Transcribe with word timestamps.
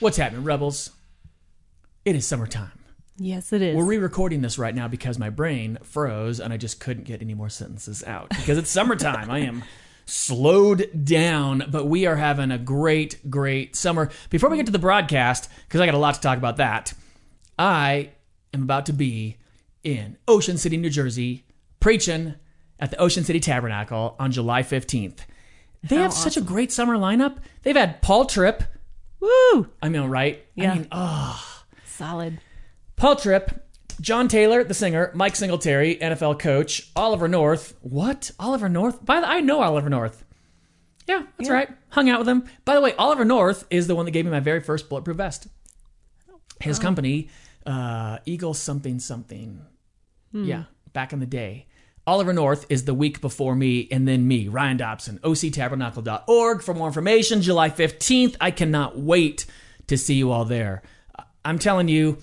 What's 0.00 0.16
happening, 0.16 0.44
Rebels? 0.44 0.90
It 2.06 2.16
is 2.16 2.26
summertime. 2.26 2.72
Yes, 3.18 3.52
it 3.52 3.60
is. 3.60 3.76
We're 3.76 3.84
re 3.84 3.98
recording 3.98 4.40
this 4.40 4.58
right 4.58 4.74
now 4.74 4.88
because 4.88 5.18
my 5.18 5.28
brain 5.28 5.76
froze 5.82 6.40
and 6.40 6.54
I 6.54 6.56
just 6.56 6.80
couldn't 6.80 7.04
get 7.04 7.20
any 7.20 7.34
more 7.34 7.50
sentences 7.50 8.02
out. 8.04 8.30
Because 8.30 8.56
it's 8.56 8.70
summertime. 8.70 9.30
I 9.30 9.40
am 9.40 9.62
slowed 10.06 11.04
down, 11.04 11.64
but 11.70 11.84
we 11.84 12.06
are 12.06 12.16
having 12.16 12.50
a 12.50 12.56
great, 12.56 13.30
great 13.30 13.76
summer. 13.76 14.08
Before 14.30 14.48
we 14.48 14.56
get 14.56 14.64
to 14.66 14.72
the 14.72 14.78
broadcast, 14.78 15.50
because 15.68 15.82
I 15.82 15.86
got 15.86 15.94
a 15.94 15.98
lot 15.98 16.14
to 16.14 16.20
talk 16.20 16.38
about 16.38 16.56
that, 16.56 16.94
I 17.58 18.12
am 18.54 18.62
about 18.62 18.86
to 18.86 18.94
be 18.94 19.36
in 19.84 20.16
Ocean 20.26 20.56
City, 20.56 20.78
New 20.78 20.88
Jersey, 20.88 21.44
preaching 21.78 22.36
at 22.78 22.90
the 22.90 22.96
Ocean 22.96 23.22
City 23.22 23.38
Tabernacle 23.38 24.16
on 24.18 24.32
July 24.32 24.62
15th. 24.62 25.18
They 25.82 25.96
How 25.96 26.02
have 26.02 26.14
such 26.14 26.38
a 26.38 26.40
great 26.40 26.72
summer 26.72 26.96
lineup. 26.96 27.36
They've 27.64 27.76
had 27.76 28.00
Paul 28.00 28.24
Tripp. 28.24 28.64
Woo! 29.20 29.68
I 29.82 29.88
mean, 29.88 30.02
right? 30.04 30.44
Yeah. 30.54 30.72
I 30.72 30.74
mean, 30.76 30.88
oh, 30.92 31.62
Solid. 31.84 32.38
Paul 32.96 33.16
Tripp, 33.16 33.50
John 34.00 34.28
Taylor, 34.28 34.64
the 34.64 34.74
singer, 34.74 35.10
Mike 35.14 35.36
Singletary, 35.36 35.96
NFL 35.96 36.38
coach, 36.38 36.90
Oliver 36.96 37.28
North. 37.28 37.74
What? 37.82 38.30
Oliver 38.38 38.68
North? 38.68 39.04
By 39.04 39.20
the 39.20 39.28
I 39.28 39.40
know 39.40 39.60
Oliver 39.62 39.90
North. 39.90 40.24
Yeah, 41.06 41.24
that's 41.36 41.48
Yeah. 41.48 41.54
right. 41.54 41.68
Hung 41.90 42.08
out 42.08 42.20
with 42.20 42.28
him. 42.28 42.44
By 42.64 42.74
the 42.74 42.80
way, 42.80 42.94
Oliver 42.96 43.24
North 43.24 43.66
is 43.70 43.86
the 43.86 43.94
one 43.96 44.04
that 44.04 44.12
gave 44.12 44.24
me 44.24 44.30
my 44.30 44.40
very 44.40 44.60
first 44.60 44.88
bulletproof 44.88 45.16
vest. 45.16 45.48
His 46.60 46.78
company, 46.78 47.28
uh, 47.66 48.18
Eagle 48.26 48.54
something 48.54 48.98
something. 48.98 49.60
Yeah, 50.32 50.64
back 50.92 51.12
in 51.12 51.18
the 51.20 51.26
day. 51.26 51.66
Oliver 52.10 52.32
North 52.32 52.66
is 52.68 52.86
the 52.86 52.92
week 52.92 53.20
before 53.20 53.54
me, 53.54 53.86
and 53.92 54.08
then 54.08 54.26
me, 54.26 54.48
Ryan 54.48 54.78
Dobson, 54.78 55.20
octabernacle.org 55.22 56.60
for 56.60 56.74
more 56.74 56.88
information. 56.88 57.40
July 57.40 57.70
15th. 57.70 58.34
I 58.40 58.50
cannot 58.50 58.98
wait 58.98 59.46
to 59.86 59.96
see 59.96 60.14
you 60.14 60.32
all 60.32 60.44
there. 60.44 60.82
Uh, 61.16 61.22
I'm 61.44 61.60
telling 61.60 61.86
you, 61.86 62.18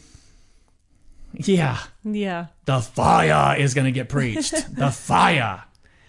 yeah, 1.35 1.77
Yeah. 2.03 2.47
the 2.65 2.81
fire 2.81 3.57
is 3.57 3.73
going 3.73 3.85
to 3.85 3.93
get 3.93 4.09
preached. 4.09 4.51
the 4.75 4.91
fire. 4.91 5.63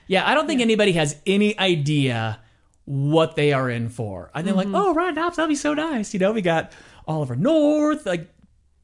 Yeah, 0.08 0.28
I 0.28 0.34
don't 0.34 0.48
think 0.48 0.60
anybody 0.60 0.90
has 0.94 1.14
any 1.24 1.56
idea 1.56 2.40
what 2.84 3.36
they 3.36 3.52
are 3.52 3.70
in 3.70 3.90
for. 3.90 4.32
And 4.34 4.44
they're 4.44 4.54
like, 4.54 4.66
mm-hmm. 4.66 4.74
oh, 4.74 4.92
Ryan 4.92 5.14
Dobbs, 5.14 5.36
that'll 5.36 5.48
be 5.48 5.54
so 5.54 5.74
nice. 5.74 6.12
You 6.12 6.18
know, 6.18 6.32
we 6.32 6.42
got 6.42 6.72
Oliver 7.06 7.36
North. 7.36 8.06
Like, 8.06 8.28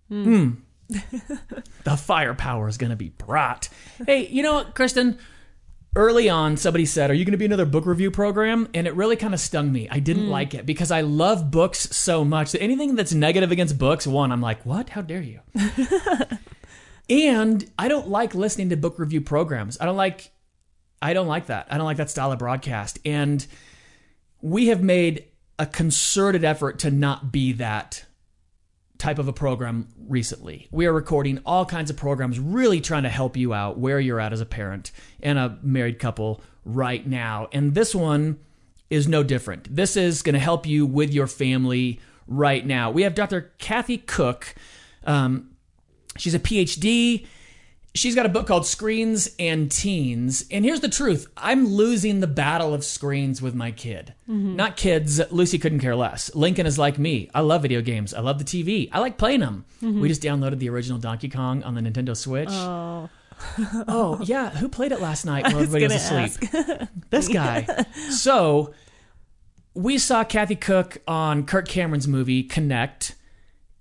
hmm. 0.08 0.22
hmm. 0.22 0.50
The 0.88 1.96
firepower 1.96 2.68
is 2.68 2.76
going 2.76 2.90
to 2.90 2.96
be 2.96 3.10
brought. 3.10 3.68
Hey, 4.06 4.26
you 4.28 4.42
know 4.42 4.54
what, 4.54 4.74
Kristen? 4.74 5.18
Early 5.96 6.28
on, 6.28 6.56
somebody 6.56 6.86
said, 6.86 7.10
Are 7.10 7.14
you 7.14 7.24
going 7.24 7.32
to 7.32 7.38
be 7.38 7.44
another 7.44 7.66
book 7.66 7.86
review 7.86 8.10
program? 8.10 8.68
And 8.74 8.86
it 8.86 8.94
really 8.94 9.16
kind 9.16 9.32
of 9.32 9.40
stung 9.40 9.72
me. 9.72 9.88
I 9.88 10.00
didn't 10.00 10.24
hmm. 10.24 10.30
like 10.30 10.52
it 10.54 10.66
because 10.66 10.90
I 10.90 11.02
love 11.02 11.50
books 11.50 11.96
so 11.96 12.24
much 12.24 12.52
that 12.52 12.62
anything 12.62 12.96
that's 12.96 13.14
negative 13.14 13.52
against 13.52 13.78
books, 13.78 14.06
one, 14.06 14.32
I'm 14.32 14.40
like, 14.40 14.66
What? 14.66 14.90
How 14.90 15.02
dare 15.02 15.22
you? 15.22 15.40
And 17.08 17.70
I 17.78 17.88
don't 17.88 18.08
like 18.08 18.34
listening 18.34 18.70
to 18.70 18.76
book 18.76 18.98
review 18.98 19.20
programs. 19.20 19.78
I 19.80 19.84
don't 19.84 19.96
like 19.96 20.30
I 21.02 21.12
don't 21.12 21.26
like 21.26 21.46
that. 21.46 21.66
I 21.70 21.76
don't 21.76 21.84
like 21.84 21.98
that 21.98 22.08
style 22.08 22.32
of 22.32 22.38
broadcast. 22.38 22.98
And 23.04 23.46
we 24.40 24.68
have 24.68 24.82
made 24.82 25.26
a 25.58 25.66
concerted 25.66 26.44
effort 26.44 26.78
to 26.80 26.90
not 26.90 27.30
be 27.30 27.52
that 27.54 28.06
type 28.98 29.18
of 29.18 29.28
a 29.28 29.32
program 29.32 29.88
recently. 30.08 30.68
We 30.70 30.86
are 30.86 30.92
recording 30.92 31.40
all 31.44 31.64
kinds 31.64 31.90
of 31.90 31.96
programs 31.96 32.38
really 32.38 32.80
trying 32.80 33.02
to 33.02 33.08
help 33.08 33.36
you 33.36 33.52
out 33.52 33.78
where 33.78 33.98
you're 34.00 34.20
at 34.20 34.32
as 34.32 34.40
a 34.40 34.46
parent 34.46 34.92
and 35.22 35.38
a 35.38 35.58
married 35.62 35.98
couple 35.98 36.42
right 36.64 37.06
now. 37.06 37.48
And 37.52 37.74
this 37.74 37.94
one 37.94 38.38
is 38.90 39.08
no 39.08 39.22
different. 39.22 39.74
This 39.74 39.96
is 39.96 40.22
going 40.22 40.34
to 40.34 40.40
help 40.40 40.66
you 40.66 40.86
with 40.86 41.12
your 41.12 41.26
family 41.26 42.00
right 42.26 42.64
now. 42.64 42.90
We 42.90 43.02
have 43.02 43.14
Dr. 43.14 43.52
Kathy 43.58 43.98
Koch. 43.98 44.54
Um, 45.04 45.50
She's 46.16 46.34
a 46.34 46.38
PhD. 46.38 47.26
She's 47.96 48.16
got 48.16 48.26
a 48.26 48.28
book 48.28 48.48
called 48.48 48.66
Screens 48.66 49.30
and 49.38 49.70
Teens. 49.70 50.44
And 50.50 50.64
here's 50.64 50.80
the 50.80 50.88
truth 50.88 51.28
I'm 51.36 51.68
losing 51.68 52.18
the 52.18 52.26
battle 52.26 52.74
of 52.74 52.84
screens 52.84 53.40
with 53.40 53.54
my 53.54 53.70
kid. 53.70 54.14
Not 54.26 54.76
kids. 54.76 55.20
Lucy 55.30 55.58
couldn't 55.58 55.78
care 55.78 55.94
less. 55.94 56.34
Lincoln 56.34 56.66
is 56.66 56.76
like 56.78 56.98
me. 56.98 57.30
I 57.32 57.40
love 57.40 57.62
video 57.62 57.80
games. 57.82 58.12
I 58.12 58.20
love 58.20 58.38
the 58.38 58.44
TV. 58.44 58.88
I 58.92 58.98
like 58.98 59.16
playing 59.16 59.40
them. 59.40 59.64
We 59.80 60.08
just 60.08 60.22
downloaded 60.22 60.58
the 60.58 60.70
original 60.70 60.98
Donkey 60.98 61.28
Kong 61.28 61.62
on 61.62 61.74
the 61.74 61.80
Nintendo 61.80 62.16
Switch. 62.16 62.48
Oh. 62.50 63.08
Oh, 63.88 64.20
yeah. 64.24 64.50
Who 64.50 64.68
played 64.68 64.92
it 64.92 65.00
last 65.00 65.24
night 65.26 65.44
while 65.52 65.58
everybody 65.58 65.84
was 65.84 65.94
asleep? 65.94 66.88
this 67.10 67.28
guy. 67.28 67.66
So 68.10 68.72
we 69.74 69.98
saw 69.98 70.24
Kathy 70.24 70.54
Koch 70.56 70.98
on 71.06 71.44
Kirk 71.44 71.66
Cameron's 71.68 72.06
movie 72.08 72.44
Connect, 72.44 73.16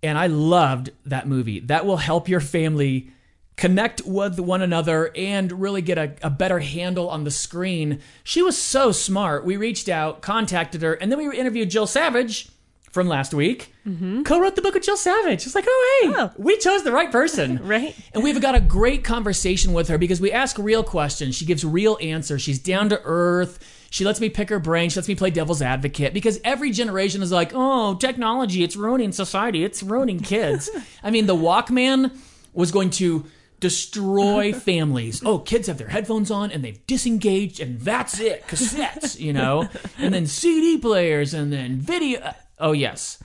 and 0.02 0.18
I 0.18 0.28
loved 0.28 0.90
that 1.06 1.28
movie. 1.28 1.60
That 1.62 1.86
will 1.86 1.98
help 1.98 2.28
your 2.28 2.42
family 2.42 3.12
connect 3.56 4.02
with 4.06 4.40
one 4.40 4.62
another 4.62 5.12
and 5.16 5.52
really 5.62 5.82
get 5.82 5.98
a, 5.98 6.16
a 6.24 6.30
better 6.30 6.60
handle 6.60 7.10
on 7.10 7.24
the 7.24 7.32
screen. 7.32 8.00
She 8.24 8.42
was 8.42 8.58
so 8.58 8.92
smart. 8.92 9.46
We 9.46 9.58
reached 9.58 9.90
out, 9.90 10.22
contacted 10.22 10.82
her, 10.82 10.94
and 10.94 11.12
then 11.12 11.20
we 11.20 11.38
interviewed 11.38 11.70
Jill 11.70 11.88
Savage 11.88 12.50
from 12.92 13.08
last 13.08 13.34
week. 13.34 13.74
Mm-hmm. 13.88 14.22
Co-wrote 14.24 14.56
the 14.56 14.62
book 14.62 14.76
with 14.76 14.84
Jill 14.84 14.98
Savage. 14.98 15.46
It's 15.46 15.56
like, 15.56 15.66
oh 15.68 16.02
hey, 16.04 16.14
Oh. 16.16 16.32
we 16.38 16.58
chose 16.58 16.84
the 16.84 16.92
right 16.92 17.12
person. 17.12 17.60
Right. 17.68 17.96
And 18.14 18.24
we've 18.24 18.40
got 18.42 18.54
a 18.56 18.60
great 18.60 19.04
conversation 19.04 19.74
with 19.74 19.88
her 19.88 19.98
because 19.98 20.22
we 20.22 20.32
ask 20.32 20.58
real 20.60 20.84
questions. 20.84 21.36
She 21.36 21.46
gives 21.46 21.66
real 21.66 21.98
answers. 22.02 22.42
She's 22.44 22.60
down 22.60 22.90
to 22.90 23.02
earth. 23.04 23.60
She 23.90 24.06
lets 24.06 24.20
me 24.20 24.30
pick 24.30 24.50
her 24.50 24.60
brain. 24.60 24.90
She 24.90 24.98
lets 25.00 25.08
me 25.08 25.16
play 25.16 25.30
devil's 25.32 25.62
advocate 25.62 26.14
because 26.14 26.40
every 26.44 26.72
generation 26.72 27.22
is 27.24 27.32
like, 27.32 27.52
oh, 27.54 27.96
technology, 27.96 28.64
it's 28.64 28.76
ruining 28.76 29.12
society. 29.12 29.64
It's 29.64 29.82
ruining 29.84 30.20
kids. 30.20 30.70
I 31.04 31.10
mean, 31.12 31.26
the 31.28 31.36
Walkman 31.36 32.16
was 32.54 32.72
going 32.72 32.90
to 32.92 33.26
destroy 33.64 34.52
families. 34.70 35.24
Oh, 35.26 35.40
kids 35.40 35.68
have 35.68 35.78
their 35.78 35.88
headphones 35.88 36.30
on 36.30 36.52
and 36.52 36.64
they've 36.64 36.86
disengaged 36.86 37.62
and 37.62 37.80
that's 37.80 38.20
it. 38.20 38.46
Cassettes, 38.46 39.18
you 39.18 39.32
know? 39.32 39.70
And 39.98 40.14
then 40.14 40.28
CD 40.28 40.78
players 40.78 41.34
and 41.34 41.52
then 41.52 41.78
video. 41.78 42.20
Uh, 42.20 42.34
oh, 42.60 42.74
yes. 42.74 43.24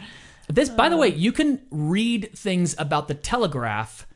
This, 0.49 0.69
by 0.71 0.89
the 0.89 0.97
way, 0.97 1.09
you 1.09 1.33
can 1.33 1.61
read 1.71 2.31
things 2.35 2.77
about 2.79 3.09
the 3.09 3.15
telegraph 3.15 4.07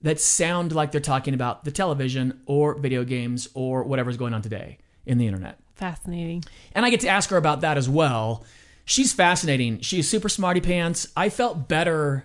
that 0.00 0.18
sound 0.18 0.72
like 0.72 0.92
they're 0.92 1.00
talking 1.00 1.34
about 1.34 1.64
the 1.64 1.70
television 1.70 2.40
or 2.46 2.74
video 2.74 3.04
games 3.04 3.48
or 3.52 3.84
whatever's 3.84 4.16
going 4.16 4.32
on 4.32 4.40
today 4.40 4.78
in 5.04 5.18
the 5.18 5.26
internet. 5.26 5.58
Fascinating. 5.74 6.42
And 6.74 6.86
I 6.86 6.90
get 6.90 7.00
to 7.00 7.08
ask 7.08 7.28
her 7.28 7.36
about 7.36 7.60
that 7.60 7.76
as 7.76 7.88
well. 7.88 8.44
She's 8.86 9.12
fascinating. 9.12 9.80
She's 9.80 10.08
super 10.08 10.30
smarty 10.30 10.62
pants. 10.62 11.06
I 11.14 11.28
felt 11.28 11.68
better 11.68 12.24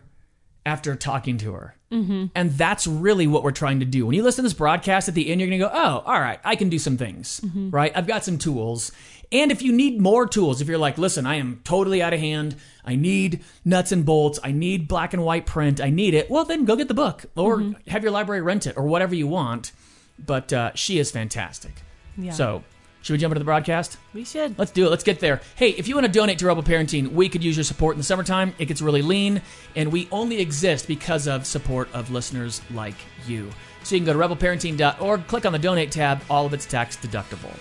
after 0.65 0.95
talking 0.95 1.37
to 1.39 1.53
her. 1.53 1.75
Mm-hmm. 1.91 2.27
And 2.35 2.51
that's 2.51 2.87
really 2.87 3.27
what 3.27 3.43
we're 3.43 3.51
trying 3.51 3.79
to 3.79 3.85
do. 3.85 4.05
When 4.05 4.15
you 4.15 4.23
listen 4.23 4.43
to 4.43 4.49
this 4.49 4.53
broadcast 4.53 5.09
at 5.09 5.13
the 5.15 5.29
end, 5.29 5.41
you're 5.41 5.49
going 5.49 5.59
to 5.59 5.67
go, 5.67 5.71
oh, 5.73 6.03
all 6.05 6.19
right, 6.19 6.39
I 6.43 6.55
can 6.55 6.69
do 6.69 6.79
some 6.79 6.97
things, 6.97 7.41
right? 7.53 7.91
I've 7.95 8.07
got 8.07 8.23
some 8.23 8.37
tools. 8.37 8.91
And 9.31 9.51
if 9.51 9.61
you 9.61 9.71
need 9.71 9.99
more 9.99 10.27
tools, 10.27 10.61
if 10.61 10.67
you're 10.67 10.77
like, 10.77 10.97
listen, 10.97 11.25
I 11.25 11.35
am 11.35 11.61
totally 11.63 12.01
out 12.01 12.13
of 12.13 12.19
hand, 12.19 12.55
I 12.83 12.95
need 12.95 13.43
nuts 13.63 13.91
and 13.91 14.05
bolts, 14.05 14.39
I 14.43 14.51
need 14.51 14.87
black 14.87 15.13
and 15.13 15.23
white 15.23 15.45
print, 15.45 15.79
I 15.79 15.89
need 15.89 16.13
it, 16.13 16.29
well, 16.29 16.43
then 16.43 16.65
go 16.65 16.75
get 16.75 16.87
the 16.89 16.93
book 16.93 17.25
or 17.35 17.73
have 17.87 18.03
your 18.03 18.11
library 18.11 18.41
rent 18.41 18.67
it 18.67 18.77
or 18.77 18.83
whatever 18.83 19.15
you 19.15 19.27
want. 19.27 19.71
But 20.19 20.53
uh, 20.53 20.71
she 20.75 20.99
is 20.99 21.11
fantastic. 21.11 21.73
Yeah. 22.17 22.33
So, 22.33 22.63
should 23.01 23.13
we 23.13 23.17
jump 23.17 23.31
into 23.31 23.39
the 23.39 23.45
broadcast? 23.45 23.97
we 24.13 24.23
should. 24.23 24.57
Let's 24.59 24.71
do 24.71 24.85
it. 24.85 24.89
Let's 24.89 25.03
get 25.03 25.19
there. 25.19 25.41
Hey, 25.55 25.69
if 25.71 25.87
you 25.87 25.95
want 25.95 26.05
to 26.05 26.11
donate 26.11 26.39
to 26.39 26.45
Rebel 26.45 26.63
Parenting, 26.63 27.11
we 27.11 27.29
could 27.29 27.43
use 27.43 27.57
your 27.57 27.63
support 27.63 27.95
in 27.95 27.97
the 27.97 28.03
summertime. 28.03 28.53
It 28.59 28.65
gets 28.65 28.81
really 28.81 29.01
lean, 29.01 29.41
and 29.75 29.91
we 29.91 30.07
only 30.11 30.39
exist 30.39 30.87
because 30.87 31.27
of 31.27 31.45
support 31.45 31.89
of 31.93 32.11
listeners 32.11 32.61
like 32.71 32.95
you. 33.25 33.49
So 33.83 33.95
you 33.95 34.01
can 34.01 34.05
go 34.05 34.13
to 34.13 34.35
rebelparenting.org, 34.35 35.27
click 35.27 35.45
on 35.45 35.53
the 35.53 35.59
donate 35.59 35.91
tab. 35.91 36.21
All 36.29 36.45
of 36.45 36.53
it's 36.53 36.65
tax 36.65 36.97
deductible. 36.97 37.55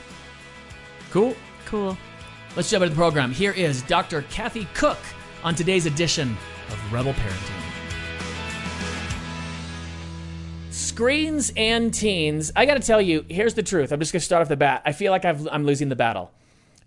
Cool. 1.11 1.35
Cool. 1.65 1.97
Let's 2.57 2.69
jump 2.69 2.83
into 2.83 2.95
the 2.95 2.99
program. 2.99 3.33
Here 3.33 3.53
is 3.53 3.83
Dr. 3.83 4.23
Kathy 4.23 4.67
Koch 4.75 4.99
on 5.43 5.55
today's 5.55 5.87
edition 5.87 6.37
of 6.69 6.93
Rebel 6.93 7.13
Parenting. 7.15 7.70
Screens 10.91 11.53
and 11.57 11.95
teens. 11.95 12.51
I 12.57 12.67
got 12.67 12.75
to 12.75 12.81
tell 12.81 13.01
you, 13.01 13.25
here's 13.29 13.55
the 13.55 13.63
truth. 13.63 13.93
I'm 13.93 14.01
just 14.01 14.13
going 14.13 14.19
to 14.19 14.27
start 14.27 14.43
off 14.43 14.49
the 14.49 14.57
bat. 14.57 14.83
I 14.85 14.91
feel 14.91 15.13
like 15.13 15.25
I've, 15.25 15.47
I'm 15.47 15.65
losing 15.65 15.89
the 15.89 15.95
battle. 15.95 16.33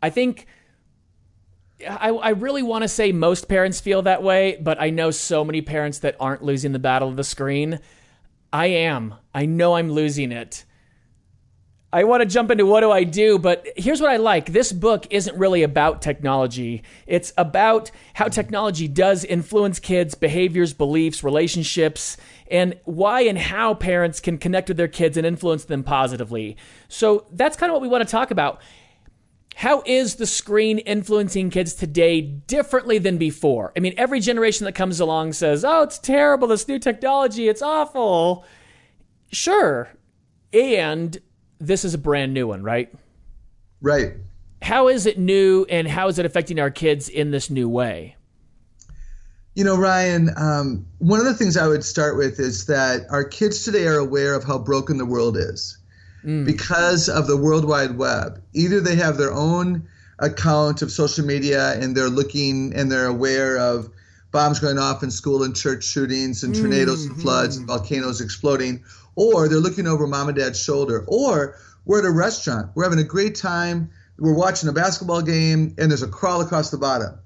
I 0.01 0.09
think 0.09 0.45
I, 1.87 2.09
I 2.09 2.29
really 2.31 2.63
want 2.63 2.81
to 2.81 2.89
say 2.89 3.13
most 3.13 3.47
parents 3.47 3.79
feel 3.79 4.01
that 4.01 4.21
way, 4.21 4.57
but 4.59 4.79
I 4.81 4.89
know 4.89 5.09
so 5.09 5.45
many 5.45 5.61
parents 5.61 5.99
that 5.99 6.17
aren't 6.19 6.43
losing 6.43 6.73
the 6.73 6.79
battle 6.79 7.07
of 7.07 7.15
the 7.15 7.23
screen. 7.23 7.79
I 8.51 8.65
am. 8.65 9.15
I 9.33 9.45
know 9.45 9.75
I'm 9.75 9.89
losing 9.89 10.33
it. 10.33 10.65
I 11.93 12.05
want 12.05 12.21
to 12.21 12.25
jump 12.25 12.49
into 12.49 12.65
what 12.65 12.81
do 12.81 12.89
I 12.89 13.03
do, 13.03 13.37
but 13.37 13.67
here's 13.77 14.01
what 14.01 14.09
I 14.09 14.17
like. 14.17 14.47
This 14.47 14.71
book 14.71 15.05
isn't 15.11 15.37
really 15.37 15.61
about 15.61 16.01
technology. 16.01 16.81
It's 17.05 17.31
about 17.37 17.91
how 18.15 18.29
technology 18.29 18.87
does 18.87 19.23
influence 19.23 19.77
kids' 19.79 20.15
behaviors, 20.15 20.73
beliefs, 20.73 21.23
relationships, 21.23 22.17
and 22.49 22.79
why 22.85 23.21
and 23.21 23.37
how 23.37 23.75
parents 23.75 24.19
can 24.19 24.39
connect 24.39 24.69
with 24.69 24.77
their 24.77 24.87
kids 24.87 25.17
and 25.17 25.27
influence 25.27 25.65
them 25.65 25.83
positively. 25.83 26.57
So 26.87 27.27
that's 27.31 27.55
kind 27.55 27.69
of 27.69 27.75
what 27.75 27.83
we 27.83 27.87
want 27.87 28.03
to 28.07 28.11
talk 28.11 28.31
about. 28.31 28.59
how 29.55 29.83
is 29.85 30.15
the 30.15 30.25
screen 30.25 30.79
influencing 30.79 31.49
kids 31.49 31.73
today 31.73 32.21
differently 32.21 32.97
than 32.97 33.17
before? 33.17 33.71
I 33.77 33.79
mean, 33.79 33.93
every 33.97 34.19
generation 34.19 34.65
that 34.65 34.73
comes 34.73 34.99
along 34.99 35.33
says, 35.33 35.63
"Oh, 35.63 35.83
it's 35.83 35.99
terrible. 35.99 36.47
This 36.47 36.67
new 36.67 36.79
technology, 36.79 37.47
it's 37.47 37.61
awful." 37.61 38.45
Sure, 39.31 39.89
and 40.51 41.19
this 41.63 41.85
is 41.85 41.93
a 41.93 41.97
brand 41.97 42.33
new 42.33 42.47
one, 42.47 42.63
right? 42.63 42.93
Right. 43.81 44.13
How 44.61 44.87
is 44.87 45.05
it 45.05 45.17
new, 45.17 45.65
and 45.69 45.87
how 45.87 46.07
is 46.07 46.19
it 46.19 46.25
affecting 46.25 46.59
our 46.59 46.71
kids 46.71 47.09
in 47.09 47.31
this 47.31 47.49
new 47.49 47.67
way? 47.67 48.15
You 49.55 49.63
know, 49.63 49.77
Ryan, 49.77 50.31
um, 50.35 50.85
one 50.99 51.19
of 51.19 51.25
the 51.25 51.33
things 51.33 51.57
I 51.57 51.67
would 51.67 51.83
start 51.83 52.17
with 52.17 52.39
is 52.39 52.65
that 52.65 53.05
our 53.09 53.23
kids 53.23 53.63
today 53.63 53.85
are 53.85 53.97
aware 53.97 54.33
of 54.33 54.43
how 54.43 54.57
broken 54.57 54.97
the 54.97 55.05
world 55.05 55.37
is 55.37 55.77
mm. 56.23 56.45
because 56.45 57.07
of 57.07 57.27
the 57.27 57.37
World 57.37 57.65
Wide 57.65 57.97
Web. 57.97 58.41
Either 58.53 58.79
they 58.79 58.95
have 58.95 59.17
their 59.17 59.31
own 59.31 59.87
account 60.19 60.81
of 60.81 60.91
social 60.91 61.25
media 61.25 61.73
and 61.79 61.95
they're 61.95 62.09
looking 62.09 62.73
and 62.73 62.91
they're 62.91 63.07
aware 63.07 63.57
of 63.57 63.89
bombs 64.31 64.59
going 64.59 64.79
off 64.79 65.03
in 65.03 65.11
school 65.11 65.43
and 65.43 65.55
church 65.55 65.83
shootings 65.83 66.43
and 66.43 66.55
tornadoes 66.55 67.03
mm-hmm. 67.03 67.13
and 67.13 67.21
floods 67.21 67.57
and 67.57 67.67
volcanoes 67.67 68.21
exploding, 68.21 68.83
or 69.15 69.47
they're 69.47 69.59
looking 69.59 69.87
over 69.87 70.07
mom 70.07 70.29
and 70.29 70.37
dad's 70.37 70.61
shoulder, 70.61 71.03
or 71.07 71.55
we're 71.85 71.99
at 71.99 72.05
a 72.05 72.11
restaurant, 72.11 72.71
we're 72.75 72.83
having 72.83 72.99
a 72.99 73.03
great 73.03 73.35
time, 73.35 73.89
we're 74.17 74.33
watching 74.33 74.69
a 74.69 74.73
basketball 74.73 75.21
game, 75.21 75.75
and 75.77 75.91
there's 75.91 76.03
a 76.03 76.07
crawl 76.07 76.41
across 76.41 76.71
the 76.71 76.77
bottom 76.77 77.17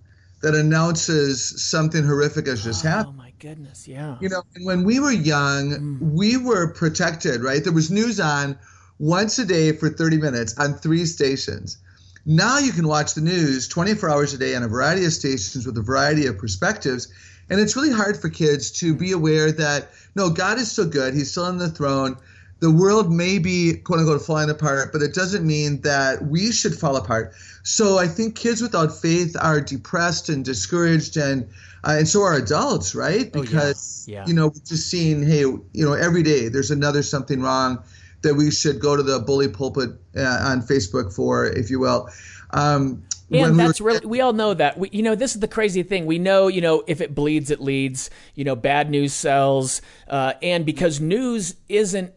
that 0.41 0.53
announces 0.53 1.63
something 1.63 2.03
horrific 2.03 2.47
has 2.47 2.63
just 2.63 2.85
oh, 2.85 2.89
happened. 2.89 3.15
Oh 3.15 3.17
my 3.17 3.33
goodness, 3.39 3.87
yeah. 3.87 4.17
You 4.19 4.29
know, 4.29 4.43
when 4.61 4.83
we 4.83 4.99
were 4.99 5.11
young, 5.11 5.71
mm. 5.71 5.99
we 5.99 6.37
were 6.37 6.73
protected, 6.73 7.41
right? 7.41 7.63
There 7.63 7.73
was 7.73 7.89
news 7.89 8.19
on 8.19 8.57
once 8.99 9.39
a 9.39 9.45
day 9.45 9.71
for 9.71 9.89
30 9.89 10.17
minutes 10.17 10.57
on 10.57 10.75
three 10.75 11.05
stations. 11.05 11.77
Now 12.25 12.59
you 12.59 12.71
can 12.71 12.87
watch 12.87 13.13
the 13.13 13.21
news 13.21 13.67
24 13.67 14.09
hours 14.09 14.33
a 14.33 14.37
day 14.37 14.55
on 14.55 14.63
a 14.63 14.67
variety 14.67 15.05
of 15.05 15.13
stations 15.13 15.65
with 15.65 15.77
a 15.77 15.81
variety 15.81 16.25
of 16.27 16.37
perspectives. 16.37 17.07
And 17.49 17.59
it's 17.59 17.75
really 17.75 17.91
hard 17.91 18.17
for 18.17 18.29
kids 18.29 18.71
to 18.79 18.93
be 18.93 19.11
aware 19.11 19.51
that, 19.51 19.89
no, 20.15 20.29
God 20.29 20.57
is 20.57 20.71
still 20.71 20.87
good. 20.87 21.13
He's 21.13 21.31
still 21.31 21.45
on 21.45 21.57
the 21.57 21.69
throne. 21.69 22.17
The 22.59 22.71
world 22.71 23.11
may 23.11 23.37
be, 23.37 23.75
quote 23.75 23.99
unquote, 23.99 24.21
falling 24.21 24.49
apart, 24.49 24.91
but 24.91 25.01
it 25.01 25.13
doesn't 25.13 25.45
mean 25.45 25.81
that 25.81 26.25
we 26.25 26.51
should 26.51 26.73
fall 26.73 26.95
apart. 26.95 27.33
So 27.63 27.99
I 27.99 28.07
think 28.07 28.35
kids 28.35 28.61
without 28.61 28.97
faith 28.97 29.35
are 29.39 29.61
depressed 29.61 30.29
and 30.29 30.43
discouraged, 30.43 31.17
and 31.17 31.47
uh, 31.83 31.97
and 31.99 32.07
so 32.07 32.23
are 32.23 32.33
adults, 32.33 32.95
right? 32.95 33.31
Because, 33.31 34.05
oh, 34.07 34.11
yeah. 34.11 34.17
Yeah. 34.19 34.27
you 34.27 34.33
know, 34.33 34.51
just 34.65 34.89
seeing, 34.89 35.21
hey, 35.21 35.41
you 35.41 35.61
know, 35.73 35.93
every 35.93 36.23
day 36.23 36.49
there's 36.49 36.71
another 36.71 37.03
something 37.03 37.41
wrong 37.41 37.83
that 38.23 38.33
we 38.33 38.49
should 38.49 38.79
go 38.79 38.95
to 38.95 39.03
the 39.03 39.19
bully 39.19 39.47
pulpit 39.47 39.91
uh, 40.15 40.21
on 40.21 40.61
Facebook 40.61 41.13
for, 41.13 41.45
if 41.45 41.69
you 41.69 41.79
will. 41.79 42.09
Um, 42.51 43.03
and 43.31 43.59
that's 43.59 43.81
really, 43.81 44.05
we 44.05 44.21
all 44.21 44.33
know 44.33 44.53
that. 44.53 44.77
We, 44.77 44.89
you 44.91 45.03
know, 45.03 45.15
this 45.15 45.35
is 45.35 45.41
the 45.41 45.47
crazy 45.47 45.83
thing. 45.83 46.05
We 46.05 46.19
know, 46.19 46.47
you 46.47 46.61
know, 46.61 46.83
if 46.87 47.01
it 47.01 47.13
bleeds, 47.13 47.51
it 47.51 47.59
leads. 47.59 48.09
You 48.35 48.45
know, 48.45 48.55
bad 48.55 48.89
news 48.89 49.13
sells. 49.13 49.81
Uh, 50.07 50.33
and 50.41 50.65
because 50.65 51.01
news 51.01 51.55
isn't, 51.67 52.13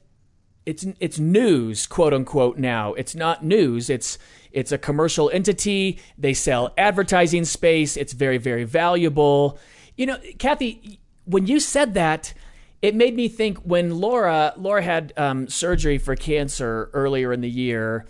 it's, 0.66 0.86
it's 1.00 1.18
news, 1.18 1.86
quote 1.86 2.14
unquote, 2.14 2.58
now. 2.58 2.94
It's 2.94 3.14
not 3.14 3.44
news. 3.44 3.90
It's, 3.90 4.18
it's 4.52 4.72
a 4.72 4.78
commercial 4.78 5.30
entity. 5.30 5.98
They 6.18 6.34
sell 6.34 6.72
advertising 6.76 7.44
space. 7.44 7.96
It's 7.96 8.12
very, 8.12 8.38
very 8.38 8.64
valuable. 8.64 9.58
You 9.96 10.06
know, 10.06 10.18
Kathy, 10.38 11.00
when 11.24 11.46
you 11.46 11.60
said 11.60 11.94
that, 11.94 12.34
it 12.82 12.94
made 12.94 13.14
me 13.14 13.28
think 13.28 13.58
when 13.58 14.00
Laura 14.00 14.54
Laura 14.56 14.82
had 14.82 15.12
um, 15.16 15.48
surgery 15.48 15.98
for 15.98 16.16
cancer 16.16 16.88
earlier 16.94 17.30
in 17.32 17.42
the 17.42 17.50
year, 17.50 18.06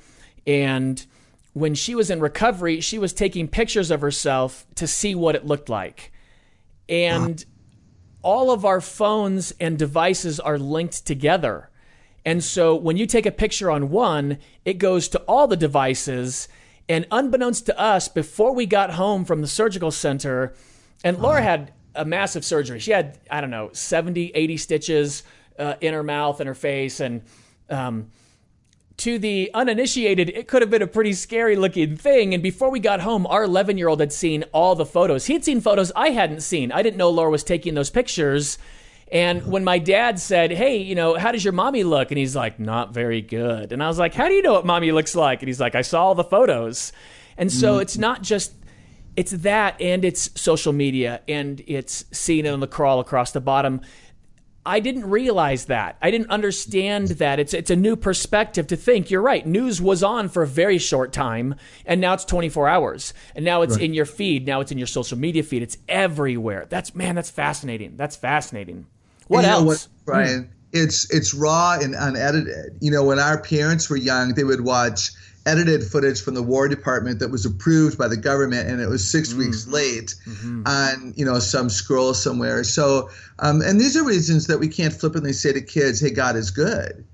and 0.47 1.05
when 1.61 1.75
she 1.75 1.95
was 1.95 2.11
in 2.11 2.21
recovery, 2.21 2.81
she 2.81 2.99
was 2.99 3.13
taking 3.13 3.47
pictures 3.47 3.91
of 3.91 4.01
herself 4.01 4.67
to 4.77 4.87
see 4.87 5.15
what 5.15 5.35
it 5.35 5.47
looked 5.47 5.69
like, 5.69 6.13
and 6.89 7.45
all 8.23 8.51
of 8.51 8.65
our 8.65 8.81
phones 8.81 9.53
and 9.61 9.79
devices 9.79 10.41
are 10.41 10.59
linked 10.59 11.07
together. 11.07 11.71
And 12.25 12.45
so 12.45 12.75
when 12.75 12.97
you 12.97 13.07
take 13.07 13.27
a 13.27 13.33
picture 13.33 13.71
on 13.71 13.91
one, 13.91 14.39
it 14.65 14.75
goes 14.75 15.09
to 15.09 15.19
all 15.21 15.47
the 15.47 15.57
devices. 15.57 16.49
And 16.89 17.07
unbeknownst 17.11 17.67
to 17.67 17.79
us, 17.79 18.09
before 18.09 18.53
we 18.53 18.67
got 18.67 18.93
home 18.93 19.25
from 19.25 19.41
the 19.41 19.47
surgical 19.47 19.91
center, 19.91 20.55
and 21.03 21.19
Laura 21.19 21.43
had 21.43 21.73
a 21.95 22.05
massive 22.05 22.45
surgery. 22.45 22.79
She 22.79 22.91
had, 22.91 23.19
I 23.31 23.41
don't 23.41 23.51
know, 23.51 23.71
70, 23.73 24.33
80 24.35 24.57
stitches 24.59 25.23
uh, 25.59 25.75
in 25.81 25.95
her 25.95 26.03
mouth 26.03 26.41
and 26.41 26.49
her 26.49 26.55
face. 26.55 27.01
And 27.01 27.23
um, 27.69 28.11
to 29.01 29.19
the 29.19 29.51
uninitiated, 29.55 30.29
it 30.31 30.47
could 30.47 30.63
have 30.63 30.71
been 30.71 30.83
a 30.83 30.87
pretty 30.87 31.15
scary 31.15 31.57
looking 31.57 31.97
thing. 31.97 32.35
And 32.35 32.43
before 32.43 32.71
we 32.71 32.81
got 32.81 33.01
home, 33.01 33.27
our 33.27 33.45
11 33.45 33.79
year 33.79 33.89
old 33.89 34.01
had 34.01 34.13
seen 34.13 34.45
all 34.53 34.75
the 34.75 34.87
photos. 34.87 35.27
He'd 35.27 35.45
seen 35.45 35.61
photos 35.61 35.91
I 35.97 36.11
hadn't 36.11 36.43
seen. 36.43 36.71
I 36.71 36.83
didn't 36.83 36.99
know 36.99 37.11
Laura 37.11 37.31
was 37.31 37.43
taking 37.43 37.75
those 37.75 37.91
pictures. 37.91 38.59
And 39.11 39.47
when 39.47 39.65
my 39.65 39.79
dad 39.79 40.21
said, 40.21 40.53
Hey, 40.53 40.77
you 40.77 40.95
know, 40.95 41.17
how 41.17 41.33
does 41.33 41.43
your 41.43 41.53
mommy 41.53 41.83
look? 41.83 42.11
And 42.11 42.19
he's 42.19 42.37
like, 42.37 42.61
Not 42.61 42.93
very 42.93 43.23
good. 43.23 43.73
And 43.73 43.83
I 43.83 43.89
was 43.89 43.99
like, 43.99 44.15
How 44.15 44.29
do 44.29 44.35
you 44.35 44.43
know 44.43 44.53
what 44.53 44.67
mommy 44.67 44.93
looks 44.93 45.17
like? 45.17 45.41
And 45.41 45.49
he's 45.49 45.61
like, 45.61 45.75
I 45.75 45.83
saw 45.83 46.05
all 46.05 46.15
the 46.15 46.25
photos. 46.25 46.93
And 47.39 47.51
so 47.51 47.79
mm. 47.79 47.83
it's 47.83 47.97
not 47.97 48.23
just 48.23 48.53
it's 49.17 49.33
that 49.33 49.81
and 49.81 50.05
it's 50.05 50.31
social 50.41 50.73
media 50.73 51.21
and 51.27 51.63
it's 51.67 52.05
seeing 52.13 52.47
it 52.47 52.51
on 52.51 52.61
the 52.61 52.67
crawl 52.67 53.01
across 53.01 53.33
the 53.33 53.41
bottom. 53.41 53.81
I 54.65 54.81
didn't 54.81 55.09
realize 55.09 55.67
that. 55.67 55.97
I 56.03 56.11
didn't 56.11 56.31
understand 56.31 57.09
that. 57.09 57.41
It's 57.41 57.55
it's 57.55 57.71
a 57.71 57.77
new 57.77 57.97
perspective 57.97 58.67
to 58.69 58.77
think. 58.77 59.11
You're 59.11 59.23
right. 59.23 59.47
News 59.47 59.81
was 59.81 60.03
on 60.03 60.29
for 60.29 60.43
a 60.43 60.47
very 60.47 60.77
short 60.77 61.13
time, 61.13 61.55
and 61.87 62.01
now 62.01 62.13
it's 62.13 62.27
24 62.27 62.69
hours, 62.69 63.15
and 63.35 63.45
now 63.45 63.63
it's 63.63 63.77
right. 63.77 63.85
in 63.85 63.95
your 63.95 64.05
feed. 64.05 64.47
Now 64.47 64.61
it's 64.61 64.71
in 64.71 64.77
your 64.77 64.87
social 64.87 65.17
media 65.17 65.43
feed. 65.43 65.63
It's 65.63 65.79
everywhere. 65.89 66.67
That's 66.69 66.95
man. 66.95 67.15
That's 67.15 67.31
fascinating. 67.31 67.97
That's 67.97 68.17
fascinating. 68.17 68.87
What 69.29 69.45
else, 69.45 69.65
what, 69.65 69.89
Brian? 70.05 70.45
Hmm. 70.45 70.51
It's 70.73 71.11
it's 71.11 71.33
raw 71.33 71.79
and 71.81 71.95
unedited. 71.95 72.77
You 72.81 72.91
know, 72.91 73.05
when 73.05 73.19
our 73.19 73.41
parents 73.41 73.89
were 73.89 73.97
young, 73.97 74.35
they 74.35 74.45
would 74.45 74.61
watch 74.61 75.11
edited 75.47 75.85
footage 75.85 76.21
from 76.21 76.35
the 76.35 76.43
War 76.43 76.69
Department 76.69 77.19
that 77.21 77.31
was 77.31 77.47
approved 77.47 77.97
by 77.97 78.09
the 78.09 78.17
government, 78.17 78.69
and 78.69 78.81
it 78.81 78.89
was 78.89 79.09
6 79.11 79.33
mm 79.33 79.39
weeks 79.39 79.67
late 79.67 80.15
mm-hmm. 80.27 80.63
on 80.67 81.15
you 81.17 81.25
know 81.25 81.39
some 81.39 81.69
scroll 81.69 82.15
somewhere. 82.15 82.65
So, 82.65 83.11
um, 83.39 83.63
and 83.63 83.81
these 83.81 83.97
are 83.97 84.05
reasons 84.05 84.47
that 84.47 84.59
we 84.59 84.69
can't 84.69 84.93
flippantly 84.93 85.33
say 85.33 85.53
to 85.53 85.61
kids, 85.61 86.01
"Hey, 86.01 86.11
God 86.11 86.37
is 86.37 86.51
good." 86.51 87.05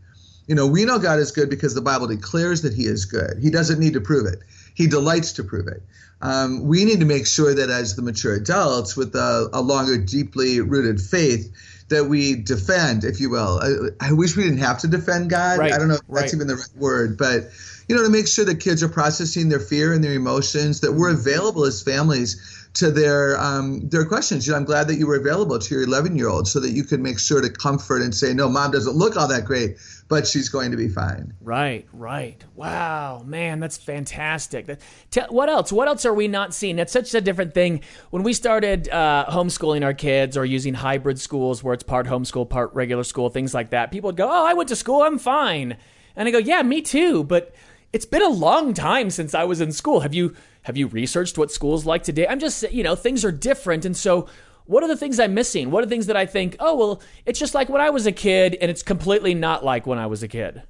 You 0.47 0.55
know, 0.55 0.67
we 0.67 0.85
know 0.85 0.99
God 0.99 1.19
is 1.19 1.33
good 1.33 1.51
because 1.51 1.75
the 1.75 1.81
Bible 1.81 2.07
declares 2.07 2.63
that 2.63 2.73
He 2.73 2.87
is 2.87 3.05
good. 3.05 3.39
He 3.41 3.51
doesn't 3.51 3.81
need 3.81 3.95
to 3.95 4.01
prove 4.01 4.27
it. 4.27 4.41
He 4.75 4.87
delights 4.87 5.33
to 5.33 5.45
prove 5.45 5.67
it. 5.67 5.83
Um, 6.23 6.67
we 6.67 6.85
need 6.85 7.01
to 7.01 7.07
make 7.07 7.27
sure 7.27 7.55
that 7.55 7.69
as 7.69 7.97
the 7.97 8.03
mature 8.03 8.35
adults 8.35 8.97
with 8.97 9.15
a, 9.15 9.51
a 9.53 9.61
longer, 9.61 9.99
deeply 9.99 10.61
rooted 10.61 11.01
faith, 11.01 11.53
that 11.89 12.07
we 12.07 12.37
defend, 12.37 13.05
if 13.05 13.21
you 13.21 13.31
will. 13.31 13.61
I, 14.01 14.09
I, 14.09 14.13
wish 14.13 14.37
we 14.37 14.43
didn't 14.43 14.59
have 14.59 14.79
to 14.79 14.89
defend 14.89 15.31
God. 15.31 15.59
Right, 15.59 15.73
I 15.73 15.79
don't 15.79 15.89
know 15.89 15.95
if 15.95 16.01
right. 16.09 16.23
that's 16.23 16.35
even 16.35 16.47
the 16.49 16.57
right 16.57 16.77
word, 16.77 17.17
but 17.17 17.51
you 17.89 17.97
know, 17.97 18.03
to 18.03 18.11
make 18.11 18.27
sure 18.27 18.45
that 18.45 18.61
kids 18.61 18.83
are 18.83 18.89
processing 18.89 19.49
their 19.49 19.61
fear 19.61 19.93
and 19.93 20.03
their 20.03 20.15
emotions, 20.15 20.81
that 20.81 20.93
we're 20.93 21.11
available 21.13 21.65
as 21.65 21.83
families 21.83 22.67
to 22.77 22.91
their 22.91 23.41
um, 23.41 23.89
their 23.89 24.05
questions. 24.05 24.47
You 24.47 24.53
know, 24.53 24.59
I'm 24.59 24.65
glad 24.65 24.87
that 24.89 24.97
you 24.97 25.07
were 25.07 25.17
available 25.17 25.59
to 25.59 25.75
your 25.75 25.85
11 25.85 26.17
year 26.17 26.29
old 26.29 26.47
so 26.47 26.61
that 26.61 26.71
you 26.71 26.85
could 26.85 27.01
make 27.01 27.19
sure 27.19 27.41
to 27.41 27.49
comfort 27.49 28.03
and 28.03 28.15
say, 28.15 28.35
no, 28.35 28.49
mom 28.49 28.71
doesn't 28.71 28.95
look 28.95 29.17
all 29.17 29.29
that 29.29 29.47
great, 29.47 29.79
but 30.09 30.27
she's 30.27 30.51
going 30.51 30.73
to 30.73 30.77
be 30.77 30.89
fine. 30.89 31.33
Right, 31.41 31.87
right. 31.95 32.45
Wow, 32.55 33.23
man, 33.25 33.61
that's 33.61 33.79
fantastic. 33.79 34.67
That, 34.67 35.33
what 35.33 35.49
else? 35.49 35.73
What 35.73 35.89
else 35.89 36.05
are 36.05 36.13
we 36.13 36.29
not 36.29 36.53
seeing? 36.53 36.77
That's 36.77 36.93
such 36.93 37.15
a 37.15 37.21
different 37.23 37.55
thing. 37.55 37.81
When 38.11 38.23
we 38.23 38.35
started 38.35 38.91
uh, 38.91 39.25
homeschooling 39.31 39.83
our 39.83 39.95
kids 39.95 40.37
or 40.37 40.45
using 40.45 40.75
hybrid 40.75 41.19
schools 41.19 41.65
where 41.65 41.73
it's 41.73 41.83
part 41.83 42.07
homeschool, 42.07 42.51
part 42.51 42.75
regular 42.75 43.05
school, 43.05 43.31
things 43.31 43.55
like 43.55 43.71
that, 43.71 43.91
people 43.91 44.09
would 44.09 44.17
go, 44.17 44.29
oh, 44.29 44.45
I 44.45 44.53
went 44.53 44.69
to 44.69 44.77
school, 44.77 45.03
I'm 45.03 45.19
fine. 45.19 45.79
And 46.15 46.29
I 46.29 46.31
go, 46.31 46.39
yeah, 46.39 46.63
me 46.63 46.83
too, 46.83 47.25
but 47.25 47.55
it's 47.97 48.05
been 48.05 48.21
a 48.21 48.29
long 48.29 48.75
time 48.75 49.09
since 49.09 49.35
I 49.35 49.45
was 49.45 49.63
in 49.63 49.73
school. 49.73 50.01
Have 50.01 50.13
you 50.13 50.35
have 50.65 50.77
you 50.77 50.87
researched 50.87 51.39
what 51.39 51.51
school's 51.51 51.87
like 51.87 52.03
today? 52.03 52.27
I'm 52.29 52.39
just 52.39 52.71
you 52.71 52.83
know 52.83 52.95
things 52.95 53.25
are 53.25 53.33
different, 53.33 53.87
and 53.87 53.97
so 53.97 54.29
what 54.67 54.85
are 54.85 54.87
the 54.87 54.99
things 54.99 55.19
I'm 55.19 55.33
missing? 55.33 55.71
What 55.71 55.83
are 55.83 55.87
things 55.87 56.05
that 56.09 56.17
I 56.17 56.27
think? 56.27 56.57
Oh 56.61 56.77
well, 56.77 57.03
it's 57.25 57.39
just 57.39 57.55
like 57.55 57.71
when 57.71 57.81
I 57.81 57.89
was 57.89 58.07
a 58.07 58.13
kid, 58.13 58.55
and 58.61 58.71
it's 58.71 58.83
completely 58.83 59.33
not 59.33 59.65
like 59.65 59.87
when 59.87 59.99
I 59.99 60.09
was 60.09 60.23
a 60.23 60.29
kid. 60.29 60.63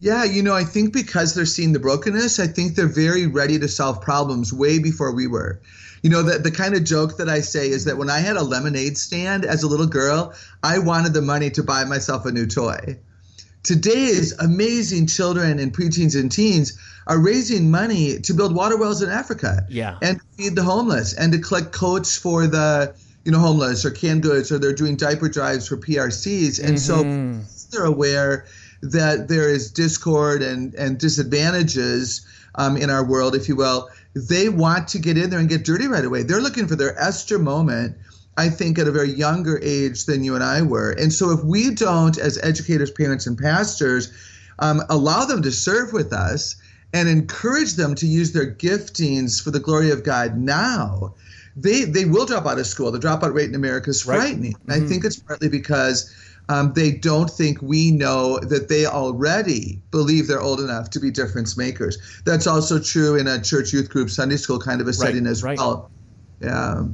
Yeah, 0.00 0.24
you 0.24 0.42
know, 0.42 0.54
I 0.54 0.64
think 0.64 0.94
because 0.94 1.34
they're 1.34 1.44
seeing 1.44 1.74
the 1.74 1.80
brokenness, 1.80 2.40
I 2.40 2.46
think 2.46 2.76
they're 2.76 2.88
very 2.88 3.26
ready 3.26 3.58
to 3.58 3.68
solve 3.68 4.00
problems 4.00 4.50
way 4.50 4.78
before 4.78 5.12
we 5.12 5.26
were. 5.26 5.60
You 6.02 6.08
know, 6.08 6.22
the, 6.22 6.38
the 6.38 6.50
kind 6.50 6.74
of 6.74 6.84
joke 6.84 7.18
that 7.18 7.28
I 7.28 7.40
say 7.40 7.68
is 7.68 7.84
that 7.84 7.98
when 7.98 8.08
I 8.08 8.20
had 8.20 8.36
a 8.36 8.42
lemonade 8.42 8.96
stand 8.96 9.44
as 9.44 9.62
a 9.62 9.68
little 9.68 9.86
girl, 9.86 10.32
I 10.62 10.78
wanted 10.78 11.12
the 11.12 11.20
money 11.20 11.50
to 11.50 11.62
buy 11.62 11.84
myself 11.84 12.24
a 12.24 12.32
new 12.32 12.46
toy 12.46 12.98
today's 13.64 14.38
amazing 14.38 15.06
children 15.06 15.58
and 15.58 15.74
preteens 15.74 16.18
and 16.18 16.30
teens 16.30 16.78
are 17.06 17.18
raising 17.18 17.70
money 17.70 18.20
to 18.20 18.32
build 18.32 18.54
water 18.54 18.76
wells 18.76 19.02
in 19.02 19.10
Africa. 19.10 19.66
Yeah. 19.68 19.98
And 20.00 20.20
feed 20.36 20.54
the 20.54 20.62
homeless 20.62 21.14
and 21.14 21.32
to 21.32 21.38
collect 21.38 21.72
coats 21.72 22.16
for 22.16 22.46
the 22.46 22.94
you 23.24 23.32
know 23.32 23.38
homeless 23.38 23.84
or 23.84 23.90
canned 23.90 24.22
goods 24.22 24.52
or 24.52 24.58
they're 24.58 24.74
doing 24.74 24.96
diaper 24.96 25.28
drives 25.28 25.66
for 25.66 25.76
PRCs. 25.76 26.62
And 26.62 26.76
mm-hmm. 26.76 27.42
so 27.42 27.70
they're 27.76 27.86
aware 27.86 28.46
that 28.82 29.28
there 29.28 29.48
is 29.48 29.70
discord 29.70 30.42
and, 30.42 30.74
and 30.74 30.98
disadvantages 30.98 32.26
um, 32.56 32.76
in 32.76 32.90
our 32.90 33.04
world, 33.04 33.34
if 33.34 33.48
you 33.48 33.56
will, 33.56 33.88
they 34.14 34.48
want 34.48 34.88
to 34.88 34.98
get 34.98 35.18
in 35.18 35.30
there 35.30 35.40
and 35.40 35.48
get 35.48 35.64
dirty 35.64 35.88
right 35.88 36.04
away. 36.04 36.22
They're 36.22 36.40
looking 36.40 36.68
for 36.68 36.76
their 36.76 36.96
Esther 36.98 37.38
moment. 37.38 37.96
I 38.36 38.48
think 38.48 38.78
at 38.78 38.88
a 38.88 38.92
very 38.92 39.10
younger 39.12 39.60
age 39.62 40.06
than 40.06 40.24
you 40.24 40.34
and 40.34 40.42
I 40.42 40.62
were. 40.62 40.90
And 40.92 41.12
so 41.12 41.30
if 41.30 41.44
we 41.44 41.70
don't, 41.70 42.18
as 42.18 42.38
educators, 42.42 42.90
parents, 42.90 43.26
and 43.26 43.38
pastors, 43.38 44.12
um, 44.58 44.82
allow 44.88 45.24
them 45.24 45.42
to 45.42 45.52
serve 45.52 45.92
with 45.92 46.12
us 46.12 46.56
and 46.92 47.08
encourage 47.08 47.74
them 47.74 47.94
to 47.96 48.06
use 48.06 48.32
their 48.32 48.50
giftings 48.50 49.42
for 49.42 49.50
the 49.50 49.60
glory 49.60 49.90
of 49.90 50.04
God 50.04 50.36
now, 50.36 51.14
they 51.56 51.84
they 51.84 52.04
will 52.04 52.26
drop 52.26 52.46
out 52.46 52.58
of 52.58 52.66
school. 52.66 52.90
The 52.90 52.98
dropout 52.98 53.34
rate 53.34 53.48
in 53.48 53.54
America 53.54 53.90
is 53.90 54.04
Right. 54.06 54.20
frightening. 54.20 54.54
Mm-hmm. 54.54 54.72
I 54.72 54.80
think 54.80 55.04
it's 55.04 55.18
partly 55.18 55.48
because 55.48 56.12
um, 56.48 56.72
they 56.74 56.90
don't 56.90 57.30
think 57.30 57.62
we 57.62 57.90
know 57.90 58.38
that 58.40 58.68
they 58.68 58.86
already 58.86 59.80
believe 59.90 60.26
they're 60.26 60.42
old 60.42 60.60
enough 60.60 60.90
to 60.90 61.00
be 61.00 61.10
difference 61.10 61.56
makers. 61.56 61.96
That's 62.24 62.46
also 62.46 62.78
true 62.78 63.16
in 63.16 63.26
a 63.26 63.40
church 63.40 63.72
youth 63.72 63.88
group, 63.88 64.10
Sunday 64.10 64.36
school 64.36 64.58
kind 64.58 64.80
of 64.80 64.88
a 64.88 64.92
setting 64.92 65.26
as 65.26 65.42
right. 65.42 65.56
well. 65.56 65.90
Yeah. 66.40 66.84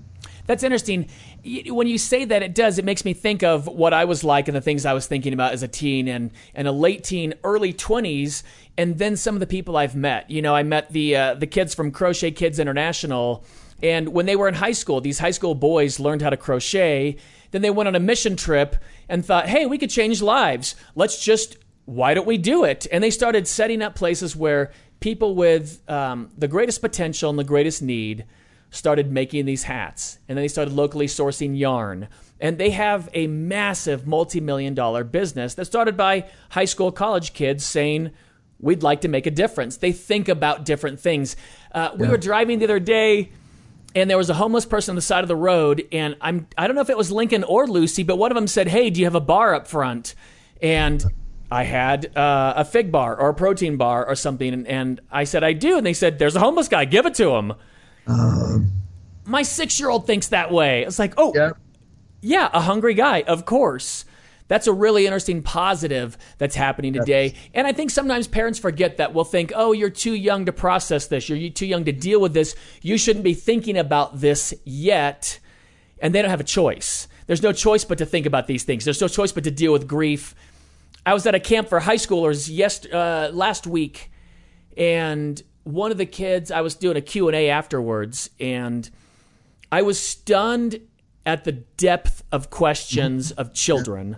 That's 0.51 0.65
interesting. 0.65 1.09
When 1.45 1.87
you 1.87 1.97
say 1.97 2.25
that, 2.25 2.43
it 2.43 2.57
does. 2.57 2.81
It 2.81 2.85
makes 2.85 3.05
me 3.05 3.15
think 3.15 3.45
of 3.45 3.69
what 3.69 3.95
I 3.95 4.05
was 4.05 4.25
like 4.25 4.49
and 4.49 4.57
the 4.57 4.61
things 4.61 4.85
I 4.85 4.95
was 4.95 5.07
thinking 5.07 5.33
about 5.33 5.53
as 5.53 5.63
a 5.63 5.69
teen 5.69 6.09
and, 6.09 6.33
and 6.57 6.67
a 6.67 6.73
late 6.73 7.05
teen, 7.05 7.35
early 7.45 7.73
twenties, 7.73 8.43
and 8.77 8.99
then 8.99 9.17
some 9.17 9.37
of 9.37 9.41
the 9.41 9.47
people 9.47 9.77
I've 9.77 9.95
met. 9.95 10.29
You 10.29 10.43
know, 10.43 10.53
I 10.53 10.65
met 10.65 10.93
the 10.93 11.15
uh, 11.15 11.35
the 11.35 11.47
kids 11.47 11.73
from 11.73 11.93
Crochet 11.93 12.33
Kids 12.33 12.59
International, 12.59 13.45
and 13.81 14.09
when 14.09 14.27
they 14.27 14.35
were 14.35 14.49
in 14.49 14.55
high 14.55 14.73
school, 14.73 15.01
these 15.01 15.21
high 15.21 15.31
school 15.31 15.55
boys 15.55 16.01
learned 16.01 16.21
how 16.21 16.31
to 16.31 16.37
crochet. 16.37 17.17
Then 17.53 17.63
they 17.63 17.71
went 17.71 17.87
on 17.87 17.95
a 17.95 18.01
mission 18.01 18.35
trip 18.35 18.75
and 19.09 19.25
thought, 19.25 19.49
"Hey, 19.49 19.67
we 19.67 19.79
could 19.79 19.91
change 19.91 20.21
lives. 20.21 20.75
Let's 20.97 21.25
just 21.25 21.59
why 21.85 22.13
don't 22.13 22.27
we 22.27 22.39
do 22.39 22.65
it?" 22.65 22.89
And 22.91 23.05
they 23.05 23.11
started 23.11 23.47
setting 23.47 23.83
up 23.83 23.95
places 23.95 24.35
where 24.35 24.73
people 24.99 25.37
with 25.37 25.89
um, 25.89 26.33
the 26.37 26.49
greatest 26.49 26.81
potential 26.81 27.31
and 27.31 27.39
the 27.39 27.45
greatest 27.45 27.83
need 27.83 28.25
started 28.71 29.11
making 29.11 29.45
these 29.45 29.65
hats 29.65 30.19
and 30.29 30.37
then 30.37 30.45
they 30.45 30.49
started 30.49 30.73
locally 30.73 31.07
sourcing 31.07 31.59
yarn. 31.59 32.09
And 32.41 32.57
they 32.57 32.71
have 32.71 33.09
a 33.13 33.27
massive 33.27 34.07
multi-million 34.07 34.75
dollar 34.75 35.05
business 35.05 35.55
that 35.55 35.67
started 35.67 35.97
by 35.97 36.29
high 36.51 36.65
school 36.65 36.91
college 36.91 37.33
kids 37.35 37.65
saying 37.67 38.13
we'd 38.59 38.83
like 38.83 39.03
to 39.03 39.09
make 39.09 39.27
a 39.27 39.31
difference. 39.31 39.77
They 39.77 39.93
think 39.93 40.29
about 40.29 40.65
different 40.65 41.01
things. 41.01 41.37
Uh, 41.73 41.91
we 41.97 42.09
were 42.09 42.17
driving 42.17 42.59
the 42.59 42.65
other 42.65 42.81
day 42.81 43.31
and 43.95 44.09
there 44.09 44.17
was 44.17 44.31
a 44.31 44.35
homeless 44.35 44.65
person 44.65 44.93
on 44.93 44.97
the 44.97 45.03
side 45.03 45.25
of 45.25 45.29
the 45.29 45.35
road 45.35 45.85
and 45.91 46.15
i'm 46.21 46.47
i 46.57 46.69
don't 46.69 46.77
know 46.77 46.81
if 46.81 46.91
it 46.91 46.97
was 46.97 47.11
lincoln 47.11 47.43
or 47.43 47.67
lucy 47.67 48.05
but 48.05 48.15
one 48.15 48.31
of 48.31 48.37
them 48.37 48.47
said 48.47 48.69
hey 48.69 48.89
do 48.89 49.01
you 49.01 49.07
have 49.07 49.17
a 49.17 49.21
bar 49.21 49.53
up 49.53 49.67
front? 49.67 50.15
And 50.63 51.05
I 51.51 51.65
had 51.65 52.17
uh, 52.17 52.55
a 52.57 52.65
fig 52.65 52.93
bar 52.93 53.17
or 53.19 53.31
a 53.31 53.35
protein 53.35 53.77
bar 53.77 54.07
or 54.07 54.15
something, 54.15 54.53
and, 54.53 54.67
and 54.69 55.01
I 55.11 55.25
said 55.25 55.43
I 55.43 55.53
do, 55.53 55.77
and 55.77 55.85
they 55.85 55.95
said 55.95 56.19
there's 56.19 56.37
a 56.37 56.41
homeless 56.41 56.69
guy, 56.69 56.85
give 56.85 57.07
it 57.07 57.15
to 57.15 57.31
him 57.35 57.55
my 59.25 59.43
six 59.43 59.79
year 59.79 59.91
old 59.91 60.07
thinks 60.07 60.29
that 60.29 60.51
way. 60.53 60.83
It's 60.85 60.99
like, 60.99 61.15
oh, 61.17 61.33
Yeah. 61.35 61.51
yeah, 62.21 62.51
a 62.53 62.61
hungry 62.61 62.95
guy, 62.95 63.23
of 63.23 63.45
course. 63.45 64.05
That's 64.49 64.67
a 64.67 64.73
really 64.73 65.07
interesting 65.07 65.43
positive 65.43 66.19
that's 66.39 66.57
happening 66.57 66.93
today. 66.93 67.35
And 67.55 67.69
I 67.69 67.73
think 67.73 67.91
sometimes 67.93 68.27
parents 68.27 68.59
forget 68.59 68.97
that. 68.97 69.15
We'll 69.15 69.25
think, 69.25 69.53
oh, 69.55 69.71
you're 69.71 69.91
too 69.91 70.15
young 70.15 70.47
to 70.47 70.53
process 70.53 71.07
this. 71.07 71.29
You're 71.29 71.51
too 71.51 71.67
young 71.67 71.85
to 71.85 71.93
deal 71.93 72.21
with 72.21 72.35
this. 72.35 72.57
You 72.83 72.99
shouldn't 72.99 73.25
be 73.25 73.35
thinking 73.35 73.79
about 73.79 74.21
this 74.21 74.53
yet. 74.65 75.39
And 76.03 76.13
they 76.13 76.21
don't 76.21 76.33
have 76.33 76.41
a 76.41 76.45
choice. 76.45 77.07
There's 77.29 77.45
no 77.45 77.53
choice 77.53 77.85
but 77.85 77.99
to 77.99 78.07
think 78.07 78.27
about 78.27 78.49
these 78.49 78.65
things. 78.65 78.85
There's 78.85 79.01
no 79.01 79.07
choice 79.07 79.31
but 79.31 79.45
to 79.45 79.53
deal 79.53 79.73
with 79.73 79.87
grief. 79.87 80.35
I 81.07 81.15
was 81.15 81.27
at 81.27 81.37
a 81.37 81.41
camp 81.41 81.69
for 81.69 81.79
high 81.79 81.95
schoolers 81.95 82.49
yes, 82.51 82.85
uh, 82.87 83.31
last 83.33 83.69
week, 83.69 84.11
and 84.77 85.41
one 85.65 85.91
of 85.91 85.99
the 85.99 86.07
kids, 86.07 86.51
I 86.51 86.61
was 86.61 86.75
doing 86.75 86.97
a 86.97 87.01
Q&A 87.01 87.51
afterwards, 87.51 88.31
and 88.39 88.89
I 89.71 89.83
was 89.83 90.01
stunned 90.01 90.81
at 91.27 91.45
the 91.45 91.53
depth 91.53 92.23
of 92.33 92.51
questions 92.51 93.31
of 93.33 93.53
children. 93.53 94.17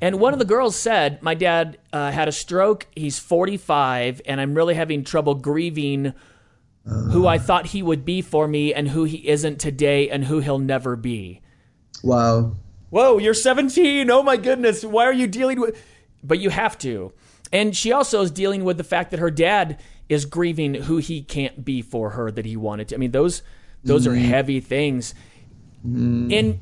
And 0.00 0.20
one 0.20 0.32
of 0.32 0.38
the 0.38 0.44
girls 0.44 0.76
said, 0.76 1.22
My 1.22 1.34
dad 1.34 1.78
uh, 1.92 2.10
had 2.10 2.28
a 2.28 2.32
stroke. 2.32 2.86
He's 2.94 3.18
45, 3.18 4.20
and 4.26 4.40
I'm 4.40 4.54
really 4.54 4.74
having 4.74 5.04
trouble 5.04 5.34
grieving 5.34 6.14
who 6.84 7.26
I 7.26 7.38
thought 7.38 7.68
he 7.68 7.82
would 7.82 8.04
be 8.04 8.20
for 8.20 8.46
me 8.46 8.74
and 8.74 8.88
who 8.88 9.04
he 9.04 9.26
isn't 9.26 9.58
today 9.58 10.10
and 10.10 10.24
who 10.24 10.40
he'll 10.40 10.58
never 10.58 10.96
be. 10.96 11.40
Wow. 12.02 12.56
Whoa, 12.90 13.18
you're 13.18 13.32
17. 13.32 14.10
Oh 14.10 14.22
my 14.22 14.36
goodness. 14.36 14.84
Why 14.84 15.04
are 15.04 15.12
you 15.12 15.26
dealing 15.26 15.60
with. 15.60 15.82
But 16.22 16.40
you 16.40 16.50
have 16.50 16.76
to. 16.78 17.12
And 17.52 17.74
she 17.74 17.92
also 17.92 18.20
is 18.20 18.30
dealing 18.30 18.64
with 18.64 18.76
the 18.76 18.84
fact 18.84 19.10
that 19.12 19.20
her 19.20 19.30
dad 19.30 19.80
is 20.08 20.24
grieving 20.26 20.74
who 20.74 20.98
he 20.98 21.22
can't 21.22 21.64
be 21.64 21.82
for 21.82 22.10
her 22.10 22.30
that 22.30 22.44
he 22.44 22.56
wanted 22.56 22.88
to. 22.88 22.94
I 22.94 22.98
mean, 22.98 23.12
those 23.12 23.42
those 23.82 24.06
are 24.06 24.12
mm-hmm. 24.12 24.24
heavy 24.24 24.60
things. 24.60 25.14
Mm-hmm. 25.86 26.32
And 26.32 26.60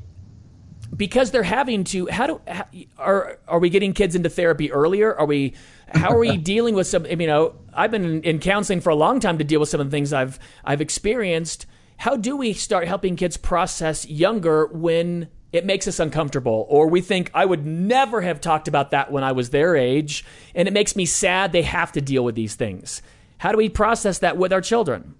because 0.95 1.31
they're 1.31 1.43
having 1.43 1.83
to 1.85 2.07
how 2.07 2.27
do 2.27 2.41
how, 2.47 2.65
are 2.97 3.39
are 3.47 3.59
we 3.59 3.69
getting 3.69 3.93
kids 3.93 4.15
into 4.15 4.29
therapy 4.29 4.71
earlier? 4.71 5.15
Are 5.15 5.25
we 5.25 5.53
how 5.87 6.11
are 6.11 6.19
we 6.19 6.37
dealing 6.53 6.75
with 6.75 6.87
some 6.87 7.05
you 7.05 7.11
oh, 7.11 7.25
know 7.25 7.55
i've 7.73 7.91
been 7.91 8.05
in, 8.05 8.23
in 8.23 8.39
counseling 8.39 8.81
for 8.81 8.89
a 8.89 8.95
long 8.95 9.19
time 9.19 9.37
to 9.37 9.43
deal 9.43 9.59
with 9.59 9.69
some 9.69 9.81
of 9.81 9.87
the 9.87 9.91
things 9.91 10.13
i've 10.13 10.39
i've 10.63 10.81
experienced. 10.81 11.65
How 11.97 12.17
do 12.17 12.35
we 12.35 12.53
start 12.53 12.87
helping 12.87 13.15
kids 13.15 13.37
process 13.37 14.05
younger 14.07 14.65
when 14.67 15.29
it 15.51 15.65
makes 15.65 15.87
us 15.87 15.99
uncomfortable? 15.99 16.65
Or 16.69 16.87
we 16.87 17.01
think 17.01 17.31
i 17.33 17.45
would 17.45 17.65
never 17.65 18.21
have 18.21 18.41
talked 18.41 18.67
about 18.67 18.91
that 18.91 19.11
when 19.11 19.23
i 19.23 19.31
was 19.31 19.49
their 19.49 19.75
age. 19.75 20.25
And 20.53 20.67
it 20.67 20.73
makes 20.73 20.95
me 20.95 21.05
sad 21.05 21.51
they 21.51 21.61
have 21.63 21.91
to 21.93 22.01
deal 22.01 22.23
with 22.23 22.35
these 22.35 22.55
things 22.55 23.01
how 23.43 23.51
do 23.51 23.57
we 23.57 23.69
process 23.69 24.19
that 24.19 24.37
with 24.37 24.51
our 24.53 24.61
children 24.61 25.13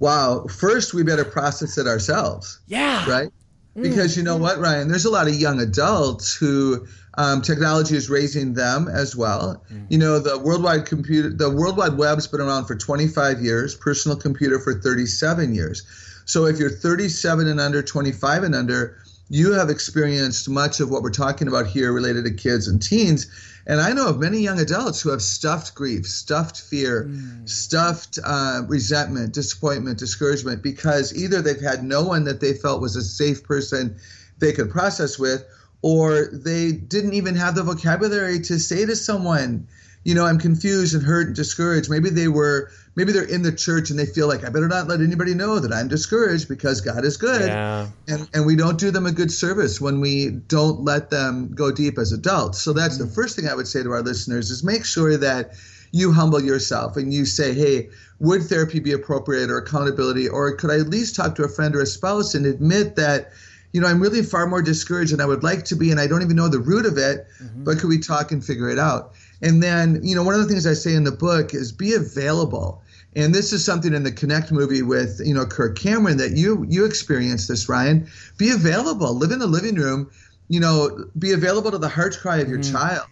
Wow. 0.00 0.46
First, 0.46 0.94
we 0.94 1.02
better 1.02 1.26
process 1.26 1.76
it 1.78 1.86
ourselves. 1.86 2.58
yeah 2.66 3.08
right? 3.08 3.30
Because 3.80 4.16
you 4.16 4.22
know 4.22 4.36
what, 4.36 4.58
Ryan? 4.58 4.88
There's 4.88 5.04
a 5.04 5.10
lot 5.10 5.28
of 5.28 5.34
young 5.34 5.60
adults 5.60 6.34
who 6.34 6.86
um, 7.16 7.40
technology 7.40 7.96
is 7.96 8.10
raising 8.10 8.54
them 8.54 8.88
as 8.88 9.14
well. 9.14 9.62
You 9.88 9.98
know, 9.98 10.18
the 10.18 10.38
worldwide 10.38 10.86
computer, 10.86 11.30
the 11.30 11.50
World 11.50 11.76
Wide 11.76 11.96
Web's 11.96 12.26
been 12.26 12.40
around 12.40 12.66
for 12.66 12.74
25 12.74 13.40
years. 13.40 13.76
Personal 13.76 14.16
computer 14.16 14.58
for 14.58 14.74
37 14.74 15.54
years. 15.54 15.86
So 16.24 16.46
if 16.46 16.58
you're 16.58 16.70
37 16.70 17.46
and 17.46 17.60
under, 17.60 17.80
25 17.80 18.42
and 18.42 18.54
under, 18.54 18.98
you 19.28 19.52
have 19.52 19.70
experienced 19.70 20.48
much 20.48 20.80
of 20.80 20.90
what 20.90 21.02
we're 21.02 21.10
talking 21.10 21.46
about 21.46 21.66
here 21.66 21.92
related 21.92 22.24
to 22.24 22.32
kids 22.32 22.66
and 22.66 22.82
teens. 22.82 23.28
And 23.70 23.80
I 23.80 23.92
know 23.92 24.08
of 24.08 24.18
many 24.18 24.40
young 24.40 24.58
adults 24.58 25.00
who 25.00 25.10
have 25.10 25.22
stuffed 25.22 25.76
grief, 25.76 26.04
stuffed 26.04 26.60
fear, 26.60 27.08
stuffed 27.44 28.18
uh, 28.24 28.62
resentment, 28.66 29.32
disappointment, 29.32 29.96
discouragement, 29.96 30.60
because 30.60 31.14
either 31.14 31.40
they've 31.40 31.60
had 31.60 31.84
no 31.84 32.02
one 32.02 32.24
that 32.24 32.40
they 32.40 32.52
felt 32.52 32.80
was 32.80 32.96
a 32.96 33.02
safe 33.02 33.44
person 33.44 33.94
they 34.38 34.52
could 34.52 34.72
process 34.72 35.20
with, 35.20 35.44
or 35.82 36.30
they 36.32 36.72
didn't 36.72 37.12
even 37.12 37.36
have 37.36 37.54
the 37.54 37.62
vocabulary 37.62 38.40
to 38.40 38.58
say 38.58 38.84
to 38.84 38.96
someone, 38.96 39.68
you 40.04 40.14
know, 40.14 40.24
I'm 40.24 40.38
confused 40.38 40.94
and 40.94 41.02
hurt 41.02 41.26
and 41.26 41.36
discouraged. 41.36 41.90
Maybe 41.90 42.08
they 42.08 42.28
were, 42.28 42.70
maybe 42.96 43.12
they're 43.12 43.22
in 43.22 43.42
the 43.42 43.52
church 43.52 43.90
and 43.90 43.98
they 43.98 44.06
feel 44.06 44.28
like 44.28 44.44
I 44.44 44.48
better 44.48 44.68
not 44.68 44.88
let 44.88 45.00
anybody 45.00 45.34
know 45.34 45.58
that 45.58 45.72
I'm 45.72 45.88
discouraged 45.88 46.48
because 46.48 46.80
God 46.80 47.04
is 47.04 47.16
good. 47.16 47.42
yeah 47.42 47.88
And, 48.08 48.28
and 48.32 48.46
we 48.46 48.56
don't 48.56 48.78
do 48.78 48.90
them 48.90 49.04
a 49.04 49.12
good 49.12 49.30
service 49.30 49.80
when 49.80 50.00
we 50.00 50.30
don't 50.30 50.84
let 50.84 51.10
them 51.10 51.52
go 51.54 51.70
deep 51.70 51.98
as 51.98 52.12
adults. 52.12 52.60
So 52.60 52.72
that's 52.72 52.96
the 52.96 53.04
mm. 53.04 53.14
first 53.14 53.36
thing 53.36 53.46
I 53.46 53.54
would 53.54 53.68
say 53.68 53.82
to 53.82 53.92
our 53.92 54.02
listeners 54.02 54.50
is 54.50 54.64
make 54.64 54.86
sure 54.86 55.18
that 55.18 55.52
you 55.92 56.12
humble 56.12 56.42
yourself 56.42 56.96
and 56.96 57.12
you 57.12 57.26
say, 57.26 57.52
hey, 57.52 57.90
would 58.20 58.42
therapy 58.42 58.80
be 58.80 58.92
appropriate 58.92 59.50
or 59.50 59.58
accountability? 59.58 60.28
Or 60.28 60.54
could 60.54 60.70
I 60.70 60.78
at 60.78 60.88
least 60.88 61.16
talk 61.16 61.34
to 61.34 61.44
a 61.44 61.48
friend 61.48 61.74
or 61.74 61.82
a 61.82 61.86
spouse 61.86 62.34
and 62.34 62.46
admit 62.46 62.96
that, 62.96 63.32
you 63.72 63.80
know, 63.80 63.86
I'm 63.86 64.00
really 64.00 64.22
far 64.22 64.46
more 64.46 64.62
discouraged 64.62 65.12
than 65.12 65.20
I 65.20 65.26
would 65.26 65.42
like 65.42 65.64
to 65.66 65.76
be 65.76 65.90
and 65.90 66.00
I 66.00 66.06
don't 66.06 66.22
even 66.22 66.36
know 66.36 66.48
the 66.48 66.58
root 66.58 66.86
of 66.86 66.96
it, 66.96 67.26
mm-hmm. 67.42 67.64
but 67.64 67.78
could 67.78 67.88
we 67.88 67.98
talk 67.98 68.32
and 68.32 68.44
figure 68.44 68.70
it 68.70 68.78
out? 68.78 69.14
And 69.42 69.62
then, 69.62 70.00
you 70.02 70.14
know, 70.14 70.22
one 70.22 70.34
of 70.34 70.40
the 70.40 70.48
things 70.48 70.66
I 70.66 70.74
say 70.74 70.94
in 70.94 71.04
the 71.04 71.12
book 71.12 71.54
is 71.54 71.72
be 71.72 71.94
available. 71.94 72.82
And 73.16 73.34
this 73.34 73.52
is 73.52 73.64
something 73.64 73.92
in 73.94 74.04
the 74.04 74.12
Connect 74.12 74.52
movie 74.52 74.82
with, 74.82 75.20
you 75.24 75.34
know, 75.34 75.44
Kirk 75.44 75.76
Cameron 75.76 76.18
that 76.18 76.36
you 76.36 76.64
you 76.68 76.84
experienced 76.84 77.48
this, 77.48 77.68
Ryan. 77.68 78.08
Be 78.38 78.50
available. 78.50 79.14
Live 79.14 79.32
in 79.32 79.38
the 79.38 79.46
living 79.46 79.74
room. 79.74 80.10
You 80.48 80.60
know, 80.60 81.06
be 81.18 81.32
available 81.32 81.70
to 81.70 81.78
the 81.78 81.88
heart 81.88 82.18
cry 82.20 82.38
of 82.38 82.48
your 82.48 82.58
mm-hmm. 82.58 82.72
child. 82.72 83.06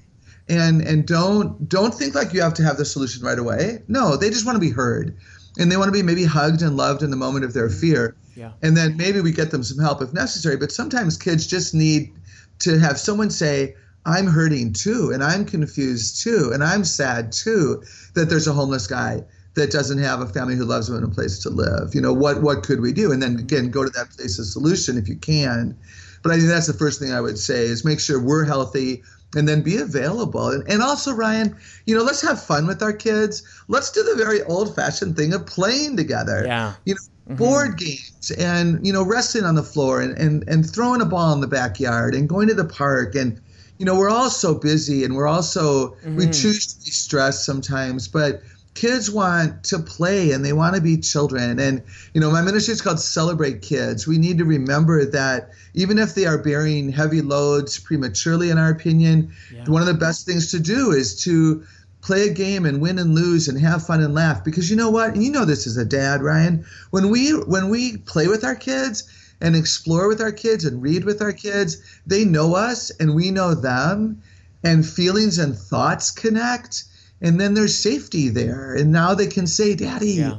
And 0.49 0.83
and 0.83 1.07
don't 1.07 1.69
don't 1.69 1.95
think 1.95 2.15
like 2.15 2.33
you 2.33 2.43
have 2.43 2.55
to 2.55 2.63
have 2.63 2.77
the 2.77 2.85
solution 2.85 3.25
right 3.25 3.39
away. 3.39 3.83
No, 3.89 4.17
they 4.17 4.31
just 4.31 4.47
want 4.47 4.57
to 4.57 4.61
be 4.61 4.71
heard. 4.71 5.17
And 5.59 5.73
they 5.73 5.77
want 5.77 5.89
to 5.89 5.93
be 5.93 6.03
maybe 6.03 6.25
hugged 6.25 6.63
and 6.63 6.77
loved 6.77 7.03
in 7.03 7.11
the 7.11 7.17
moment 7.17 7.45
of 7.45 7.53
their 7.53 7.69
fear. 7.69 8.15
Yeah. 8.37 8.53
And 8.63 8.77
then 8.77 8.97
maybe 8.97 9.21
we 9.21 9.33
get 9.33 9.51
them 9.51 9.65
some 9.65 9.83
help 9.83 10.01
if 10.01 10.13
necessary. 10.13 10.57
But 10.57 10.71
sometimes 10.71 11.17
kids 11.17 11.47
just 11.47 11.75
need 11.75 12.13
to 12.61 12.79
have 12.79 12.99
someone 12.99 13.31
say, 13.31 13.75
I'm 14.09 14.27
hurting 14.27 14.73
too, 14.73 15.11
and 15.13 15.23
I'm 15.23 15.45
confused 15.45 16.23
too, 16.23 16.51
and 16.53 16.65
I'm 16.65 16.85
sad 16.85 17.31
too 17.31 17.83
that 18.15 18.31
there's 18.31 18.47
a 18.47 18.53
homeless 18.53 18.87
guy 18.87 19.25
that 19.55 19.71
doesn't 19.71 19.99
have 19.99 20.21
a 20.21 20.27
family 20.27 20.57
who 20.57 20.65
loves 20.65 20.89
him 20.89 20.97
and 20.97 21.05
a 21.05 21.09
place 21.09 21.39
to 21.41 21.51
live. 21.51 21.95
You 21.95 22.01
know, 22.01 22.13
what 22.13 22.43
what 22.43 22.63
could 22.63 22.81
we 22.81 22.93
do? 22.93 23.13
And 23.13 23.23
then 23.23 23.39
again, 23.39 23.71
go 23.71 23.85
to 23.85 23.91
that 23.91 24.11
place 24.11 24.39
of 24.39 24.47
solution 24.47 24.97
if 24.97 25.09
you 25.09 25.17
can. 25.17 25.77
But 26.23 26.33
I 26.33 26.37
think 26.37 26.49
that's 26.49 26.67
the 26.67 26.73
first 26.73 27.01
thing 27.01 27.13
I 27.13 27.21
would 27.21 27.39
say 27.39 27.65
is 27.65 27.85
make 27.85 28.01
sure 28.01 28.21
we're 28.21 28.45
healthy 28.45 29.03
and 29.37 29.47
then 29.47 29.63
be 29.63 29.77
available. 29.77 30.49
And, 30.49 30.69
and 30.69 30.83
also, 30.83 31.13
Ryan, 31.13 31.57
you 31.87 31.97
know, 31.97 32.03
let's 32.03 32.23
have 32.23 32.43
fun 32.43 32.67
with 32.67 32.83
our 32.83 32.93
kids. 32.93 33.43
Let's 33.69 33.91
do 33.93 34.03
the 34.03 34.17
very 34.17 34.43
old 34.45 34.75
fashioned 34.75 35.17
thing 35.17 35.35
of 35.35 35.47
playing 35.47 35.97
together. 35.97 36.45
Yeah. 36.47 36.75
You 36.87 36.95
know, 36.95 37.35
mm-hmm. 37.35 37.37
board 37.37 37.79
games 37.79 38.33
and, 38.39 38.85
you 38.87 38.93
know, 38.93 39.05
wrestling 39.05 39.45
on 39.45 39.55
the 39.55 39.63
floor 39.63 40.01
and, 40.01 40.17
and, 40.17 40.49
and 40.49 40.69
throwing 40.69 41.03
a 41.03 41.07
ball 41.07 41.33
in 41.35 41.41
the 41.41 41.47
backyard 41.47 42.15
and 42.15 42.29
going 42.29 42.49
to 42.49 42.55
the 42.55 42.65
park. 42.65 43.15
And, 43.15 43.41
you 43.79 43.87
know, 43.87 43.97
we're 43.97 44.11
all 44.11 44.31
so 44.31 44.55
busy 44.55 45.05
and 45.05 45.15
we're 45.15 45.29
also, 45.29 45.97
we 46.05 46.25
mm-hmm. 46.25 46.31
choose 46.31 46.75
to 46.75 46.85
be 46.85 46.91
stressed 46.91 47.45
sometimes, 47.45 48.09
but 48.09 48.43
kids 48.75 49.11
want 49.11 49.65
to 49.65 49.79
play 49.79 50.33
and 50.33 50.45
they 50.45 50.53
want 50.53 50.77
to 50.77 50.81
be 50.81 50.97
children. 50.99 51.59
And, 51.59 51.83
you 52.15 52.21
know, 52.21 52.31
my 52.31 52.43
ministry 52.43 52.73
is 52.73 52.81
called 52.81 53.01
Celebrate 53.01 53.63
Kids. 53.63 54.07
We 54.07 54.19
need 54.19 54.39
to 54.39 54.45
remember 54.45 55.05
that 55.07 55.51
even 55.75 55.99
if 55.99 56.15
they 56.15 56.27
are 56.27 56.39
bearing 56.39 56.91
heavy 56.91 57.23
loads 57.23 57.79
prematurely, 57.79 58.51
in 58.51 58.59
our 58.59 58.71
opinion, 58.71 59.33
one 59.67 59.83
of 59.83 59.89
the 59.89 59.95
best 59.95 60.27
things 60.27 60.51
to 60.53 60.61
do 60.61 60.93
is 60.93 61.23
to 61.25 61.65
play 62.01 62.29
a 62.29 62.33
game 62.33 62.65
and 62.65 62.81
win 62.81 62.99
and 62.99 63.15
lose 63.15 63.49
and 63.49 63.59
have 63.59 63.85
fun 63.85 64.03
and 64.03 64.15
laugh. 64.15 64.45
Because 64.45 64.71
you 64.71 64.77
know 64.77 64.91
what? 64.91 65.15
And 65.15 65.23
you 65.25 65.33
know 65.33 65.45
this 65.45 65.67
as 65.67 65.77
a 65.77 65.85
dad 65.85 66.23
ryan. 66.23 66.65
When 66.91 67.11
we 67.11 67.31
when 67.31 67.71
we 67.71 67.97
play 67.97 68.29
with 68.29 68.45
our 68.45 68.55
kids 68.55 69.11
and 69.41 69.55
explore 69.57 70.09
with 70.09 70.21
our 70.21 70.33
kids 70.33 70.65
and 70.65 70.83
read 70.83 71.05
with 71.05 71.23
our 71.23 71.33
kids 71.33 71.83
they 72.07 72.25
know 72.25 72.55
us 72.55 72.91
and 72.99 73.15
we 73.15 73.31
know 73.31 73.55
them 73.55 74.21
and 74.65 74.87
feelings 74.87 75.39
and 75.39 75.57
thoughts 75.57 76.11
connect 76.11 76.85
and 77.21 77.41
then 77.41 77.55
there's 77.55 77.75
safety 77.75 78.29
there 78.29 78.75
and 78.75 78.91
now 78.93 79.15
they 79.15 79.27
can 79.27 79.47
say 79.47 79.75
daddy 79.75 80.13
Yeah. 80.13 80.39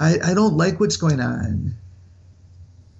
I, 0.00 0.18
I 0.24 0.34
don't 0.34 0.56
like 0.56 0.78
what's 0.80 0.96
going 0.96 1.20
on 1.20 1.74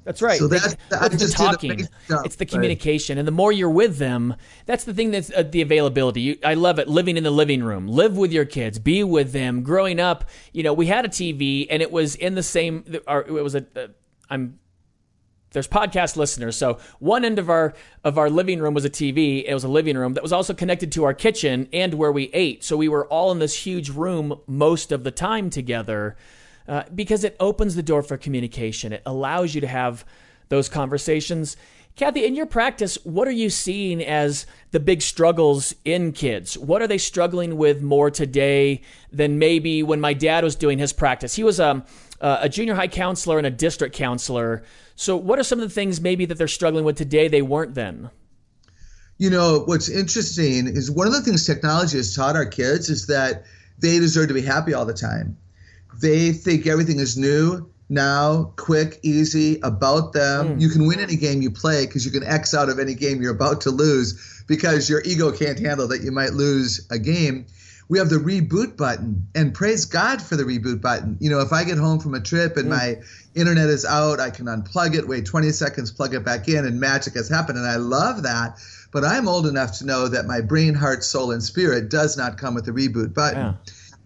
That's 0.04 0.22
right. 0.22 0.38
So 0.38 0.48
They- 0.48 0.56
that's- 0.58 0.76
I 1.02 1.08
the 1.08 1.16
just 1.18 1.36
talking. 1.36 1.86
job, 2.08 2.24
It's 2.24 2.36
the 2.36 2.44
right. 2.44 2.48
communication, 2.50 3.18
and 3.18 3.28
the 3.28 3.32
more 3.32 3.52
you're 3.52 3.68
with 3.68 3.98
them, 3.98 4.34
that's 4.64 4.84
the 4.84 4.94
thing. 4.94 5.10
That's 5.10 5.30
uh, 5.30 5.42
the 5.42 5.60
availability. 5.60 6.22
You, 6.22 6.38
I 6.42 6.54
love 6.54 6.78
it. 6.78 6.88
Living 6.88 7.18
in 7.18 7.24
the 7.24 7.30
living 7.30 7.62
room, 7.62 7.86
live 7.88 8.16
with 8.16 8.32
your 8.32 8.46
kids, 8.46 8.78
be 8.78 9.04
with 9.04 9.32
them. 9.32 9.62
Growing 9.62 10.00
up, 10.00 10.24
you 10.54 10.62
know, 10.62 10.72
we 10.72 10.86
had 10.86 11.04
a 11.04 11.08
TV, 11.08 11.66
and 11.68 11.82
it 11.82 11.92
was 11.92 12.14
in 12.14 12.34
the 12.36 12.42
same. 12.42 12.84
Or 13.06 13.20
it 13.20 13.30
was 13.44 13.54
a. 13.54 13.66
Uh, 13.76 13.88
I'm 14.30 14.58
there's 15.52 15.68
podcast 15.68 16.16
listeners. 16.16 16.56
So 16.56 16.78
one 16.98 17.24
end 17.24 17.38
of 17.38 17.48
our 17.48 17.74
of 18.04 18.18
our 18.18 18.30
living 18.30 18.60
room 18.60 18.74
was 18.74 18.84
a 18.84 18.90
TV. 18.90 19.44
It 19.46 19.54
was 19.54 19.64
a 19.64 19.68
living 19.68 19.96
room 19.96 20.14
that 20.14 20.22
was 20.22 20.32
also 20.32 20.54
connected 20.54 20.92
to 20.92 21.04
our 21.04 21.14
kitchen 21.14 21.68
and 21.72 21.94
where 21.94 22.12
we 22.12 22.30
ate. 22.32 22.64
So 22.64 22.76
we 22.76 22.88
were 22.88 23.06
all 23.06 23.32
in 23.32 23.38
this 23.38 23.54
huge 23.54 23.90
room 23.90 24.40
most 24.46 24.92
of 24.92 25.04
the 25.04 25.10
time 25.10 25.50
together 25.50 26.16
uh, 26.66 26.82
because 26.94 27.24
it 27.24 27.36
opens 27.40 27.74
the 27.74 27.82
door 27.82 28.02
for 28.02 28.16
communication. 28.16 28.92
It 28.92 29.02
allows 29.06 29.54
you 29.54 29.60
to 29.62 29.66
have 29.66 30.04
those 30.48 30.68
conversations. 30.68 31.56
Kathy, 31.98 32.24
in 32.24 32.36
your 32.36 32.46
practice, 32.46 32.96
what 33.02 33.26
are 33.26 33.32
you 33.32 33.50
seeing 33.50 34.00
as 34.00 34.46
the 34.70 34.78
big 34.78 35.02
struggles 35.02 35.74
in 35.84 36.12
kids? 36.12 36.56
What 36.56 36.80
are 36.80 36.86
they 36.86 36.96
struggling 36.96 37.56
with 37.56 37.82
more 37.82 38.08
today 38.08 38.82
than 39.10 39.40
maybe 39.40 39.82
when 39.82 40.00
my 40.00 40.12
dad 40.12 40.44
was 40.44 40.54
doing 40.54 40.78
his 40.78 40.92
practice? 40.92 41.34
He 41.34 41.42
was 41.42 41.58
um, 41.58 41.84
uh, 42.20 42.38
a 42.42 42.48
junior 42.48 42.76
high 42.76 42.86
counselor 42.86 43.36
and 43.36 43.48
a 43.48 43.50
district 43.50 43.96
counselor. 43.96 44.62
So, 44.94 45.16
what 45.16 45.40
are 45.40 45.42
some 45.42 45.58
of 45.58 45.68
the 45.68 45.74
things 45.74 46.00
maybe 46.00 46.24
that 46.26 46.38
they're 46.38 46.46
struggling 46.46 46.84
with 46.84 46.96
today 46.96 47.26
they 47.26 47.42
weren't 47.42 47.74
then? 47.74 48.10
You 49.16 49.30
know, 49.30 49.64
what's 49.66 49.88
interesting 49.88 50.68
is 50.68 50.88
one 50.88 51.08
of 51.08 51.12
the 51.12 51.22
things 51.22 51.46
technology 51.46 51.96
has 51.96 52.14
taught 52.14 52.36
our 52.36 52.46
kids 52.46 52.90
is 52.90 53.08
that 53.08 53.42
they 53.80 53.98
deserve 53.98 54.28
to 54.28 54.34
be 54.34 54.42
happy 54.42 54.72
all 54.72 54.86
the 54.86 54.94
time. 54.94 55.36
They 56.00 56.30
think 56.30 56.68
everything 56.68 57.00
is 57.00 57.18
new, 57.18 57.68
now, 57.88 58.52
quick, 58.56 59.00
easy, 59.02 59.60
about 59.62 60.12
them. 60.12 60.54
Hmm. 60.54 60.60
You 60.60 60.68
can 60.68 60.86
win 60.86 61.00
any 61.00 61.16
game 61.16 61.40
you 61.40 61.50
play 61.50 61.86
because 61.86 62.04
you 62.04 62.10
can 62.10 62.22
X 62.22 62.54
out 62.54 62.68
of 62.68 62.78
any 62.78 62.94
game 62.94 63.22
you're 63.22 63.34
about 63.34 63.62
to 63.62 63.70
lose 63.70 64.44
because 64.46 64.90
your 64.90 65.02
ego 65.04 65.32
can't 65.32 65.58
handle 65.58 65.88
that 65.88 66.02
you 66.02 66.12
might 66.12 66.34
lose 66.34 66.86
a 66.90 66.98
game. 66.98 67.46
We 67.88 67.98
have 67.98 68.10
the 68.10 68.16
reboot 68.16 68.76
button, 68.76 69.28
and 69.34 69.54
praise 69.54 69.86
God 69.86 70.20
for 70.20 70.36
the 70.36 70.42
reboot 70.42 70.82
button. 70.82 71.16
You 71.20 71.30
know, 71.30 71.40
if 71.40 71.54
I 71.54 71.64
get 71.64 71.78
home 71.78 72.00
from 72.00 72.12
a 72.12 72.20
trip 72.20 72.58
and 72.58 72.66
hmm. 72.66 72.72
my 72.72 72.96
internet 73.34 73.70
is 73.70 73.86
out, 73.86 74.20
I 74.20 74.28
can 74.28 74.46
unplug 74.46 74.94
it, 74.94 75.08
wait 75.08 75.24
20 75.24 75.50
seconds, 75.52 75.90
plug 75.90 76.14
it 76.14 76.24
back 76.24 76.48
in, 76.48 76.66
and 76.66 76.78
magic 76.78 77.14
has 77.14 77.30
happened. 77.30 77.56
And 77.56 77.66
I 77.66 77.76
love 77.76 78.24
that. 78.24 78.58
But 78.90 79.04
I'm 79.04 79.28
old 79.28 79.46
enough 79.46 79.78
to 79.78 79.86
know 79.86 80.08
that 80.08 80.26
my 80.26 80.40
brain, 80.40 80.74
heart, 80.74 81.04
soul, 81.04 81.30
and 81.30 81.42
spirit 81.42 81.88
does 81.88 82.16
not 82.16 82.38
come 82.38 82.54
with 82.54 82.64
the 82.64 82.72
reboot 82.72 83.14
button. 83.14 83.38
Yeah. 83.38 83.54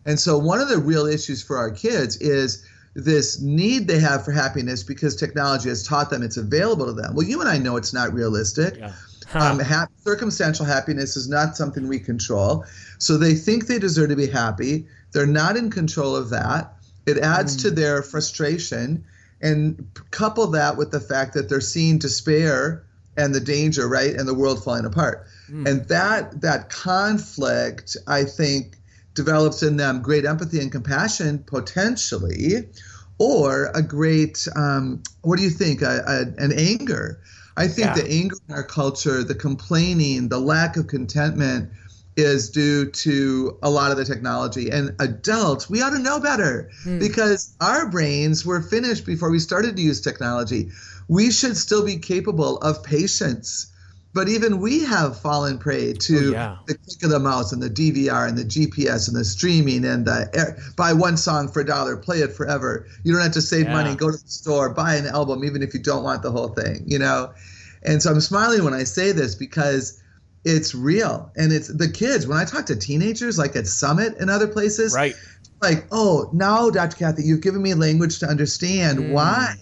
And 0.04 0.18
so, 0.18 0.38
one 0.38 0.61
of 0.61 0.68
the 0.68 0.78
real 0.78 1.06
issues 1.06 1.42
for 1.42 1.56
our 1.56 1.70
kids 1.70 2.16
is 2.16 2.64
this 2.94 3.40
need 3.40 3.88
they 3.88 3.98
have 3.98 4.24
for 4.24 4.33
happiness 4.33 4.83
because 4.83 5.16
technology 5.16 5.68
has 5.68 5.87
taught 5.87 6.11
them 6.11 6.22
it's 6.22 6.37
available 6.37 6.87
to 6.87 6.92
them. 6.92 7.14
Well, 7.14 7.26
you 7.26 7.40
and 7.40 7.48
I 7.48 7.59
know 7.59 7.76
it's 7.76 7.92
not 7.92 8.12
realistic. 8.12 8.76
Yeah. 8.76 8.92
Um, 9.35 9.61
ha- 9.61 9.87
circumstantial 10.05 10.66
happiness 10.66 11.16
is 11.16 11.28
not 11.28 11.57
something 11.57 11.88
we 11.88 11.98
control. 11.98 12.66
So 12.98 13.16
they 13.16 13.35
think 13.35 13.66
they 13.66 13.78
deserve 13.78 14.11
to 14.11 14.16
be 14.16 14.26
happy. 14.26 14.87
They're 15.12 15.26
not 15.26 15.57
in 15.57 15.70
control 15.70 16.14
of 16.14 16.31
that. 16.31 16.74
It 17.07 17.18
adds 17.18 17.57
to 17.62 17.70
their 17.70 18.02
frustration. 18.02 19.05
And 19.40 19.88
couple 20.11 20.46
that 20.48 20.76
with 20.76 20.90
the 20.90 21.00
fact 21.00 21.35
that 21.35 21.48
they're 21.48 21.61
seeing 21.61 21.98
despair 21.98 22.85
and 23.16 23.35
the 23.35 23.40
danger, 23.40 23.88
right? 23.88 24.14
And 24.14 24.28
the 24.28 24.35
world 24.35 24.62
falling 24.62 24.85
apart. 24.85 25.26
And 25.66 25.88
that 25.88 26.42
that 26.42 26.70
conflict, 26.70 27.96
I 28.07 28.24
think, 28.24 28.76
develops 29.14 29.62
in 29.62 29.77
them 29.77 30.03
great 30.03 30.25
empathy 30.25 30.61
and 30.61 30.72
compassion 30.72 31.44
potentially, 31.46 32.68
or 33.18 33.70
a 33.75 33.83
great 33.83 34.48
um, 34.57 35.03
what 35.22 35.37
do 35.37 35.44
you 35.44 35.51
think? 35.51 35.83
A, 35.83 36.03
a, 36.07 36.42
an 36.42 36.53
anger. 36.53 37.20
I 37.57 37.68
think 37.68 37.88
Yeah. 37.88 37.94
the 37.94 38.11
anger 38.11 38.37
in 38.48 38.55
our 38.55 38.62
culture, 38.62 39.22
the 39.22 39.35
complaining, 39.35 40.29
the 40.29 40.40
lack 40.40 40.77
of 40.77 40.87
contentment 40.87 41.70
is 42.16 42.51
due 42.51 42.90
to 42.90 43.59
a 43.62 43.70
lot 43.70 43.90
of 43.90 43.96
the 43.96 44.05
technology. 44.05 44.70
And 44.70 44.94
adults, 44.98 45.68
we 45.70 45.83
ought 45.83 45.90
to 45.90 45.98
know 45.98 46.20
better 46.20 46.70
because 46.98 47.55
our 47.61 47.88
brains 47.88 48.44
were 48.44 48.61
finished 48.62 49.07
before 49.07 49.31
we 49.31 49.38
started 49.38 49.77
to 49.77 49.83
use 49.83 50.01
technology. 50.01 50.70
We 51.09 51.31
should 51.31 51.57
still 51.57 51.85
be 51.85 51.96
capable 51.98 52.59
of 52.59 52.83
patience. 52.83 53.71
But 54.14 54.29
even 54.29 54.61
we 54.61 54.85
have 54.85 55.18
fallen 55.18 55.59
prey 55.59 55.94
to 55.94 56.18
Oh, 56.18 56.33
yeah. 56.33 56.57
the 56.66 56.75
click 56.75 57.03
of 57.03 57.11
the 57.11 57.18
mouse 57.18 57.53
and 57.53 57.62
the 57.62 57.70
DVR 57.70 58.29
and 58.29 58.37
the 58.37 58.44
GPS 58.44 59.09
and 59.09 59.16
the 59.16 59.25
streaming 59.25 59.85
and 59.87 60.05
the 60.07 60.29
air, 60.35 60.59
buy 60.77 60.92
one 60.92 61.16
song 61.16 61.48
for 61.48 61.61
a 61.61 61.66
dollar, 61.66 61.96
play 61.96 62.18
it 62.18 62.33
forever. 62.33 62.87
You 63.05 63.12
don't 63.12 63.22
have 63.22 63.33
to 63.33 63.42
save 63.42 63.66
Yeah. 63.66 63.72
money, 63.72 63.94
go 63.94 64.11
to 64.11 64.16
the 64.16 64.29
store, 64.31 64.68
buy 64.70 64.96
an 64.96 65.07
album, 65.07 65.44
even 65.44 65.62
if 65.62 65.72
you 65.72 65.81
don't 65.81 66.05
want 66.05 66.22
the 66.22 66.31
whole 66.31 66.48
thing, 66.48 66.85
you 66.87 66.98
know? 66.98 67.31
And 67.85 68.03
so 68.03 68.11
I'm 68.11 68.20
smiling 68.20 68.64
when 68.64 68.75
I 68.75 68.85
say 68.85 69.12
this 69.12 69.35
because 69.35 69.98
it's 70.44 70.75
real. 70.75 71.31
And 71.37 71.53
it's 71.53 71.68
the 71.68 71.88
kids, 71.88 72.27
when 72.27 72.37
I 72.37 72.44
talk 72.44 72.66
to 72.66 72.77
teenagers, 72.77 73.38
like 73.38 73.57
at 73.57 73.66
Summit 73.66 74.16
and 74.18 74.29
other 74.29 74.46
places, 74.46 74.92
Right. 74.92 75.14
like, 75.62 75.87
oh, 75.90 76.29
now, 76.35 76.68
Dr. 76.68 76.96
Kathy, 76.96 77.22
you've 77.25 77.40
given 77.40 77.62
me 77.62 77.72
language 77.75 78.18
to 78.18 78.27
understand 78.27 78.98
mm. 78.98 79.12
why 79.12 79.55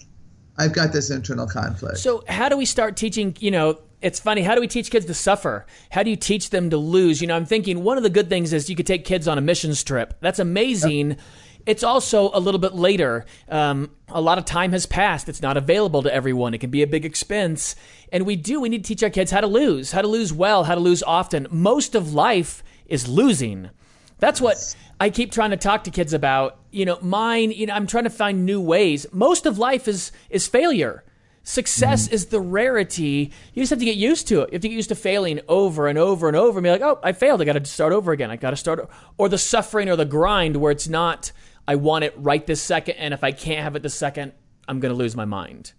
I've 0.57 0.73
got 0.73 0.91
this 0.91 1.09
internal 1.09 1.47
conflict. 1.47 1.99
So, 1.99 2.23
how 2.27 2.49
do 2.49 2.57
we 2.57 2.65
start 2.65 2.97
teaching? 2.97 3.35
You 3.39 3.51
know, 3.51 3.79
it's 4.01 4.19
funny. 4.19 4.41
How 4.41 4.55
do 4.55 4.61
we 4.61 4.67
teach 4.67 4.89
kids 4.89 5.05
to 5.05 5.13
suffer? 5.13 5.65
How 5.91 6.03
do 6.03 6.09
you 6.09 6.15
teach 6.15 6.49
them 6.49 6.69
to 6.71 6.77
lose? 6.77 7.21
You 7.21 7.27
know, 7.27 7.35
I'm 7.35 7.45
thinking 7.45 7.83
one 7.83 7.97
of 7.97 8.03
the 8.03 8.09
good 8.09 8.29
things 8.29 8.51
is 8.51 8.69
you 8.69 8.75
could 8.75 8.87
take 8.87 9.05
kids 9.05 9.27
on 9.27 9.37
a 9.37 9.41
missions 9.41 9.83
trip. 9.83 10.15
That's 10.21 10.39
amazing. 10.39 11.17
It's 11.65 11.83
also 11.83 12.31
a 12.33 12.39
little 12.39 12.59
bit 12.59 12.73
later. 12.73 13.25
Um, 13.47 13.91
a 14.09 14.19
lot 14.19 14.39
of 14.39 14.45
time 14.45 14.71
has 14.71 14.87
passed. 14.87 15.29
It's 15.29 15.41
not 15.41 15.57
available 15.57 16.01
to 16.03 16.13
everyone. 16.13 16.53
It 16.55 16.57
can 16.57 16.71
be 16.71 16.81
a 16.81 16.87
big 16.87 17.05
expense. 17.05 17.75
And 18.11 18.25
we 18.25 18.35
do, 18.35 18.59
we 18.59 18.69
need 18.69 18.83
to 18.83 18.87
teach 18.87 19.03
our 19.03 19.11
kids 19.11 19.31
how 19.31 19.41
to 19.41 19.47
lose, 19.47 19.91
how 19.91 20.01
to 20.01 20.07
lose 20.07 20.33
well, 20.33 20.63
how 20.63 20.75
to 20.75 20.81
lose 20.81 21.03
often. 21.03 21.47
Most 21.51 21.93
of 21.93 22.13
life 22.13 22.63
is 22.87 23.07
losing. 23.07 23.69
That's 24.17 24.41
what 24.41 24.75
I 24.99 25.09
keep 25.09 25.31
trying 25.31 25.51
to 25.51 25.57
talk 25.57 25.83
to 25.83 25.91
kids 25.91 26.13
about. 26.13 26.59
You 26.71 26.85
know, 26.85 26.97
mine, 27.01 27.51
you 27.51 27.67
know, 27.67 27.73
I'm 27.73 27.87
trying 27.87 28.03
to 28.05 28.09
find 28.09 28.45
new 28.45 28.61
ways. 28.61 29.05
Most 29.11 29.45
of 29.45 29.57
life 29.57 29.87
is 29.87 30.11
is 30.29 30.47
failure. 30.47 31.03
Success 31.43 32.05
mm-hmm. 32.05 32.13
is 32.13 32.25
the 32.27 32.39
rarity. 32.39 33.31
You 33.53 33.63
just 33.63 33.71
have 33.71 33.79
to 33.79 33.85
get 33.85 33.97
used 33.97 34.27
to 34.27 34.41
it. 34.41 34.49
You 34.49 34.53
have 34.53 34.61
to 34.61 34.69
get 34.69 34.75
used 34.75 34.89
to 34.89 34.95
failing 34.95 35.39
over 35.47 35.87
and 35.87 35.97
over 35.97 36.27
and 36.27 36.37
over 36.37 36.59
and 36.59 36.63
be 36.63 36.69
like, 36.69 36.81
oh, 36.81 36.99
I 37.03 37.13
failed. 37.13 37.41
I 37.41 37.45
got 37.45 37.53
to 37.53 37.65
start 37.65 37.93
over 37.93 38.11
again. 38.11 38.29
I 38.29 38.35
got 38.35 38.51
to 38.51 38.55
start. 38.55 38.79
o-" 38.79 38.89
Or 39.17 39.27
the 39.27 39.39
suffering 39.39 39.89
or 39.89 39.95
the 39.95 40.05
grind 40.05 40.57
where 40.57 40.71
it's 40.71 40.87
not, 40.87 41.31
I 41.67 41.75
want 41.75 42.03
it 42.03 42.13
right 42.15 42.45
this 42.45 42.61
second. 42.61 42.95
And 42.97 43.13
if 43.13 43.23
I 43.23 43.31
can't 43.31 43.63
have 43.63 43.75
it 43.75 43.81
this 43.81 43.95
second, 43.95 44.33
I'm 44.67 44.79
going 44.79 44.93
to 44.93 44.97
lose 44.97 45.15
my 45.15 45.25
mind. 45.25 45.73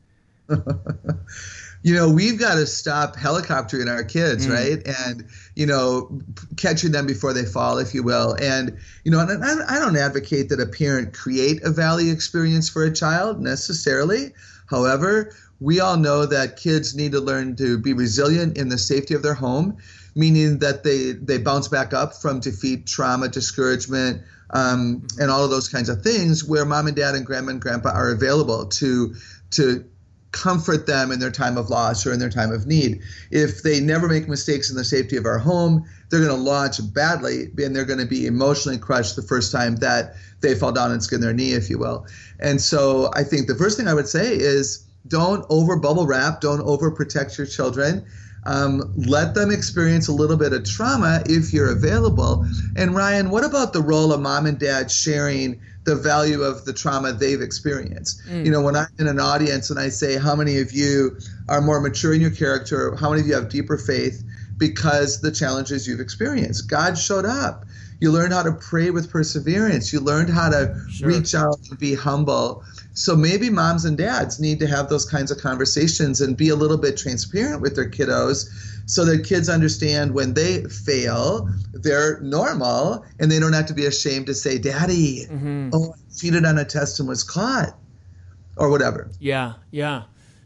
you 1.83 1.94
know, 1.94 2.11
we've 2.11 2.40
got 2.40 2.57
to 2.57 2.66
stop 2.66 3.16
helicoptering 3.16 3.88
our 3.88 4.03
kids, 4.03 4.46
mm. 4.46 4.53
right? 4.53 4.96
And, 5.07 5.29
you 5.55 5.66
know, 5.66 6.20
p- 6.35 6.57
catching 6.57 6.90
them 6.90 7.07
before 7.07 7.33
they 7.33 7.44
fall, 7.44 7.79
if 7.79 7.94
you 7.94 8.03
will. 8.03 8.35
And, 8.40 8.77
you 9.05 9.12
know, 9.12 9.20
and 9.20 9.44
I, 9.44 9.77
I 9.77 9.79
don't 9.79 9.96
advocate 9.96 10.48
that 10.48 10.61
a 10.61 10.66
parent 10.66 11.14
create 11.14 11.62
a 11.62 11.70
valley 11.70 12.11
experience 12.11 12.68
for 12.68 12.85
a 12.85 12.92
child 12.92 13.40
necessarily. 13.40 14.33
However, 14.66 15.33
we 15.62 15.79
all 15.79 15.96
know 15.96 16.27
that 16.27 16.57
kids 16.57 16.94
need 16.94 17.12
to 17.12 17.20
learn 17.20 17.55
to 17.57 17.79
be 17.79 17.92
resilient 17.92 18.59
in 18.59 18.68
the 18.68 18.79
safety 18.79 19.14
of 19.14 19.22
their 19.22 19.35
home, 19.35 19.77
meaning 20.16 20.59
that 20.59 20.83
they, 20.83 21.12
they 21.12 21.38
bounce 21.38 21.68
back 21.68 21.94
up 21.94 22.14
from 22.14 22.40
defeat, 22.40 22.87
trauma, 22.87 23.29
discouragement, 23.29 24.22
um, 24.51 25.07
and 25.18 25.31
all 25.31 25.44
of 25.44 25.51
those 25.51 25.68
kinds 25.68 25.88
of 25.88 26.03
things 26.03 26.44
where 26.44 26.64
mom 26.64 26.88
and 26.88 26.96
dad 26.96 27.14
and 27.14 27.25
grandma 27.25 27.53
and 27.53 27.61
grandpa 27.61 27.90
are 27.90 28.11
available 28.11 28.66
to 28.66 29.14
to 29.53 29.85
comfort 30.33 30.87
them 30.87 31.12
in 31.12 31.20
their 31.20 31.31
time 31.31 31.59
of 31.59 31.68
loss 31.68 32.07
or 32.07 32.12
in 32.12 32.18
their 32.18 32.31
time 32.31 32.51
of 32.53 32.66
need. 32.66 33.03
If 33.31 33.62
they 33.62 33.81
never 33.81 34.09
make 34.09 34.29
mistakes 34.29 34.70
in 34.70 34.77
the 34.77 34.85
safety 34.85 35.18
of 35.18 35.27
our 35.27 35.38
home, 35.38 35.85
they're 36.09 36.20
going 36.20 36.35
to 36.35 36.42
launch 36.42 36.79
badly 36.94 37.51
and 37.59 37.77
they're 37.77 37.85
going 37.85 37.98
to 37.98 38.07
be 38.07 38.27
emotionally 38.27 38.79
crushed 38.79 39.14
the 39.14 39.22
first 39.22 39.53
time 39.53 39.77
that 39.77 40.16
they 40.40 40.55
fall 40.55 40.72
down 40.72 40.90
and 40.90 41.03
skin 41.03 41.20
their 41.20 41.35
knee, 41.35 41.53
if 41.53 41.68
you 41.68 41.79
will. 41.79 42.07
And 42.40 42.62
so 42.62 43.11
I 43.14 43.25
think 43.25 43.46
the 43.46 43.55
first 43.55 43.77
thing 43.77 43.88
I 43.88 43.94
would 43.94 44.09
say 44.09 44.35
is 44.35 44.87
don't 45.07 45.45
over 45.51 45.77
bubble 45.77 46.07
wrap, 46.07 46.41
don't 46.41 46.61
over 46.61 46.91
protect 46.91 47.38
your 47.38 47.47
children. 47.47 48.07
Um, 48.45 48.93
let 48.97 49.35
them 49.35 49.51
experience 49.53 50.09
a 50.09 50.12
little 50.12 50.37
bit 50.37 50.53
of 50.53 50.65
trauma 50.65 51.23
if 51.27 51.53
you're 51.53 51.71
available. 51.71 52.45
And 52.77 52.95
Ryan, 52.95 53.31
what 53.31 53.45
about 53.45 53.73
the 53.73 53.81
role 53.81 54.12
of 54.12 54.21
mom 54.21 54.47
and 54.47 54.59
dad 54.59 54.91
sharing 54.91 55.61
the 55.85 55.95
value 55.95 56.43
of 56.43 56.65
the 56.65 56.73
trauma 56.73 57.12
they've 57.12 57.41
experienced? 57.41 58.21
Mm. 58.29 58.45
You 58.45 58.51
know, 58.51 58.62
when 58.62 58.75
I'm 58.75 58.88
in 58.99 59.07
an 59.07 59.21
audience 59.21 59.71
and 59.71 59.79
I 59.79 59.91
say, 59.91 60.19
How 60.19 60.35
many 60.35 60.59
of 60.59 60.73
you 60.73 61.19
are 61.49 61.61
more 61.61 61.81
mature 61.81 62.15
in 62.15 62.21
your 62.21 62.33
character? 62.33 62.97
How 62.97 63.11
many 63.11 63.23
of 63.23 63.29
you 63.29 63.35
have 63.35 63.49
deeper 63.49 63.79
faith 63.79 64.25
because 64.59 65.21
the 65.21 65.31
challenges 65.31 65.87
you've 65.87 66.01
experienced? 66.01 66.69
God 66.69 66.99
showed 66.99 67.25
up. 67.25 67.65
You 68.01 68.11
learned 68.11 68.33
how 68.33 68.43
to 68.43 68.53
pray 68.53 68.91
with 68.91 69.12
perseverance. 69.12 69.93
You 69.93 70.01
learned 70.01 70.29
how 70.29 70.51
to 70.51 70.75
sure. 70.91 71.07
reach 71.07 71.37
out 71.37 71.61
and 71.71 71.79
be 71.79 71.95
humble. 71.95 72.65
So 72.94 73.16
maybe 73.16 73.48
moms 73.48 73.85
and 73.85 73.96
dads 73.96 74.38
need 74.38 74.59
to 74.61 74.66
have 74.66 74.88
those 74.88 75.05
kinds 75.05 75.31
of 75.31 75.38
conversations 75.38 76.20
and 76.20 76.37
be 76.37 76.50
a 76.50 76.57
little 76.57 76.76
bit 76.76 76.96
transparent 76.96 77.62
with 77.62 77.74
their 77.74 77.88
kiddos 77.88 78.46
so 78.87 79.05
that 79.05 79.24
kids 79.24 79.48
understand 79.48 80.12
when 80.12 80.35
they 80.35 80.64
fail, 80.64 81.48
they're 81.72 82.20
normal 82.20 83.05
and 83.18 83.31
they 83.31 83.38
don't 83.38 83.55
have 83.55 83.66
to 83.66 83.74
be 83.74 83.87
ashamed 83.87 84.26
to 84.26 84.35
say, 84.35 84.59
Daddy, 84.59 85.26
mm-hmm. 85.26 85.70
oh, 85.72 85.94
I 85.94 86.14
cheated 86.14 86.44
on 86.44 86.59
a 86.59 86.64
test 86.64 87.00
and 87.00 87.09
was 87.09 87.24
caught 87.24 87.78
or 88.57 88.70
whatever. 88.70 89.11
Yeah, 89.18 89.55
yeah. 89.70 90.05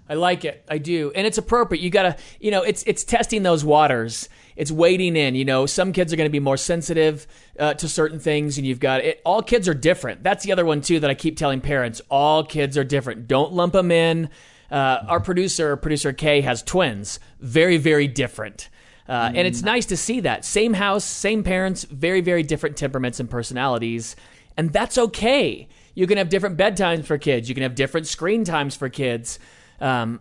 I 0.08 0.14
like 0.14 0.44
it. 0.44 0.64
I 0.68 0.78
do. 0.78 1.10
And 1.14 1.26
it's 1.26 1.38
appropriate. 1.38 1.82
You 1.82 1.90
got 1.90 2.02
to, 2.02 2.16
you 2.38 2.50
know, 2.50 2.62
it's 2.62 2.84
it's 2.84 3.02
testing 3.02 3.42
those 3.42 3.64
waters. 3.64 4.28
It's 4.56 4.72
wading 4.72 5.16
in, 5.16 5.34
you 5.34 5.44
know. 5.44 5.66
Some 5.66 5.92
kids 5.92 6.12
are 6.12 6.16
going 6.16 6.28
to 6.28 6.32
be 6.32 6.40
more 6.40 6.56
sensitive 6.56 7.26
uh, 7.58 7.74
to 7.74 7.88
certain 7.88 8.18
things 8.18 8.58
and 8.58 8.66
you've 8.66 8.80
got 8.80 9.04
it. 9.04 9.20
All 9.24 9.42
kids 9.42 9.68
are 9.68 9.74
different. 9.74 10.22
That's 10.22 10.44
the 10.44 10.52
other 10.52 10.64
one 10.64 10.80
too 10.80 11.00
that 11.00 11.10
I 11.10 11.14
keep 11.14 11.36
telling 11.36 11.60
parents. 11.60 12.00
All 12.10 12.44
kids 12.44 12.78
are 12.78 12.84
different. 12.84 13.28
Don't 13.28 13.52
lump 13.52 13.74
them 13.74 13.90
in. 13.90 14.30
Uh, 14.70 14.98
our 15.06 15.20
producer, 15.20 15.76
producer 15.76 16.12
Kay, 16.12 16.40
has 16.40 16.62
twins. 16.62 17.20
Very, 17.40 17.76
very 17.76 18.08
different. 18.08 18.68
Uh, 19.08 19.30
and 19.34 19.46
it's 19.46 19.62
nice 19.62 19.86
to 19.86 19.96
see 19.96 20.20
that. 20.20 20.44
Same 20.44 20.74
house, 20.74 21.04
same 21.04 21.44
parents, 21.44 21.84
very, 21.84 22.20
very 22.20 22.42
different 22.42 22.76
temperaments 22.76 23.20
and 23.20 23.30
personalities. 23.30 24.16
And 24.56 24.72
that's 24.72 24.98
okay. 24.98 25.68
You 25.94 26.06
can 26.06 26.18
have 26.18 26.28
different 26.28 26.58
bedtimes 26.58 27.04
for 27.04 27.16
kids. 27.16 27.48
You 27.48 27.54
can 27.54 27.62
have 27.62 27.76
different 27.76 28.08
screen 28.08 28.44
times 28.44 28.74
for 28.74 28.88
kids. 28.88 29.38
Um, 29.80 30.20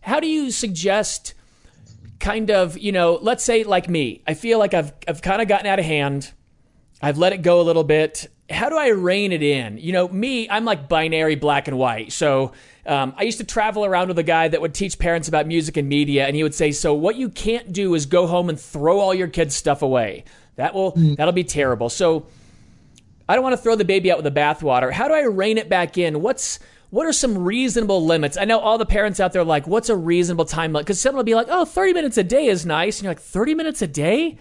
how 0.00 0.18
do 0.18 0.26
you 0.26 0.50
suggest 0.50 1.34
kind 2.20 2.50
of, 2.50 2.78
you 2.78 2.92
know, 2.92 3.18
let's 3.20 3.44
say 3.44 3.64
like 3.64 3.88
me, 3.88 4.22
I 4.26 4.34
feel 4.34 4.58
like 4.58 4.74
I've, 4.74 4.92
I've 5.06 5.22
kind 5.22 5.42
of 5.42 5.48
gotten 5.48 5.66
out 5.66 5.78
of 5.78 5.84
hand. 5.84 6.32
I've 7.02 7.18
let 7.18 7.32
it 7.32 7.42
go 7.42 7.60
a 7.60 7.62
little 7.62 7.84
bit. 7.84 8.26
How 8.48 8.68
do 8.68 8.76
I 8.76 8.88
rein 8.88 9.32
it 9.32 9.42
in? 9.42 9.78
You 9.78 9.92
know, 9.92 10.08
me, 10.08 10.48
I'm 10.48 10.64
like 10.64 10.88
binary 10.88 11.34
black 11.34 11.68
and 11.68 11.78
white. 11.78 12.12
So 12.12 12.52
um, 12.86 13.14
I 13.16 13.24
used 13.24 13.38
to 13.38 13.44
travel 13.44 13.84
around 13.84 14.08
with 14.08 14.18
a 14.18 14.22
guy 14.22 14.48
that 14.48 14.60
would 14.60 14.72
teach 14.72 14.98
parents 14.98 15.28
about 15.28 15.46
music 15.46 15.76
and 15.76 15.88
media, 15.88 16.26
and 16.26 16.36
he 16.36 16.42
would 16.42 16.54
say, 16.54 16.70
"So 16.70 16.94
what 16.94 17.16
you 17.16 17.28
can't 17.28 17.72
do 17.72 17.94
is 17.94 18.06
go 18.06 18.26
home 18.26 18.48
and 18.48 18.58
throw 18.58 19.00
all 19.00 19.12
your 19.12 19.26
kids' 19.26 19.56
stuff 19.56 19.82
away. 19.82 20.24
That 20.54 20.72
will 20.72 20.92
mm. 20.92 21.16
that'll 21.16 21.32
be 21.32 21.44
terrible." 21.44 21.88
So 21.88 22.26
I 23.28 23.34
don't 23.34 23.42
want 23.42 23.54
to 23.54 23.62
throw 23.62 23.74
the 23.74 23.84
baby 23.84 24.12
out 24.12 24.22
with 24.22 24.32
the 24.32 24.40
bathwater. 24.40 24.92
How 24.92 25.08
do 25.08 25.14
I 25.14 25.22
rein 25.22 25.58
it 25.58 25.68
back 25.68 25.98
in? 25.98 26.22
What's 26.22 26.60
what 26.96 27.06
are 27.06 27.12
some 27.12 27.44
reasonable 27.44 28.06
limits? 28.06 28.38
I 28.38 28.46
know 28.46 28.58
all 28.58 28.78
the 28.78 28.86
parents 28.86 29.20
out 29.20 29.34
there 29.34 29.44
like, 29.44 29.66
what's 29.66 29.90
a 29.90 29.96
reasonable 29.96 30.46
time 30.46 30.72
limit? 30.72 30.86
Because 30.86 30.98
someone 30.98 31.18
will 31.18 31.24
be 31.24 31.34
like, 31.34 31.48
oh, 31.50 31.66
30 31.66 31.92
minutes 31.92 32.16
a 32.16 32.24
day 32.24 32.46
is 32.46 32.64
nice. 32.64 32.96
And 32.96 33.04
you're 33.04 33.10
like, 33.10 33.20
30 33.20 33.54
minutes 33.54 33.82
a 33.82 33.86
day? 33.86 34.38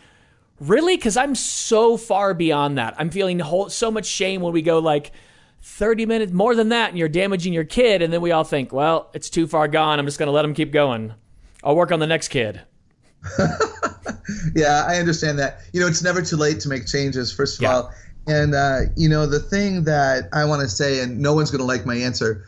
Really? 0.62 0.96
Because 0.96 1.18
I'm 1.18 1.36
so 1.36 1.98
far 1.98 2.34
beyond 2.34 2.78
that. 2.78 2.96
I'm 2.98 3.10
feeling 3.10 3.40
whole, 3.40 3.68
so 3.68 3.92
much 3.92 4.06
shame 4.06 4.40
when 4.40 4.54
we 4.54 4.62
go 4.62 4.80
like 4.80 5.12
30 5.64 6.06
minutes, 6.06 6.32
more 6.32 6.56
than 6.56 6.70
that, 6.70 6.92
and 6.92 6.98
you're 6.98 7.10
damaging 7.10 7.52
your 7.52 7.66
kid. 7.66 8.02
And 8.02 8.14
then 8.14 8.22
we 8.22 8.32
all 8.32 8.46
think, 8.46 8.72
well, 8.72 9.10
it's 9.14 9.30
too 9.30 9.48
far 9.48 9.68
gone. 9.68 10.00
I'm 10.00 10.06
just 10.06 10.18
going 10.18 10.28
to 10.28 10.32
let 10.32 10.46
him 10.46 10.54
keep 10.54 10.72
going. 10.72 11.14
I'll 11.62 11.76
work 11.76 11.92
on 11.92 12.00
the 12.00 12.08
next 12.08 12.30
kid. 12.30 12.62
yeah, 14.56 14.86
I 14.88 14.96
understand 14.96 15.40
that. 15.40 15.60
You 15.74 15.82
know, 15.82 15.88
it's 15.88 16.02
never 16.04 16.22
too 16.22 16.38
late 16.38 16.62
to 16.62 16.70
make 16.70 16.88
changes, 16.88 17.34
first 17.34 17.58
of 17.60 17.64
yeah. 17.64 17.76
all. 17.76 17.94
And 18.28 18.56
uh, 18.56 18.82
you 18.96 19.10
know, 19.10 19.26
the 19.26 19.40
thing 19.40 19.84
that 19.84 20.30
I 20.34 20.46
want 20.46 20.62
to 20.62 20.68
say, 20.68 21.02
and 21.02 21.20
no 21.20 21.34
one's 21.34 21.52
going 21.52 21.60
to 21.60 21.66
like 21.66 21.86
my 21.86 21.96
answer, 21.96 22.46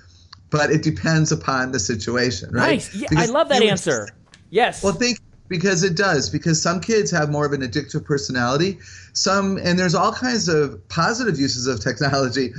but 0.49 0.71
it 0.71 0.83
depends 0.83 1.31
upon 1.31 1.71
the 1.71 1.79
situation, 1.79 2.49
right? 2.51 2.71
Nice. 2.73 2.95
Yeah, 2.95 3.07
I 3.15 3.25
love 3.27 3.49
that 3.49 3.61
answer. 3.61 4.09
Yes. 4.49 4.83
Well, 4.83 4.93
think 4.93 5.19
because 5.47 5.83
it 5.83 5.95
does 5.95 6.29
because 6.29 6.61
some 6.61 6.81
kids 6.81 7.11
have 7.11 7.29
more 7.29 7.45
of 7.45 7.53
an 7.53 7.61
addictive 7.61 8.03
personality 8.03 8.77
some 9.13 9.57
and 9.57 9.79
there's 9.79 9.95
all 9.95 10.11
kinds 10.11 10.49
of 10.49 10.85
positive 10.89 11.39
uses 11.39 11.67
of 11.67 11.79
technology 11.79 12.53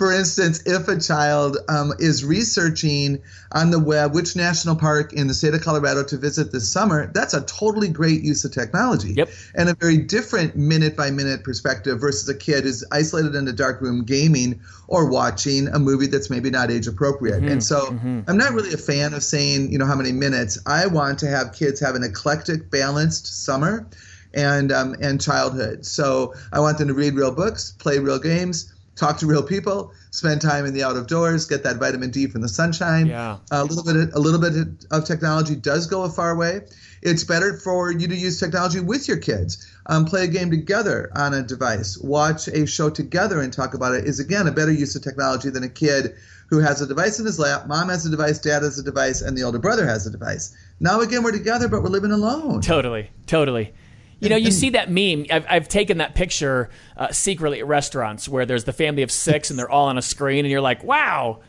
for 0.00 0.10
instance, 0.10 0.62
if 0.64 0.88
a 0.88 0.98
child 0.98 1.58
um, 1.68 1.92
is 1.98 2.24
researching 2.24 3.20
on 3.52 3.70
the 3.70 3.78
web 3.78 4.14
which 4.14 4.34
national 4.34 4.74
park 4.74 5.12
in 5.12 5.26
the 5.26 5.34
state 5.34 5.52
of 5.52 5.60
Colorado 5.60 6.02
to 6.04 6.16
visit 6.16 6.52
this 6.52 6.72
summer, 6.72 7.12
that's 7.12 7.34
a 7.34 7.42
totally 7.42 7.90
great 7.90 8.22
use 8.22 8.42
of 8.46 8.50
technology. 8.50 9.12
Yep. 9.12 9.28
And 9.54 9.68
a 9.68 9.74
very 9.74 9.98
different 9.98 10.56
minute 10.56 10.96
by 10.96 11.10
minute 11.10 11.44
perspective 11.44 12.00
versus 12.00 12.26
a 12.30 12.34
kid 12.34 12.64
who's 12.64 12.82
isolated 12.90 13.34
in 13.34 13.46
a 13.46 13.52
dark 13.52 13.82
room 13.82 14.06
gaming 14.06 14.62
or 14.88 15.10
watching 15.10 15.68
a 15.68 15.78
movie 15.78 16.06
that's 16.06 16.30
maybe 16.30 16.48
not 16.48 16.70
age 16.70 16.86
appropriate. 16.86 17.42
Mm-hmm. 17.42 17.48
And 17.48 17.62
so 17.62 17.90
mm-hmm. 17.90 18.20
I'm 18.26 18.38
not 18.38 18.54
really 18.54 18.72
a 18.72 18.78
fan 18.78 19.12
of 19.12 19.22
saying, 19.22 19.70
you 19.70 19.76
know, 19.76 19.84
how 19.84 19.96
many 19.96 20.12
minutes. 20.12 20.58
I 20.64 20.86
want 20.86 21.18
to 21.18 21.26
have 21.26 21.52
kids 21.52 21.78
have 21.80 21.94
an 21.94 22.04
eclectic, 22.04 22.70
balanced 22.70 23.44
summer 23.44 23.86
and 24.32 24.72
um, 24.72 24.96
and 25.02 25.20
childhood. 25.20 25.84
So 25.84 26.32
I 26.54 26.60
want 26.60 26.78
them 26.78 26.88
to 26.88 26.94
read 26.94 27.12
real 27.16 27.32
books, 27.32 27.72
play 27.72 27.98
real 27.98 28.18
games 28.18 28.72
talk 29.00 29.18
to 29.18 29.26
real 29.26 29.42
people, 29.42 29.92
spend 30.10 30.42
time 30.42 30.66
in 30.66 30.74
the 30.74 30.84
out 30.84 30.96
of 30.96 31.06
doors, 31.06 31.46
get 31.46 31.64
that 31.64 31.78
vitamin 31.78 32.10
D 32.10 32.26
from 32.26 32.42
the 32.42 32.48
sunshine. 32.48 33.06
Yeah. 33.06 33.38
A 33.50 33.64
little 33.64 33.82
bit, 33.82 33.96
of, 33.96 34.14
a 34.14 34.18
little 34.18 34.38
bit 34.38 34.52
of 34.90 35.04
technology 35.06 35.56
does 35.56 35.86
go 35.86 36.02
a 36.02 36.10
far 36.10 36.36
way. 36.36 36.60
It's 37.02 37.24
better 37.24 37.56
for 37.56 37.90
you 37.90 38.06
to 38.06 38.14
use 38.14 38.38
technology 38.38 38.78
with 38.78 39.08
your 39.08 39.16
kids. 39.16 39.66
Um, 39.86 40.04
play 40.04 40.24
a 40.24 40.28
game 40.28 40.50
together 40.50 41.10
on 41.16 41.32
a 41.32 41.42
device. 41.42 41.98
Watch 41.98 42.46
a 42.48 42.66
show 42.66 42.90
together 42.90 43.40
and 43.40 43.50
talk 43.52 43.72
about 43.72 43.94
it. 43.94 44.04
Is 44.04 44.20
again 44.20 44.46
a 44.46 44.52
better 44.52 44.72
use 44.72 44.94
of 44.94 45.02
technology 45.02 45.48
than 45.48 45.64
a 45.64 45.68
kid 45.68 46.14
who 46.50 46.58
has 46.58 46.82
a 46.82 46.86
device 46.86 47.18
in 47.18 47.24
his 47.24 47.38
lap. 47.38 47.66
Mom 47.68 47.88
has 47.88 48.04
a 48.04 48.10
device, 48.10 48.38
dad 48.38 48.62
has 48.62 48.78
a 48.78 48.82
device, 48.82 49.22
and 49.22 49.38
the 49.38 49.42
older 49.44 49.58
brother 49.58 49.86
has 49.86 50.06
a 50.06 50.10
device. 50.10 50.54
Now 50.78 51.00
again, 51.00 51.22
we're 51.22 51.32
together, 51.32 51.68
but 51.68 51.82
we're 51.82 51.88
living 51.88 52.12
alone. 52.12 52.60
Totally, 52.60 53.10
totally. 53.26 53.72
You 54.20 54.28
know, 54.28 54.36
you 54.36 54.50
see 54.50 54.70
that 54.70 54.90
meme. 54.90 55.26
I've, 55.30 55.46
I've 55.48 55.68
taken 55.68 55.98
that 55.98 56.14
picture 56.14 56.68
uh, 56.96 57.10
secretly 57.10 57.60
at 57.60 57.66
restaurants 57.66 58.28
where 58.28 58.44
there's 58.44 58.64
the 58.64 58.72
family 58.72 59.02
of 59.02 59.10
six 59.10 59.50
and 59.50 59.58
they're 59.58 59.70
all 59.70 59.88
on 59.88 59.98
a 59.98 60.02
screen, 60.02 60.44
and 60.44 60.50
you're 60.50 60.60
like, 60.60 60.84
wow, 60.84 61.40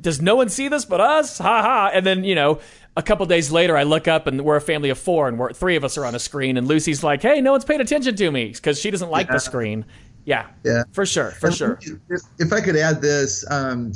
does 0.00 0.22
no 0.22 0.36
one 0.36 0.48
see 0.48 0.68
this 0.68 0.84
but 0.84 1.00
us? 1.00 1.38
Ha 1.38 1.62
ha. 1.62 1.90
And 1.92 2.06
then, 2.06 2.22
you 2.22 2.36
know, 2.36 2.60
a 2.96 3.02
couple 3.02 3.26
days 3.26 3.50
later, 3.50 3.76
I 3.76 3.82
look 3.82 4.06
up 4.06 4.26
and 4.26 4.44
we're 4.44 4.56
a 4.56 4.60
family 4.60 4.90
of 4.90 4.98
four, 4.98 5.26
and 5.26 5.38
we're, 5.38 5.52
three 5.52 5.76
of 5.76 5.84
us 5.84 5.98
are 5.98 6.04
on 6.04 6.14
a 6.14 6.20
screen, 6.20 6.56
and 6.56 6.68
Lucy's 6.68 7.02
like, 7.02 7.22
hey, 7.22 7.40
no 7.40 7.52
one's 7.52 7.64
paying 7.64 7.80
attention 7.80 8.14
to 8.14 8.30
me 8.30 8.46
because 8.46 8.80
she 8.80 8.90
doesn't 8.90 9.10
like 9.10 9.26
yeah. 9.26 9.32
the 9.32 9.40
screen. 9.40 9.84
Yeah. 10.24 10.46
Yeah. 10.64 10.84
For 10.92 11.04
sure. 11.04 11.32
For 11.32 11.48
and 11.48 11.56
sure. 11.56 11.78
If, 12.08 12.20
if, 12.38 12.52
I 12.52 12.60
could 12.60 12.76
add 12.76 13.00
this, 13.02 13.44
um, 13.50 13.92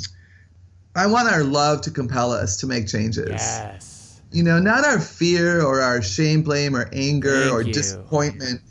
I 0.95 1.07
want 1.07 1.31
our 1.31 1.43
love 1.43 1.81
to 1.81 1.91
compel 1.91 2.31
us 2.31 2.57
to 2.57 2.67
make 2.67 2.87
changes. 2.87 3.29
Yes 3.29 3.94
you 4.35 4.43
know, 4.43 4.59
not 4.59 4.85
our 4.85 4.99
fear 4.99 5.61
or 5.61 5.81
our 5.81 6.01
shame, 6.01 6.43
blame, 6.43 6.75
or 6.75 6.89
anger 6.91 7.41
Thank 7.41 7.53
or 7.53 7.61
you. 7.61 7.73
disappointment. 7.73 8.61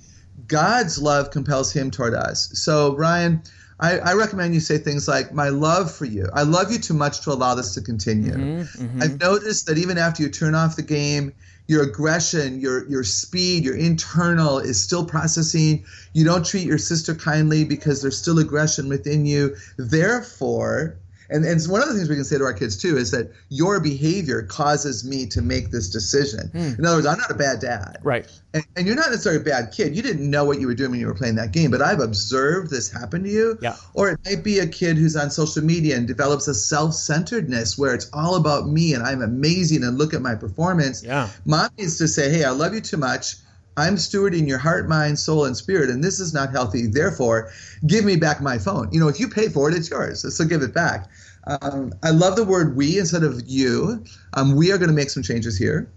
God's 0.47 1.01
love 1.01 1.31
compels 1.31 1.73
him 1.73 1.91
toward 1.91 2.15
us. 2.15 2.51
So, 2.55 2.95
Ryan, 2.97 3.43
I, 3.81 3.99
I, 3.99 4.13
recommend 4.13 4.55
you 4.55 4.61
say 4.61 4.79
things 4.79 5.09
like, 5.09 5.33
My 5.33 5.49
love 5.49 5.91
for 5.91 6.05
you. 6.05 6.29
I 6.33 6.43
love 6.43 6.71
you 6.71 6.79
too 6.79 6.95
much 6.95 7.23
to 7.23 7.33
allow 7.33 7.55
this 7.55 7.75
to 7.75 7.81
continue. 7.81 8.33
Mm-hmm, 8.33 8.85
mm-hmm. 8.85 9.03
I've 9.03 9.19
noticed 9.19 9.67
that 9.67 9.79
even 9.79 9.99
after 9.99 10.23
you 10.23 10.29
turn 10.29 10.55
off 10.55 10.77
the 10.77 10.83
game, 10.83 11.33
your 11.67 11.83
aggression, 11.83 12.61
your 12.61 12.87
your 12.89 13.05
speed, 13.05 13.65
your 13.65 13.77
internal 13.77 14.59
is 14.59 14.83
still 14.83 15.07
processing. 15.07 15.87
You 16.13 16.25
don't 16.25 16.45
treat 16.45 16.67
your 16.67 16.79
sister 16.79 17.15
kindly 17.15 17.65
because 17.65 18.03
there's 18.03 18.19
still 18.19 18.39
aggression 18.39 18.89
within 18.89 19.25
you. 19.25 19.57
Therefore, 19.79 20.99
and, 21.31 21.45
and 21.45 21.61
one 21.67 21.83
of 21.83 21.89
the 21.89 21.95
things 21.95 22.09
we 22.09 22.17
can 22.17 22.25
say 22.25 22.39
to 22.39 22.45
our 22.45 22.53
kids 22.53 22.77
too 22.77 22.97
is 22.97 23.11
that 23.11 23.33
your 23.49 23.81
behavior 23.81 24.43
causes 24.43 25.05
me 25.05 25.27
to 25.27 25.43
make 25.43 25.71
this 25.71 25.89
decision. 25.89 26.51
Mm. 26.55 26.79
In 26.79 26.87
other 26.87 26.97
words, 26.99 27.07
I'm 27.07 27.19
not 27.19 27.31
a 27.31 27.35
bad 27.35 27.61
dad. 27.61 27.99
Right. 28.03 28.27
And, 28.53 28.65
and, 28.77 28.87
you're 28.87 28.97
not 28.97 29.11
necessarily 29.11 29.41
a 29.41 29.45
bad 29.45 29.73
kid. 29.73 29.97
You 29.97 30.03
didn't 30.03 30.29
know 30.29 30.45
what 30.45 30.61
you 30.61 30.67
were 30.67 30.75
doing 30.75 30.93
when 30.93 31.01
you 31.01 31.07
were 31.07 31.15
playing 31.15 31.35
that 31.37 31.53
game, 31.53 31.71
but 31.71 31.83
I've 31.83 32.01
observed 32.01 32.71
this 32.71 32.91
happen 32.91 33.25
to 33.25 33.29
you. 33.29 33.59
Yeah. 33.61 33.77
Or 33.95 34.11
it 34.11 34.21
might 34.25 34.45
be 34.45 34.59
a 34.61 34.67
kid 34.67 34.97
who's 34.97 35.17
on 35.17 35.31
social 35.31 35.65
media 35.65 35.97
and 35.97 36.07
develops 36.07 36.47
a 36.47 36.55
self 36.55 36.95
centeredness 36.95 37.77
where 37.79 37.95
it's 37.95 38.09
all 38.13 38.37
about 38.37 38.69
me 38.69 38.95
and 38.95 39.03
I'm 39.03 39.23
amazing 39.23 39.83
and 39.83 39.99
look 39.99 40.15
at 40.15 40.23
my 40.23 40.35
performance. 40.35 41.03
Yeah. 41.03 41.31
Mom 41.45 41.69
needs 41.79 41.99
to 41.99 42.09
say, 42.09 42.31
hey, 42.31 42.45
I 42.45 42.51
love 42.51 42.75
you 42.75 42.81
too 42.81 42.97
much. 42.97 43.37
I'm 43.77 43.97
stewarding 43.97 44.47
your 44.47 44.59
heart, 44.59 44.89
mind, 44.89 45.19
soul, 45.19 45.45
and 45.45 45.57
spirit, 45.57 45.91
and 45.91 46.03
this 46.03 46.21
is 46.21 46.33
not 46.33 46.51
healthy. 46.51 46.87
Therefore, 46.87 47.51
give 47.87 48.05
me 48.05 48.17
back 48.17 48.41
my 48.41 48.59
phone. 48.59 48.89
You 48.93 49.01
know, 49.01 49.09
if 49.09 49.19
you 49.19 49.29
pay 49.29 49.49
for 49.49 49.69
it, 49.69 49.77
it's 49.77 49.91
yours. 49.91 50.35
So 50.37 50.45
give 50.45 50.63
it 50.63 50.73
back. 50.73 51.09
Um, 51.47 51.93
I 52.03 52.11
love 52.11 52.37
the 52.37 52.45
word 52.45 52.77
we 52.77 52.99
instead 52.99 53.23
of 53.23 53.43
you. 53.47 54.05
Um, 54.33 54.57
we 54.57 54.73
are 54.73 54.79
going 54.79 54.89
to 54.89 54.95
make 54.95 55.11
some 55.11 55.23
changes 55.23 55.59
here. 55.59 55.91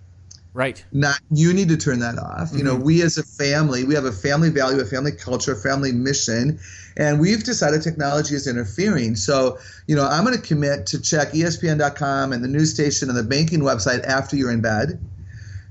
Right. 0.53 0.83
Not 0.91 1.19
you 1.29 1.53
need 1.53 1.69
to 1.69 1.77
turn 1.77 1.99
that 1.99 2.17
off. 2.17 2.49
You 2.51 2.63
know, 2.63 2.73
we 2.73 3.03
as 3.03 3.19
a 3.19 3.23
family, 3.23 3.83
we 3.83 3.93
have 3.93 4.05
a 4.05 4.11
family 4.11 4.49
value, 4.49 4.79
a 4.79 4.85
family 4.85 5.11
culture, 5.11 5.51
a 5.51 5.55
family 5.55 5.91
mission, 5.91 6.59
and 6.97 7.19
we've 7.19 7.43
decided 7.43 7.83
technology 7.83 8.33
is 8.33 8.47
interfering. 8.47 9.15
So, 9.15 9.59
you 9.85 9.95
know, 9.95 10.07
I'm 10.07 10.25
going 10.25 10.35
to 10.35 10.41
commit 10.41 10.87
to 10.87 10.99
check 10.99 11.33
ESPN.com 11.33 12.33
and 12.33 12.43
the 12.43 12.47
news 12.47 12.73
station 12.73 13.07
and 13.09 13.15
the 13.15 13.21
banking 13.21 13.59
website 13.59 14.03
after 14.03 14.35
you're 14.35 14.51
in 14.51 14.61
bed, 14.61 14.99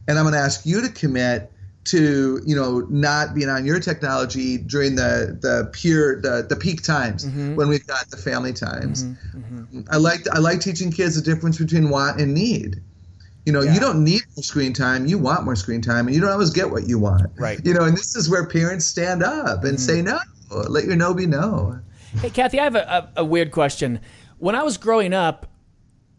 and 0.07 0.19
I'm 0.19 0.25
going 0.25 0.35
to 0.35 0.41
ask 0.41 0.65
you 0.65 0.81
to 0.83 0.89
commit 0.89 1.51
to 1.87 2.41
you 2.45 2.55
know 2.55 2.87
not 2.91 3.35
being 3.35 3.49
on 3.49 3.65
your 3.65 3.81
technology 3.81 4.59
during 4.59 4.97
the 4.97 5.39
the 5.41 5.69
pure 5.73 6.21
the, 6.21 6.47
the 6.49 6.57
peak 6.57 6.83
times 6.83 7.25
mm-hmm. 7.25 7.55
when 7.55 7.69
we've 7.69 7.87
got 7.87 8.09
the 8.11 8.17
family 8.17 8.53
times. 8.53 9.05
Mm-hmm. 9.05 9.59
Mm-hmm. 9.59 9.81
I 9.91 9.97
like 9.97 10.29
I 10.33 10.39
like 10.39 10.61
teaching 10.61 10.91
kids 10.91 11.15
the 11.15 11.23
difference 11.23 11.59
between 11.59 11.91
want 11.91 12.21
and 12.21 12.35
need. 12.35 12.83
You 13.45 13.53
know, 13.53 13.63
Yeah. 13.63 13.75
you 13.75 13.81
don't 13.81 14.03
need 14.03 14.23
more 14.37 14.43
screen 14.43 14.73
time. 14.73 15.07
You 15.07 15.19
want 15.19 15.45
more 15.45 15.55
screen 15.55 15.81
time, 15.81 16.07
and 16.07 16.15
you 16.15 16.21
don't 16.21 16.31
always 16.33 16.51
get 16.51 16.71
what 16.71 16.89
you 16.89 16.99
want. 16.99 17.31
Right. 17.39 17.61
You 17.65 17.75
know, 17.75 17.85
and 17.85 17.97
this 17.97 18.17
is 18.17 18.29
where 18.29 18.45
parents 18.45 18.85
stand 18.85 19.23
up 19.23 19.63
and 19.63 19.81
say 19.81 20.03
no. 20.03 20.19
Let 20.51 20.85
your 20.85 20.97
no 20.97 21.15
be 21.15 21.27
no. 21.27 21.79
Hey, 22.21 22.31
Kathy, 22.31 22.59
I 22.59 22.65
have 22.65 22.75
a, 22.75 23.13
a, 23.17 23.21
a 23.21 23.25
weird 23.25 23.53
question. 23.53 24.01
When 24.39 24.55
I 24.55 24.65
was 24.65 24.77
growing 24.79 25.15
up, 25.15 25.47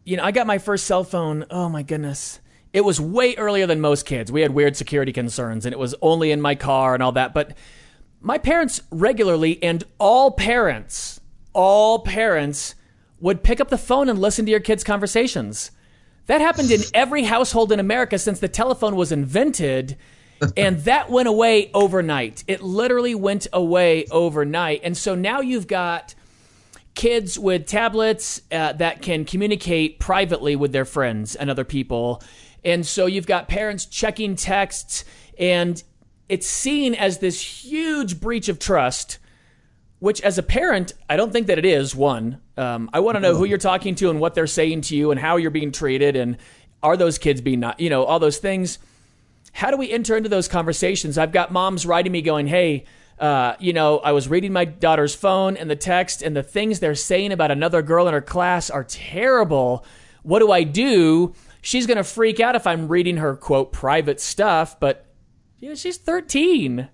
you 0.06 0.16
know, 0.16 0.24
I 0.24 0.32
got 0.32 0.48
my 0.48 0.58
first 0.58 0.86
cell 0.86 1.04
phone. 1.04 1.46
Oh 1.50 1.68
my 1.68 1.84
goodness. 1.84 2.40
It 2.74 2.82
was 2.82 3.00
way 3.00 3.36
earlier 3.36 3.66
than 3.66 3.82
most 3.82 4.06
kids. 4.06 4.32
We 4.32 4.42
had 4.42 4.52
weird 4.52 4.76
security 4.76 5.14
concerns 5.14 5.66
and 5.66 5.74
it 5.74 5.80
was 5.80 5.96
only 6.02 6.32
in 6.32 6.42
my 6.42 6.56
car 6.56 6.94
and 6.94 7.02
all 7.02 7.14
that. 7.14 7.34
But 7.34 7.56
my 8.22 8.38
parents 8.38 8.82
regularly, 8.92 9.62
and 9.62 9.84
all 10.00 10.32
parents, 10.32 11.20
all 11.54 12.00
parents 12.00 12.76
would 13.20 13.44
pick 13.44 13.60
up 13.60 13.70
the 13.70 13.78
phone 13.78 14.10
and 14.10 14.20
listen 14.20 14.46
to 14.46 14.52
your 14.52 14.60
kids' 14.60 14.84
conversations. 14.84 15.72
That 16.26 16.42
happened 16.42 16.72
in 16.72 16.82
every 16.94 17.24
household 17.24 17.72
in 17.72 17.80
America 17.80 18.18
since 18.20 18.40
the 18.40 18.48
telephone 18.48 18.96
was 18.96 19.12
invented. 19.12 19.98
and 20.56 20.78
that 20.84 21.10
went 21.10 21.28
away 21.28 21.72
overnight. 21.74 22.44
It 22.48 22.62
literally 22.62 23.16
went 23.16 23.48
away 23.54 24.06
overnight. 24.12 24.82
And 24.84 24.98
so 24.98 25.16
now 25.16 25.42
you've 25.42 25.68
got 25.68 26.16
kids 26.96 27.38
with 27.38 27.68
tablets 27.68 28.42
uh, 28.52 28.74
that 28.74 29.04
can 29.04 29.24
communicate 29.24 30.00
privately 30.00 30.56
with 30.56 30.72
their 30.72 30.86
friends 30.86 31.36
and 31.36 31.50
other 31.50 31.64
people. 31.64 32.22
And 32.68 32.86
so 32.86 33.08
you've 33.08 33.26
got 33.26 33.48
parents 33.48 33.88
checking 33.88 34.36
texts, 34.36 35.06
and 35.40 35.82
it's 36.30 36.46
seen 36.46 36.94
as 36.94 37.18
this 37.18 37.42
huge 37.42 38.20
breach 38.20 38.48
of 38.48 38.60
trust. 38.60 39.18
Which, 40.00 40.22
as 40.22 40.38
a 40.38 40.44
parent, 40.44 40.94
I 41.10 41.18
don't 41.18 41.34
think 41.34 41.48
that 41.48 41.58
it 41.58 41.66
is. 41.66 41.96
One, 41.96 42.40
um, 42.56 42.88
I 42.94 43.00
want 43.00 43.16
to 43.16 43.20
know 43.20 43.36
who 43.36 43.46
you're 43.46 43.58
talking 43.58 43.96
to 43.96 44.12
and 44.12 44.20
what 44.20 44.36
they're 44.36 44.46
saying 44.46 44.82
to 44.82 44.96
you 44.96 45.10
and 45.10 45.20
how 45.20 45.38
you're 45.38 45.50
being 45.50 45.72
treated 45.72 46.16
and 46.16 46.38
are 46.84 46.96
those 46.96 47.18
kids 47.18 47.42
being 47.42 47.60
not, 47.60 47.80
you 47.80 47.90
know, 47.90 48.04
all 48.04 48.20
those 48.20 48.38
things 48.38 48.78
how 49.58 49.72
do 49.72 49.78
we 49.78 49.90
enter 49.90 50.16
into 50.16 50.30
those 50.30 50.48
conversations? 50.48 51.18
I've 51.18 51.32
got 51.32 51.52
moms 51.52 51.84
writing 51.84 52.12
me 52.12 52.22
going, 52.22 52.46
hey, 52.46 52.86
uh, 53.18 53.56
you 53.60 53.74
know, 53.74 53.98
I 53.98 54.12
was 54.12 54.28
reading 54.28 54.54
my 54.54 54.66
daughter's 54.66 55.16
phone 55.16 55.58
and 55.58 55.68
the 55.68 55.76
text 55.76 56.22
and 56.22 56.36
the 56.36 56.44
things 56.44 56.80
they're 56.80 56.94
saying 56.94 57.32
about 57.32 57.50
another 57.50 57.82
girl 57.82 58.08
in 58.08 58.14
her 58.14 58.22
class 58.22 58.70
are 58.70 58.84
terrible. 58.84 59.84
What 60.22 60.40
do 60.40 60.52
I 60.52 60.62
do? 60.62 61.34
She's 61.68 61.86
going 61.86 61.98
to 61.98 62.04
freak 62.06 62.40
out 62.40 62.56
if 62.56 62.66
I'm 62.66 62.88
reading 62.88 63.18
her, 63.18 63.36
quote, 63.36 63.74
private 63.74 64.22
stuff, 64.22 64.80
but, 64.80 65.06
you 65.60 65.68
know, 65.68 65.76
she's 65.76 65.98
13. 65.98 66.88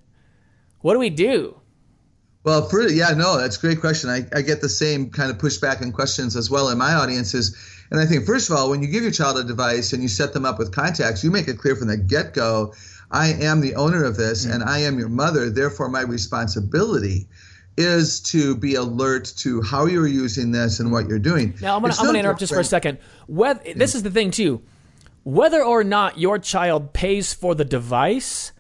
What 0.79 0.93
do 0.93 0.99
we 0.99 1.12
do? 1.12 1.62
Well, 2.43 2.67
for 2.67 2.81
yeah, 2.89 3.12
no, 3.12 3.38
that's 3.38 3.55
a 3.55 3.59
great 3.59 3.79
question. 3.79 4.09
I, 4.09 4.25
I 4.36 4.41
get 4.41 4.62
the 4.62 4.69
same 4.69 5.12
kind 5.12 5.29
of 5.29 5.38
pushback 5.38 5.81
and 5.81 5.93
questions 5.93 6.36
as 6.36 6.49
well 6.49 6.69
in 6.69 6.79
my 6.79 6.95
audiences. 6.95 7.55
And 7.91 7.99
I 7.99 8.07
think, 8.07 8.25
first 8.25 8.49
of 8.49 8.57
all, 8.57 8.71
when 8.71 8.81
you 8.81 8.88
give 8.88 9.03
your 9.03 9.12
child 9.12 9.38
a 9.38 9.43
device 9.43 9.93
and 9.93 10.01
you 10.01 10.09
set 10.09 10.33
them 10.33 10.43
up 10.43 10.57
with 10.57 10.73
contacts, 10.73 11.23
you 11.23 11.29
make 11.29 11.47
it 11.47 11.59
clear 11.59 11.75
from 11.75 11.89
the 11.89 11.97
get 11.97 12.33
go 12.33 12.73
I 13.12 13.27
am 13.27 13.62
the 13.62 13.75
owner 13.75 14.03
of 14.03 14.17
this 14.17 14.43
mm. 14.43 14.55
and 14.55 14.63
I 14.63 14.79
am 14.79 14.97
your 14.97 15.07
mother. 15.07 15.51
Therefore, 15.51 15.88
my 15.88 16.01
responsibility 16.01 17.27
is 17.77 18.19
to 18.19 18.55
be 18.55 18.75
alert 18.75 19.33
to 19.38 19.62
how 19.62 19.86
you're 19.86 20.07
using 20.07 20.51
this 20.51 20.79
and 20.79 20.91
what 20.91 21.07
you're 21.07 21.19
doing. 21.19 21.55
Now, 21.62 21.75
I'm 21.75 21.81
going 21.81 21.93
to 21.93 22.19
interrupt 22.19 22.39
just 22.39 22.53
for 22.53 22.59
a 22.59 22.63
second. 22.63 22.99
Whether, 23.27 23.73
this 23.73 23.95
is 23.95 24.03
the 24.03 24.12
thing, 24.12 24.31
too. 24.31 24.62
Whether 25.23 25.63
or 25.63 25.83
not 25.83 26.19
your 26.19 26.38
child 26.38 26.93
pays 26.93 27.33
for 27.33 27.55
the 27.55 27.65
device, 27.65 28.51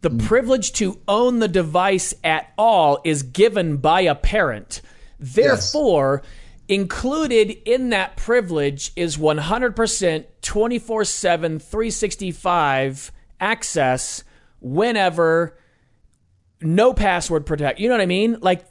the 0.00 0.10
mm. 0.10 0.24
privilege 0.26 0.72
to 0.74 0.98
own 1.06 1.38
the 1.38 1.48
device 1.48 2.14
at 2.24 2.52
all 2.58 3.00
is 3.04 3.22
given 3.22 3.76
by 3.76 4.02
a 4.02 4.14
parent. 4.14 4.82
Therefore, 5.18 6.22
included 6.68 7.50
in 7.64 7.90
that 7.90 8.16
privilege 8.16 8.92
is 8.96 9.16
100% 9.16 10.24
24 10.42 11.04
7, 11.04 11.58
365 11.58 13.12
access 13.40 14.24
whenever, 14.60 15.56
no 16.62 16.92
password 16.92 17.46
protect. 17.46 17.80
You 17.80 17.88
know 17.88 17.94
what 17.94 18.00
I 18.00 18.06
mean? 18.06 18.38
Like, 18.40 18.64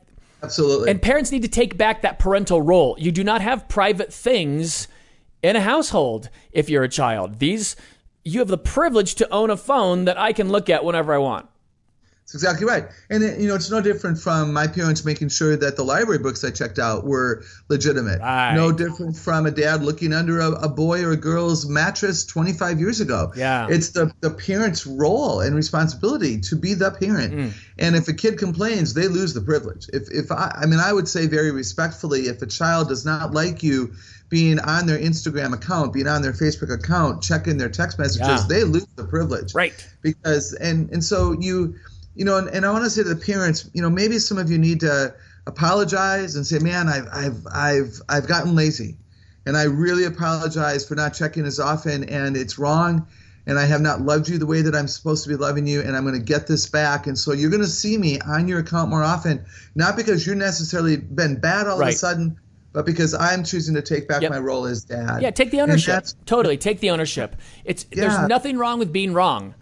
Absolutely. 0.44 0.90
and 0.92 1.02
parents 1.02 1.32
need 1.32 1.42
to 1.42 1.48
take 1.48 1.78
back 1.78 2.02
that 2.02 2.20
parental 2.20 2.62
role. 2.62 2.96
You 3.00 3.12
do 3.12 3.24
not 3.24 3.42
have 3.42 3.68
private 3.68 4.14
things 4.14 4.88
in 5.42 5.56
a 5.56 5.62
household 5.62 6.30
if 6.52 6.70
you're 6.70 6.84
a 6.84 6.90
child. 6.90 7.40
These 7.40 7.76
you 8.24 8.40
have 8.40 8.48
the 8.48 8.58
privilege 8.58 9.16
to 9.16 9.30
own 9.34 9.50
a 9.50 9.58
phone 9.58 10.06
that 10.06 10.20
I 10.20 10.34
can 10.34 10.50
look 10.50 10.70
at 10.70 10.84
whenever 10.84 11.14
I 11.14 11.18
want. 11.18 11.48
That's 12.32 12.44
exactly 12.44 12.68
right. 12.68 12.86
And 13.10 13.24
it, 13.24 13.40
you 13.40 13.48
know, 13.48 13.56
it's 13.56 13.72
no 13.72 13.82
different 13.82 14.20
from 14.20 14.54
my 14.54 14.68
parents 14.68 15.04
making 15.04 15.30
sure 15.30 15.58
that 15.58 15.76
the 15.76 15.84
library 15.84 16.20
books 16.20 16.44
I 16.44 16.52
checked 16.52 16.78
out 16.78 17.04
were 17.04 17.44
legitimate. 17.70 18.20
Right. 18.20 18.54
No 18.54 18.72
different 18.72 19.18
from 19.18 19.48
a 19.48 19.52
dad 19.52 19.82
looking 19.82 20.14
under 20.14 20.40
a, 20.40 20.52
a 20.52 20.70
boy 20.70 21.04
or 21.04 21.12
a 21.14 21.18
girl's 21.18 21.68
mattress 21.68 22.26
25 22.28 22.80
years 22.80 23.00
ago. 23.00 23.34
Yeah. 23.36 23.66
It's 23.68 23.90
the, 23.90 24.14
the 24.22 24.30
parent's 24.30 24.86
role 24.86 25.40
and 25.40 25.56
responsibility 25.56 26.40
to 26.42 26.56
be 26.56 26.76
the 26.76 26.92
parent. 26.92 27.34
Mm. 27.34 27.54
And 27.80 27.96
if 27.96 28.08
a 28.08 28.14
kid 28.14 28.38
complains, 28.38 28.94
they 28.94 29.08
lose 29.08 29.34
the 29.34 29.42
privilege. 29.42 29.88
If, 29.92 30.12
if 30.12 30.32
I, 30.32 30.56
I 30.56 30.66
mean, 30.68 30.80
I 30.80 30.94
would 30.94 31.08
say 31.08 31.26
very 31.26 31.50
respectfully, 31.50 32.28
if 32.28 32.44
a 32.44 32.48
child 32.48 32.90
does 32.90 33.06
not 33.06 33.34
like 33.34 33.64
you 33.64 33.94
being 34.30 34.60
on 34.60 34.86
their 34.86 35.00
Instagram 35.00 35.56
account, 35.56 35.94
being 35.94 36.08
on 36.08 36.22
their 36.22 36.34
Facebook 36.34 36.72
account, 36.72 37.24
checking 37.24 37.58
their 37.58 37.70
text 37.70 37.98
messages, 37.98 38.28
Yeah. 38.28 38.46
they 38.48 38.64
lose 38.64 38.86
the 38.96 39.04
privilege 39.06 39.56
Right. 39.56 39.74
because 40.04 40.54
and 40.54 40.92
and 40.92 41.04
so 41.04 41.32
you 41.32 41.74
you 42.16 42.26
know 42.26 42.38
and, 42.38 42.48
and 42.50 42.66
i 42.66 42.72
want 42.72 42.84
to 42.84 42.90
say 42.90 43.04
to 43.04 43.10
the 43.10 43.16
parents 43.16 43.70
you 43.74 43.82
know 43.82 43.90
maybe 43.90 44.20
some 44.20 44.38
of 44.38 44.50
you 44.50 44.58
need 44.58 44.80
to 44.80 45.14
apologize 45.48 46.36
and 46.36 46.46
say 46.46 46.60
man 46.60 46.88
i've 46.88 47.08
i've 47.12 47.48
i've 47.54 48.02
i've 48.10 48.28
gotten 48.28 48.56
lazy 48.56 48.98
and 49.46 49.58
i 49.58 49.64
really 49.64 50.06
apologize 50.06 50.88
for 50.88 50.96
not 50.96 51.14
checking 51.14 51.46
as 51.46 51.60
often 51.60 52.04
and 52.06 52.38
it's 52.38 52.60
wrong 52.60 53.08
and 53.48 53.58
i 53.58 53.66
have 53.66 53.82
not 53.82 54.02
loved 54.02 54.28
you 54.30 54.38
the 54.38 54.46
way 54.46 54.62
that 54.62 54.76
i'm 54.76 54.88
supposed 54.88 55.24
to 55.24 55.30
be 55.30 55.36
loving 55.36 55.66
you 55.66 55.82
and 55.82 55.96
i'm 55.96 56.04
going 56.04 56.14
to 56.18 56.26
get 56.26 56.48
this 56.48 56.68
back 56.70 57.08
and 57.08 57.18
so 57.18 57.32
you're 57.34 57.50
going 57.50 57.62
to 57.62 57.68
see 57.68 57.98
me 57.98 58.20
on 58.22 58.48
your 58.48 58.60
account 58.60 58.90
more 58.90 59.04
often 59.04 59.44
not 59.76 59.96
because 59.96 60.26
you're 60.26 60.36
necessarily 60.36 60.98
been 60.98 61.40
bad 61.40 61.68
all 61.68 61.82
of 61.82 61.88
a 61.88 61.92
sudden 61.92 62.38
but 62.74 62.86
because 62.86 63.16
i'm 63.16 63.44
choosing 63.44 63.74
to 63.74 63.82
take 63.82 64.08
back 64.08 64.22
Yep. 64.22 64.32
my 64.32 64.40
role 64.40 64.66
as 64.66 64.84
dad 64.84 65.22
Yeah, 65.22 65.32
take 65.32 65.50
the 65.52 65.62
ownership. 65.62 66.06
Totally, 66.26 66.58
take 66.58 66.80
the 66.80 66.92
ownership. 66.92 67.36
It's 67.66 67.86
Yeah. 67.92 68.08
there's 68.08 68.28
nothing 68.28 68.58
wrong 68.58 68.78
with 68.78 68.94
being 68.94 69.14
wrong. 69.14 69.56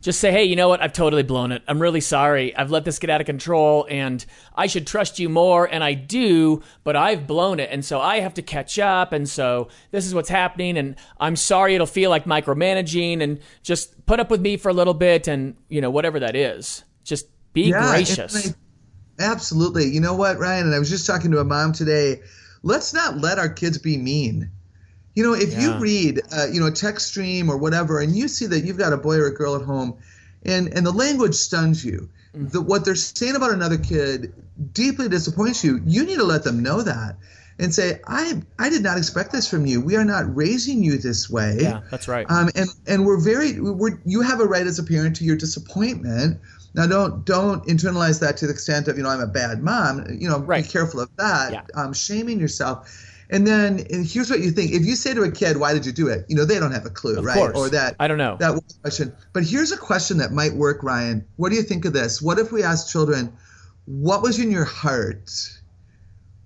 Just 0.00 0.20
say, 0.20 0.30
hey, 0.30 0.44
you 0.44 0.54
know 0.54 0.68
what? 0.68 0.80
I've 0.80 0.92
totally 0.92 1.24
blown 1.24 1.50
it. 1.50 1.62
I'm 1.66 1.82
really 1.82 2.00
sorry. 2.00 2.54
I've 2.56 2.70
let 2.70 2.84
this 2.84 3.00
get 3.00 3.10
out 3.10 3.20
of 3.20 3.26
control, 3.26 3.84
and 3.90 4.24
I 4.54 4.68
should 4.68 4.86
trust 4.86 5.18
you 5.18 5.28
more, 5.28 5.66
and 5.66 5.82
I 5.82 5.94
do, 5.94 6.62
but 6.84 6.94
I've 6.94 7.26
blown 7.26 7.58
it, 7.58 7.68
and 7.72 7.84
so 7.84 8.00
I 8.00 8.20
have 8.20 8.34
to 8.34 8.42
catch 8.42 8.78
up, 8.78 9.12
and 9.12 9.28
so 9.28 9.68
this 9.90 10.06
is 10.06 10.14
what's 10.14 10.28
happening, 10.28 10.78
and 10.78 10.94
I'm 11.18 11.34
sorry. 11.34 11.74
It'll 11.74 11.86
feel 11.86 12.10
like 12.10 12.26
micromanaging, 12.26 13.20
and 13.22 13.40
just 13.64 14.06
put 14.06 14.20
up 14.20 14.30
with 14.30 14.40
me 14.40 14.56
for 14.56 14.68
a 14.68 14.72
little 14.72 14.94
bit, 14.94 15.26
and 15.26 15.56
you 15.68 15.80
know 15.80 15.90
whatever 15.90 16.20
that 16.20 16.36
is. 16.36 16.84
Just 17.02 17.26
be 17.52 17.62
Yeah, 17.70 17.90
gracious. 17.90 18.54
absolutely. 19.18 19.86
You 19.86 20.00
know 20.00 20.14
what, 20.14 20.38
Ryan? 20.38 20.66
And 20.66 20.74
I 20.74 20.78
was 20.78 20.90
just 20.90 21.06
talking 21.06 21.32
to 21.32 21.38
a 21.40 21.44
mom 21.44 21.72
today. 21.72 22.20
Let's 22.62 22.94
not 22.94 23.18
let 23.18 23.38
our 23.38 23.48
kids 23.48 23.78
be 23.78 23.96
mean. 23.96 24.50
You 25.18 25.24
know, 25.24 25.34
if 25.34 25.52
Yeah. 25.52 25.60
you 25.62 25.80
read, 25.80 26.22
uh, 26.30 26.46
you 26.52 26.60
know, 26.60 26.66
a 26.68 26.70
text 26.70 27.08
stream 27.08 27.50
or 27.50 27.56
whatever, 27.56 27.98
and 27.98 28.14
you 28.16 28.28
see 28.28 28.46
that 28.46 28.60
you've 28.64 28.78
got 28.78 28.92
a 28.92 28.96
boy 28.96 29.16
or 29.16 29.26
a 29.26 29.34
girl 29.34 29.56
at 29.56 29.62
home, 29.62 29.94
and 30.44 30.68
and 30.72 30.86
the 30.86 30.92
language 30.92 31.34
stuns 31.34 31.84
you, 31.84 32.08
Mm. 32.36 32.52
the, 32.52 32.60
what 32.60 32.84
they're 32.84 32.94
saying 32.94 33.34
about 33.34 33.50
another 33.52 33.78
kid 33.78 34.32
deeply 34.72 35.08
disappoints 35.08 35.64
you. 35.64 35.80
You 35.84 36.04
need 36.04 36.18
to 36.18 36.24
let 36.34 36.44
them 36.44 36.62
know 36.62 36.82
that, 36.82 37.16
and 37.58 37.74
say, 37.74 37.98
I 38.06 38.40
I 38.60 38.70
did 38.70 38.84
not 38.84 38.96
expect 38.96 39.32
this 39.32 39.48
from 39.48 39.66
you. 39.66 39.80
We 39.80 39.96
are 39.96 40.04
not 40.04 40.36
raising 40.36 40.84
you 40.84 40.98
this 40.98 41.28
way. 41.28 41.56
yeah, 41.62 41.80
that's 41.90 42.06
right. 42.06 42.24
Um, 42.30 42.50
and 42.54 42.68
and 42.86 43.04
we're 43.04 43.18
very 43.32 43.58
we're 43.58 43.98
you 44.04 44.20
have 44.22 44.38
a 44.38 44.46
right 44.46 44.68
as 44.68 44.78
a 44.78 44.84
parent 44.84 45.16
to 45.16 45.24
your 45.24 45.34
disappointment. 45.36 46.38
Now 46.74 46.86
don't 46.86 47.24
don't 47.24 47.66
internalize 47.66 48.20
that 48.20 48.36
to 48.36 48.46
the 48.46 48.52
extent 48.52 48.86
of 48.86 48.96
you 48.96 49.02
know 49.02 49.08
I'm 49.10 49.20
a 49.20 49.26
bad 49.26 49.64
mom. 49.64 50.04
You 50.16 50.28
know, 50.28 50.38
Right. 50.38 50.62
be 50.64 50.70
careful 50.70 51.00
of 51.00 51.08
that. 51.16 51.52
Yeah. 51.52 51.62
Um, 51.74 51.92
shaming 51.92 52.38
yourself. 52.38 52.88
And 53.30 53.46
then 53.46 53.86
and 53.90 54.06
here's 54.06 54.30
what 54.30 54.40
you 54.40 54.50
think: 54.50 54.72
if 54.72 54.84
you 54.86 54.96
say 54.96 55.12
to 55.14 55.22
a 55.22 55.30
kid, 55.30 55.58
"Why 55.58 55.74
did 55.74 55.84
you 55.84 55.92
do 55.92 56.08
it?" 56.08 56.24
You 56.28 56.36
know 56.36 56.44
they 56.46 56.58
don't 56.58 56.72
have 56.72 56.86
a 56.86 56.90
clue, 56.90 57.18
Of 57.18 57.24
right? 57.24 57.34
course. 57.36 57.56
Or 57.56 57.68
that 57.70 57.94
I 58.00 58.08
don't 58.08 58.16
know. 58.18 58.36
that 58.40 58.58
question. 58.82 59.12
But 59.34 59.44
here's 59.44 59.70
a 59.72 59.76
question 59.76 60.18
that 60.18 60.32
might 60.32 60.54
work, 60.54 60.82
Ryan. 60.82 61.24
What 61.36 61.50
do 61.50 61.56
you 61.56 61.62
think 61.62 61.84
of 61.84 61.92
this? 61.92 62.22
What 62.22 62.38
if 62.38 62.50
we 62.52 62.62
ask 62.62 62.88
children, 62.90 63.32
"What 63.84 64.22
was 64.22 64.38
in 64.38 64.50
your 64.50 64.64
heart 64.64 65.30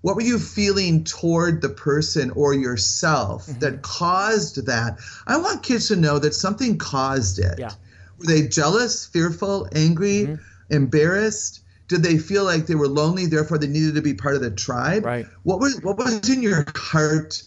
what 0.00 0.16
were 0.16 0.22
you 0.22 0.36
feeling 0.40 1.04
toward 1.04 1.62
the 1.62 1.68
person 1.68 2.32
or 2.32 2.52
yourself 2.54 3.46
Mm-hmm. 3.46 3.60
that 3.60 3.82
caused 3.82 4.66
that? 4.66 4.98
I 5.28 5.36
want 5.36 5.62
kids 5.62 5.86
to 5.88 5.96
know 5.96 6.18
that 6.18 6.34
something 6.34 6.76
caused 6.76 7.38
it. 7.38 7.60
Yeah. 7.60 7.70
Were 8.18 8.26
they 8.26 8.48
jealous, 8.48 9.06
fearful, 9.06 9.68
angry, 9.72 10.24
Mm-hmm. 10.26 10.74
embarrassed? 10.74 11.60
Did 11.92 12.02
they 12.02 12.16
feel 12.16 12.44
like 12.44 12.64
they 12.64 12.74
were 12.74 12.88
lonely, 12.88 13.26
therefore 13.26 13.58
they 13.58 13.66
needed 13.66 13.96
to 13.96 14.00
be 14.00 14.14
part 14.14 14.34
of 14.34 14.40
the 14.40 14.50
tribe? 14.50 15.04
Right. 15.04 15.26
What 15.42 15.60
was 15.60 15.78
what 15.82 15.98
was 15.98 16.26
in 16.30 16.42
your 16.42 16.64
heart 16.74 17.42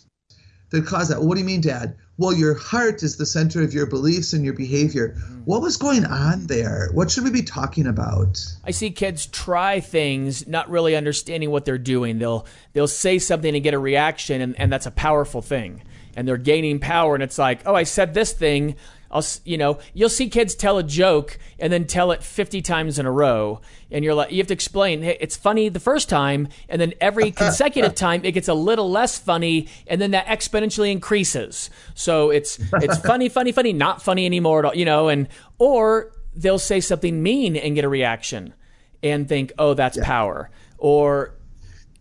that 0.69 0.85
caused 0.85 1.09
that? 1.09 1.17
Well, 1.17 1.29
what 1.29 1.33
do 1.33 1.41
you 1.41 1.47
mean, 1.47 1.61
Dad? 1.61 1.95
Well, 2.17 2.31
your 2.31 2.53
heart 2.53 3.01
is 3.01 3.17
the 3.17 3.25
center 3.25 3.63
of 3.63 3.73
your 3.73 3.87
beliefs 3.87 4.33
and 4.33 4.45
your 4.45 4.53
behavior. 4.53 5.15
Mm-hmm. 5.17 5.39
What 5.45 5.63
was 5.63 5.77
going 5.77 6.05
on 6.05 6.45
there? 6.45 6.89
What 6.93 7.09
should 7.09 7.23
we 7.23 7.31
be 7.31 7.41
talking 7.41 7.87
about? 7.87 8.39
I 8.63 8.69
see 8.69 8.91
kids 8.91 9.25
try 9.25 9.79
things 9.79 10.45
not 10.45 10.69
really 10.69 10.95
understanding 10.95 11.49
what 11.49 11.65
they're 11.65 11.79
doing. 11.79 12.19
They'll 12.19 12.45
they'll 12.73 12.87
say 12.87 13.17
something 13.17 13.55
and 13.55 13.63
get 13.63 13.73
a 13.73 13.79
reaction 13.79 14.41
and, 14.41 14.59
and 14.59 14.71
that's 14.71 14.85
a 14.85 14.91
powerful 14.91 15.41
thing. 15.41 15.81
And 16.15 16.27
they're 16.27 16.37
gaining 16.37 16.79
power 16.79 17.15
and 17.15 17.23
it's 17.23 17.39
like, 17.39 17.61
"Oh, 17.65 17.73
I 17.73 17.83
said 17.83 18.13
this 18.13 18.31
thing. 18.31 18.75
I'll 19.15 19.25
you 19.43 19.57
know, 19.57 19.79
you'll 19.93 20.09
see 20.09 20.29
kids 20.29 20.53
tell 20.53 20.77
a 20.77 20.83
joke 20.83 21.39
and 21.57 21.71
then 21.71 21.85
tell 21.85 22.11
it 22.11 22.21
50 22.23 22.61
times 22.61 22.99
in 22.99 23.05
a 23.05 23.11
row 23.11 23.61
and 23.89 24.03
you're 24.03 24.13
like 24.13 24.31
you 24.31 24.37
have 24.37 24.47
to 24.47 24.53
explain, 24.53 25.01
"Hey, 25.01 25.17
it's 25.19 25.35
funny 25.35 25.69
the 25.69 25.79
first 25.79 26.09
time 26.09 26.49
and 26.69 26.79
then 26.79 26.93
every 27.01 27.31
consecutive 27.43 27.95
time 27.95 28.25
it 28.25 28.33
gets 28.33 28.47
a 28.47 28.53
little 28.53 28.91
less 28.91 29.17
funny 29.17 29.67
and 29.87 30.01
then 30.01 30.11
that 30.11 30.27
exponentially 30.27 30.91
increases." 30.91 31.69
So 31.93 32.29
it's 32.29 32.59
it's 32.73 32.97
funny, 33.05 33.29
funny, 33.29 33.51
funny, 33.51 33.73
not 33.73 34.01
funny 34.01 34.25
anymore 34.25 34.59
at 34.59 34.65
all, 34.65 34.75
you 34.75 34.85
know, 34.85 35.07
and 35.07 35.27
or 35.57 36.11
they'll 36.35 36.59
say 36.59 36.81
something 36.81 37.23
mean 37.23 37.55
and 37.55 37.75
get 37.75 37.85
a 37.85 37.89
reaction 37.89 38.53
and 39.01 39.27
think, 39.27 39.53
oh, 39.57 39.73
that's 39.73 39.97
power. 40.01 40.49
Or 40.77 41.35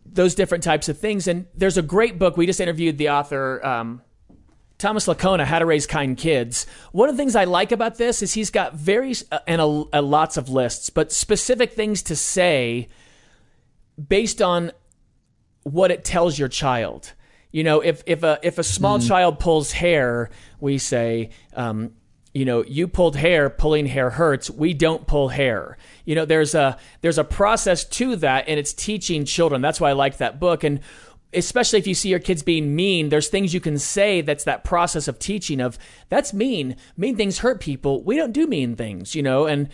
those 0.04 0.34
different 0.34 0.64
types 0.64 0.88
of 0.88 0.98
things. 0.98 1.28
And 1.28 1.46
there's 1.54 1.76
a 1.76 1.82
great 1.82 2.18
book. 2.18 2.36
We 2.36 2.46
just 2.46 2.60
interviewed 2.60 2.98
the 2.98 3.10
author, 3.10 3.64
um, 3.64 4.02
Thomas 4.78 5.06
Lickona, 5.06 5.44
How 5.44 5.60
to 5.60 5.66
Raise 5.66 5.86
Kind 5.86 6.16
Kids. 6.16 6.66
One 6.92 7.08
of 7.08 7.16
the 7.16 7.22
things 7.22 7.36
I 7.36 7.44
like 7.44 7.72
about 7.72 7.96
this 7.96 8.22
is 8.22 8.34
he's 8.34 8.50
got 8.50 8.74
very, 8.74 9.14
uh, 9.30 9.38
and 9.46 9.60
a, 9.60 9.84
a 9.92 10.02
lots 10.02 10.36
of 10.36 10.48
lists, 10.48 10.90
but 10.90 11.12
specific 11.12 11.72
things 11.72 12.02
to 12.04 12.16
say 12.16 12.88
based 14.08 14.42
on 14.42 14.72
what 15.62 15.90
it 15.90 16.04
tells 16.04 16.38
your 16.38 16.48
child. 16.48 17.12
You 17.52 17.62
know, 17.62 17.80
if 17.80 18.02
if 18.06 18.24
a 18.24 18.40
if 18.42 18.58
a 18.58 18.64
small 18.64 18.98
child 18.98 19.38
pulls 19.38 19.70
hair, 19.70 20.30
we 20.58 20.78
say, 20.78 21.30
um, 21.54 21.92
you 22.32 22.44
know, 22.44 22.64
you 22.64 22.88
pulled 22.88 23.14
hair, 23.14 23.48
pulling 23.48 23.86
hair 23.86 24.10
hurts. 24.10 24.50
We 24.50 24.74
don't 24.74 25.06
pull 25.06 25.28
hair. 25.28 25.78
You 26.04 26.16
know, 26.16 26.24
there's 26.24 26.56
a 26.56 26.76
there's 27.00 27.16
a 27.16 27.22
process 27.22 27.84
to 27.84 28.16
that, 28.16 28.48
and 28.48 28.58
it's 28.58 28.72
teaching 28.72 29.24
children. 29.24 29.62
That's 29.62 29.80
why 29.80 29.90
I 29.90 29.92
like 29.92 30.16
that 30.16 30.40
book, 30.40 30.64
and 30.64 30.80
especially 31.34 31.78
if 31.78 31.86
you 31.86 31.94
see 31.94 32.08
your 32.08 32.18
kids 32.18 32.42
being 32.42 32.74
mean, 32.74 33.08
there's 33.08 33.28
things 33.28 33.54
you 33.54 33.60
can 33.60 33.78
say. 33.78 34.20
That's 34.20 34.44
that 34.44 34.64
process 34.64 35.08
of 35.08 35.18
teaching. 35.18 35.60
Of 35.60 35.78
that's 36.08 36.32
mean. 36.32 36.76
Mean 36.96 37.16
things 37.16 37.38
hurt 37.38 37.60
people. 37.60 38.02
We 38.02 38.16
don't 38.16 38.32
do 38.32 38.46
mean 38.46 38.76
things. 38.76 39.14
You 39.14 39.22
know, 39.22 39.46
and 39.46 39.68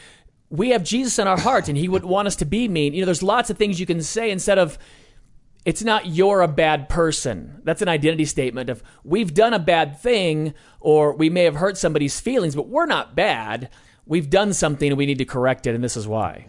we 0.48 0.70
have 0.70 0.82
Jesus 0.82 1.18
in 1.18 1.28
our 1.28 1.38
heart, 1.38 1.68
and 1.68 1.78
He 1.78 1.88
would 1.88 2.04
want 2.04 2.26
us 2.26 2.36
to 2.36 2.44
be 2.44 2.68
mean. 2.68 2.94
You 2.94 3.00
know, 3.00 3.06
there's 3.06 3.22
lots 3.22 3.50
of 3.50 3.58
things 3.58 3.80
you 3.80 3.86
can 3.86 4.02
say 4.02 4.30
instead 4.30 4.58
of 4.58 4.78
it's 5.64 5.82
not 5.82 6.06
you're 6.06 6.40
a 6.40 6.48
bad 6.48 6.88
person. 6.88 7.60
That's 7.64 7.82
an 7.82 7.88
identity 7.88 8.24
statement 8.24 8.70
of 8.70 8.82
we've 9.04 9.34
done 9.34 9.52
a 9.52 9.58
bad 9.58 10.00
thing 10.00 10.54
or 10.80 11.14
we 11.14 11.28
may 11.28 11.44
have 11.44 11.56
hurt 11.56 11.76
somebody's 11.76 12.18
feelings, 12.20 12.54
but 12.54 12.68
we're 12.68 12.86
not 12.86 13.14
bad. 13.14 13.68
We've 14.06 14.30
done 14.30 14.52
something 14.54 14.90
and 14.90 14.98
we 14.98 15.06
need 15.06 15.18
to 15.18 15.24
correct 15.24 15.66
it, 15.66 15.74
and 15.74 15.84
this 15.84 15.96
is 15.96 16.08
why. 16.08 16.48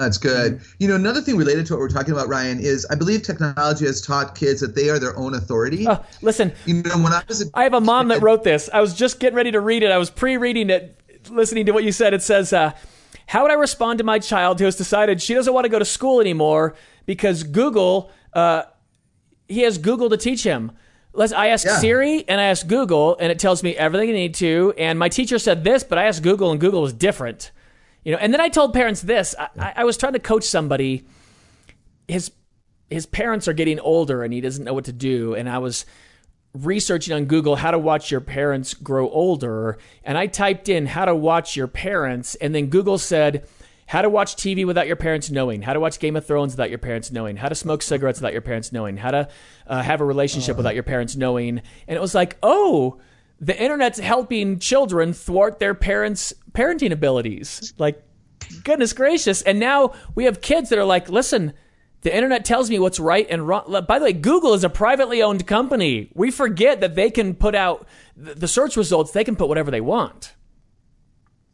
That's 0.00 0.16
good. 0.16 0.62
You 0.78 0.88
know, 0.88 0.94
another 0.94 1.20
thing 1.20 1.36
related 1.36 1.66
to 1.66 1.74
what 1.74 1.80
we're 1.80 1.90
talking 1.90 2.14
about, 2.14 2.26
Ryan, 2.26 2.58
is 2.58 2.86
I 2.90 2.94
believe 2.94 3.22
technology 3.22 3.84
has 3.84 4.00
taught 4.00 4.34
kids 4.34 4.62
that 4.62 4.74
they 4.74 4.88
are 4.88 4.98
their 4.98 5.14
own 5.18 5.34
authority. 5.34 5.86
Uh, 5.86 5.98
listen, 6.22 6.54
you 6.64 6.82
know, 6.82 6.96
when 6.96 7.12
I 7.12 7.22
was 7.28 7.42
a 7.42 7.50
I 7.52 7.64
have 7.64 7.74
a 7.74 7.82
mom 7.82 8.08
that 8.08 8.22
wrote 8.22 8.42
this. 8.42 8.70
I 8.72 8.80
was 8.80 8.94
just 8.94 9.20
getting 9.20 9.36
ready 9.36 9.52
to 9.52 9.60
read 9.60 9.82
it. 9.82 9.90
I 9.90 9.98
was 9.98 10.08
pre-reading 10.08 10.70
it, 10.70 10.98
listening 11.28 11.66
to 11.66 11.72
what 11.72 11.84
you 11.84 11.92
said. 11.92 12.14
It 12.14 12.22
says, 12.22 12.54
uh, 12.54 12.72
"How 13.26 13.42
would 13.42 13.50
I 13.50 13.56
respond 13.56 13.98
to 13.98 14.04
my 14.04 14.18
child 14.18 14.58
who 14.58 14.64
has 14.64 14.76
decided 14.76 15.20
she 15.20 15.34
doesn't 15.34 15.52
want 15.52 15.66
to 15.66 15.68
go 15.68 15.78
to 15.78 15.84
school 15.84 16.18
anymore 16.18 16.74
because 17.04 17.42
Google, 17.42 18.10
uh, 18.32 18.62
he 19.48 19.60
has 19.60 19.76
Google 19.76 20.08
to 20.08 20.16
teach 20.16 20.44
him." 20.44 20.72
Let's. 21.12 21.34
I 21.34 21.48
ask 21.48 21.66
Yeah. 21.66 21.76
Siri 21.76 22.24
and 22.26 22.40
I 22.40 22.44
ask 22.44 22.66
Google, 22.66 23.18
and 23.20 23.30
it 23.30 23.38
tells 23.38 23.62
me 23.62 23.76
everything 23.76 24.08
I 24.08 24.12
need 24.12 24.34
to. 24.36 24.72
And 24.78 24.98
my 24.98 25.10
teacher 25.10 25.38
said 25.38 25.62
this, 25.62 25.84
but 25.84 25.98
I 25.98 26.04
asked 26.04 26.22
Google, 26.22 26.52
and 26.52 26.58
Google 26.58 26.80
was 26.80 26.94
different. 26.94 27.50
You 28.04 28.12
know. 28.12 28.18
And 28.18 28.32
then 28.32 28.40
I 28.40 28.48
told 28.48 28.72
parents 28.72 29.02
this. 29.02 29.34
I, 29.38 29.72
I, 29.76 29.84
was 29.84 29.96
trying 29.96 30.14
to 30.14 30.18
coach 30.18 30.44
somebody. 30.44 31.04
His 32.08 32.32
his 32.88 33.06
parents 33.06 33.46
are 33.48 33.52
getting 33.52 33.78
older, 33.78 34.22
and 34.22 34.32
he 34.32 34.40
doesn't 34.40 34.64
know 34.64 34.74
what 34.74 34.86
to 34.86 34.92
do. 34.92 35.34
And 35.34 35.48
I 35.48 35.58
was 35.58 35.84
researching 36.54 37.14
on 37.14 37.26
Google 37.26 37.56
how 37.56 37.70
to 37.70 37.78
watch 37.78 38.10
your 38.10 38.20
parents 38.20 38.74
grow 38.74 39.08
older, 39.08 39.78
and 40.02 40.18
I 40.18 40.26
typed 40.26 40.68
in 40.68 40.86
how 40.86 41.04
to 41.04 41.14
watch 41.14 41.56
your 41.56 41.68
parents, 41.68 42.34
and 42.36 42.54
then 42.54 42.66
Google 42.66 42.98
said 42.98 43.46
how 43.86 44.02
to 44.02 44.08
watch 44.08 44.36
TV 44.36 44.66
without 44.66 44.86
your 44.86 44.96
parents 44.96 45.30
knowing, 45.30 45.62
how 45.62 45.72
to 45.72 45.80
watch 45.80 45.98
Game 45.98 46.16
of 46.16 46.26
Thrones 46.26 46.52
without 46.52 46.70
your 46.70 46.78
parents 46.78 47.10
knowing, 47.10 47.36
how 47.36 47.48
to 47.48 47.54
smoke 47.54 47.82
cigarettes 47.82 48.20
without 48.20 48.32
your 48.32 48.42
parents 48.42 48.72
knowing, 48.72 48.96
how 48.96 49.10
to 49.10 49.28
uh, 49.66 49.82
have 49.82 50.00
a 50.00 50.04
relationship 50.04 50.56
without 50.56 50.74
your 50.74 50.82
parents 50.82 51.16
knowing, 51.16 51.60
and 51.86 51.96
it 51.96 52.00
was 52.00 52.14
like, 52.14 52.36
oh. 52.42 53.00
The 53.40 53.60
internet's 53.60 53.98
helping 53.98 54.58
children 54.58 55.12
thwart 55.12 55.58
their 55.58 55.74
parents' 55.74 56.34
parenting 56.52 56.92
abilities. 56.92 57.72
Like, 57.78 58.02
goodness 58.64 58.92
gracious. 58.92 59.42
And 59.42 59.58
now 59.58 59.94
we 60.14 60.24
have 60.24 60.40
kids 60.40 60.68
that 60.68 60.78
are 60.78 60.84
like, 60.84 61.08
listen, 61.08 61.54
the 62.02 62.14
internet 62.14 62.44
tells 62.44 62.70
me 62.70 62.78
what's 62.78 63.00
right 63.00 63.26
and 63.28 63.46
wrong. 63.46 63.84
By 63.86 63.98
the 63.98 64.06
way, 64.06 64.12
Google 64.12 64.54
is 64.54 64.64
a 64.64 64.70
privately 64.70 65.22
owned 65.22 65.46
company. 65.46 66.10
We 66.14 66.30
forget 66.30 66.80
that 66.80 66.94
they 66.94 67.10
can 67.10 67.34
put 67.34 67.54
out 67.54 67.86
the 68.16 68.48
search 68.48 68.76
results, 68.76 69.12
they 69.12 69.24
can 69.24 69.36
put 69.36 69.48
whatever 69.48 69.70
they 69.70 69.80
want. 69.80 70.34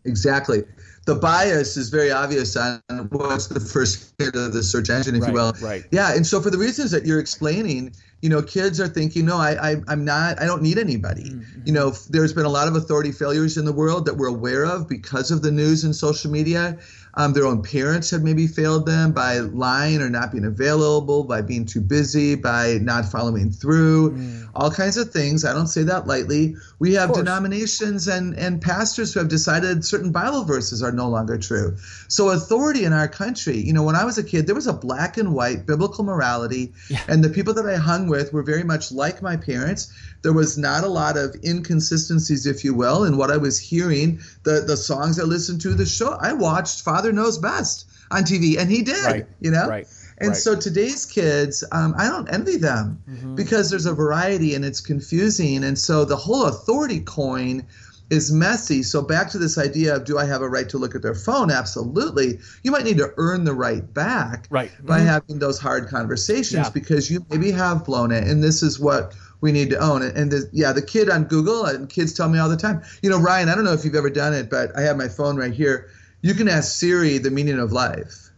Exactly. 0.07 0.63
The 1.07 1.15
bias 1.15 1.77
is 1.77 1.89
very 1.89 2.11
obvious 2.11 2.57
on 2.57 2.81
what's 3.11 3.47
the 3.47 3.61
first 3.61 4.13
hit 4.19 4.35
of 4.35 4.53
the 4.53 4.63
search 4.63 4.91
engine, 4.91 5.15
if 5.15 5.23
Right, 5.23 5.29
you 5.29 5.35
will. 5.35 5.53
right. 5.63 5.85
Yeah, 5.93 6.15
and 6.15 6.27
so 6.27 6.41
for 6.41 6.51
the 6.51 6.59
reasons 6.59 6.91
that 6.91 7.07
you're 7.07 7.21
explaining, 7.21 7.95
you 8.23 8.29
know, 8.29 8.43
kids 8.43 8.81
are 8.81 8.89
thinking, 8.89 9.25
no, 9.27 9.37
I, 9.37 9.73
I 9.73 9.77
I'm 9.87 10.05
not, 10.05 10.43
I 10.43 10.47
don't 10.47 10.63
need 10.63 10.79
anybody. 10.79 11.31
Mm-hmm. 11.31 11.61
You 11.65 11.73
know, 11.73 11.91
there's 12.11 12.33
been 12.33 12.45
a 12.45 12.51
lot 12.51 12.67
of 12.67 12.75
authority 12.75 13.13
failures 13.13 13.57
in 13.57 13.65
the 13.65 13.73
world 13.73 14.05
that 14.07 14.17
we're 14.17 14.27
aware 14.27 14.65
of 14.65 14.89
because 14.89 15.31
of 15.31 15.43
the 15.43 15.53
news 15.53 15.85
and 15.85 15.95
social 15.95 16.31
media. 16.31 16.77
Um, 17.19 17.33
their 17.33 17.47
own 17.47 17.63
parents 17.63 18.11
have 18.11 18.23
maybe 18.23 18.47
failed 18.47 18.85
them 18.85 19.13
by 19.13 19.39
lying 19.39 20.03
or 20.03 20.11
not 20.11 20.33
being 20.33 20.45
available, 20.45 21.25
by 21.25 21.41
being 21.41 21.65
too 21.65 21.81
busy, 21.81 22.35
by 22.35 22.79
not 22.83 23.07
following 23.07 23.51
through, 23.51 24.11
Mm. 24.11 24.49
all 24.55 24.71
kinds 24.71 24.97
of 24.99 25.11
things. 25.11 25.45
I 25.45 25.53
don't 25.55 25.67
say 25.67 25.83
that 25.85 26.07
lightly. 26.07 26.57
We 26.79 26.93
have 26.95 27.15
denominations 27.15 28.07
and, 28.07 28.35
and 28.39 28.61
pastors 28.61 29.15
who 29.15 29.21
have 29.21 29.29
decided 29.29 29.85
certain 29.85 30.13
Bible 30.13 30.45
verses 30.45 30.83
are 30.83 30.93
no 30.93 31.09
longer 31.09 31.39
true. 31.39 31.77
So, 32.09 32.29
authority 32.31 32.85
in 32.85 32.93
our 32.93 33.09
country, 33.09 33.57
you 33.59 33.73
know, 33.73 33.83
when 33.83 33.97
I 33.97 34.05
was 34.05 34.19
a 34.19 34.23
kid, 34.23 34.47
there 34.47 34.55
was 34.55 34.67
a 34.67 34.73
black 34.75 35.17
and 35.17 35.33
white 35.35 35.65
biblical 35.67 36.05
morality, 36.05 36.73
and 37.09 37.25
the 37.25 37.31
people 37.31 37.55
that 37.55 37.67
I 37.67 37.77
hung 37.77 38.09
with 38.09 38.33
were 38.35 38.43
very 38.43 38.63
much 38.65 38.93
like 38.93 39.23
my 39.23 39.37
parents. 39.37 39.89
There 40.23 40.33
was 40.33 40.59
not 40.59 40.85
a 40.85 40.89
lot 40.89 41.17
of 41.17 41.35
inconsistencies, 41.45 42.47
if 42.47 42.65
you 42.65 42.75
will, 42.75 43.05
in 43.05 43.17
what 43.17 43.31
I 43.31 43.37
was 43.37 43.59
hearing, 43.59 44.21
the, 44.47 44.61
the 44.67 44.77
songs 44.77 45.19
I 45.21 45.25
listened 45.25 45.61
to, 45.63 45.75
the 45.75 45.85
show. 45.85 46.17
I 46.21 46.33
watched 46.33 46.83
Father 46.83 47.13
Knows 47.13 47.37
Best 47.37 47.87
on 48.13 48.23
TV, 48.23 48.57
and 48.59 48.71
he 48.71 48.83
did, 48.83 49.05
Right, 49.05 49.27
you 49.41 49.51
know? 49.51 49.69
right, 49.69 49.87
And 50.19 50.29
right. 50.29 50.37
so 50.37 50.55
today's 50.55 51.05
kids, 51.05 51.65
um, 51.73 51.95
I 51.99 52.07
don't 52.09 52.29
envy 52.33 52.57
them 52.57 53.03
because 53.35 53.69
there's 53.71 53.87
a 53.87 53.93
variety 53.93 54.55
and 54.55 54.65
it's 54.65 54.81
confusing. 54.81 55.65
And 55.65 55.77
so 55.79 56.05
the 56.05 56.17
whole 56.17 56.47
authority 56.47 57.01
coin 57.01 57.67
is 58.09 58.31
messy. 58.31 58.85
So 58.85 59.03
back 59.03 59.31
to 59.31 59.39
this 59.39 59.59
idea 59.59 59.97
of 59.97 60.05
do 60.05 60.17
I 60.17 60.27
have 60.27 60.41
a 60.41 60.49
right 60.49 60.69
to 60.69 60.79
look 60.79 60.95
at 60.95 61.03
their 61.03 61.17
phone? 61.17 61.51
Absolutely. 61.51 62.39
You 62.63 62.71
might 62.71 62.85
need 62.85 62.99
to 62.99 63.13
earn 63.17 63.43
the 63.43 63.53
right 63.53 63.83
back 63.93 64.47
Right. 64.49 64.71
by 64.87 65.01
having 65.01 65.41
those 65.41 65.59
hard 65.59 65.89
conversations 65.89 66.67
Yeah. 66.67 66.71
because 66.71 67.11
you 67.11 67.27
maybe 67.31 67.51
have 67.51 67.85
blown 67.85 68.13
it. 68.13 68.23
And 68.29 68.45
this 68.45 68.63
is 68.63 68.79
what 68.79 69.13
we 69.41 69.53
need 69.53 69.71
to 69.71 69.79
own. 69.79 70.03
It. 70.03 70.17
And 70.17 70.31
the, 70.31 70.49
yeah, 70.53 70.73
the 70.73 70.83
kid 70.83 71.11
on 71.11 71.25
Google 71.25 71.65
and 71.67 71.89
kids 71.89 72.13
tell 72.13 72.29
me 72.29 72.39
all 72.39 72.49
the 72.49 72.57
time, 72.57 72.83
you 73.03 73.11
know, 73.11 73.19
Ryan, 73.21 73.49
I 73.49 73.55
don't 73.55 73.65
know 73.65 73.73
if 73.73 73.85
you've 73.85 73.95
ever 73.95 74.11
done 74.11 74.33
it, 74.35 74.49
but 74.51 74.77
I 74.77 74.83
have 74.83 74.97
my 74.97 75.09
phone 75.09 75.37
right 75.37 75.53
here. 75.53 75.89
You 76.23 76.35
can 76.35 76.49
ask 76.49 76.75
Siri 76.77 77.19
the 77.19 77.31
meaning 77.31 77.59
of 77.59 77.73
life. 77.73 78.31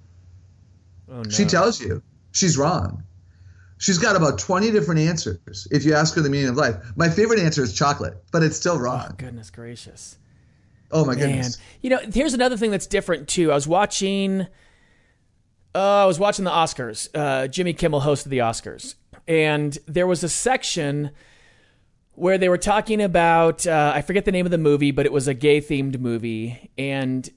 Oh, 1.10 1.22
no. 1.22 1.30
She 1.30 1.44
tells 1.44 1.80
you 1.80 2.02
she's 2.32 2.58
wrong. 2.58 3.02
She's 3.78 3.98
got 3.98 4.16
about 4.16 4.38
20 4.40 4.72
different 4.72 5.00
answers 5.00 5.68
if 5.70 5.84
you 5.84 5.94
ask 5.94 6.14
her 6.16 6.20
the 6.20 6.28
meaning 6.28 6.48
of 6.48 6.56
life. 6.56 6.74
My 6.96 7.08
favorite 7.08 7.38
answer 7.38 7.62
is 7.62 7.72
chocolate, 7.72 8.14
but 8.32 8.42
it's 8.42 8.56
still 8.56 8.74
Oh, 8.74 8.78
wrong. 8.80 9.14
goodness 9.16 9.50
gracious. 9.50 10.18
Oh 10.90 11.04
my 11.04 11.14
Man, 11.14 11.26
goodness. 11.28 11.58
you 11.80 11.90
know, 11.90 11.98
here's 12.12 12.34
another 12.34 12.56
thing 12.56 12.70
that's 12.72 12.86
different 12.86 13.28
too. 13.28 13.52
I 13.52 13.54
was 13.54 13.68
watching, 13.68 14.48
uh, 15.74 16.02
I 16.02 16.06
was 16.06 16.18
watching 16.18 16.44
the 16.44 16.50
Oscars. 16.50 17.08
Uh, 17.14 17.46
Jimmy 17.46 17.72
Kimmel 17.72 18.00
hosted 18.00 18.24
the 18.30 18.38
Oscars, 18.38 18.94
and 19.28 19.78
there 19.86 20.06
was 20.06 20.24
a 20.24 20.28
section 20.28 21.10
where 22.14 22.38
they 22.38 22.48
were 22.48 22.58
talking 22.58 23.00
about 23.00 23.66
uh, 23.66 23.92
I 23.94 24.02
forget 24.02 24.24
the 24.24 24.32
name 24.32 24.46
of 24.46 24.50
the 24.50 24.58
movie, 24.58 24.90
but 24.90 25.06
it 25.06 25.12
was 25.12 25.28
a 25.28 25.34
gay 25.34 25.60
themed 25.60 26.00
movie, 26.00 26.72
and 26.76 27.28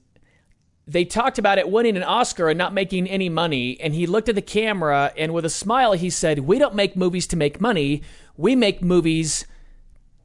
they 0.86 1.04
talked 1.04 1.38
about 1.38 1.58
it 1.58 1.70
winning 1.70 1.96
an 1.96 2.02
Oscar 2.02 2.48
and 2.48 2.58
not 2.58 2.74
making 2.74 3.06
any 3.08 3.28
money. 3.28 3.80
And 3.80 3.94
he 3.94 4.06
looked 4.06 4.28
at 4.28 4.34
the 4.34 4.42
camera 4.42 5.12
and 5.16 5.32
with 5.32 5.44
a 5.44 5.50
smile, 5.50 5.92
he 5.92 6.10
said, 6.10 6.40
We 6.40 6.58
don't 6.58 6.74
make 6.74 6.96
movies 6.96 7.26
to 7.28 7.36
make 7.36 7.60
money. 7.60 8.02
We 8.36 8.56
make 8.56 8.82
movies 8.82 9.46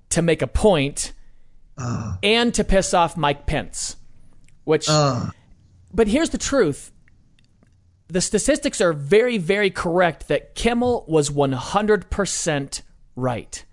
to 0.10 0.22
make 0.22 0.42
a 0.42 0.48
point 0.48 1.14
and 2.24 2.54
to 2.56 2.64
piss 2.64 2.94
off 2.94 3.16
Mike 3.16 3.46
Pence. 3.46 3.98
Which, 4.64 4.90
but 5.94 6.08
here's 6.08 6.32
the 6.32 6.38
truth 6.38 6.92
the 8.08 8.22
statistics 8.22 8.80
are 8.80 8.94
very, 8.94 9.38
very 9.38 9.70
correct 9.70 10.28
that 10.30 10.56
Kimmel 10.56 11.06
was 11.08 11.30
100% 11.30 12.82
right. 13.16 13.66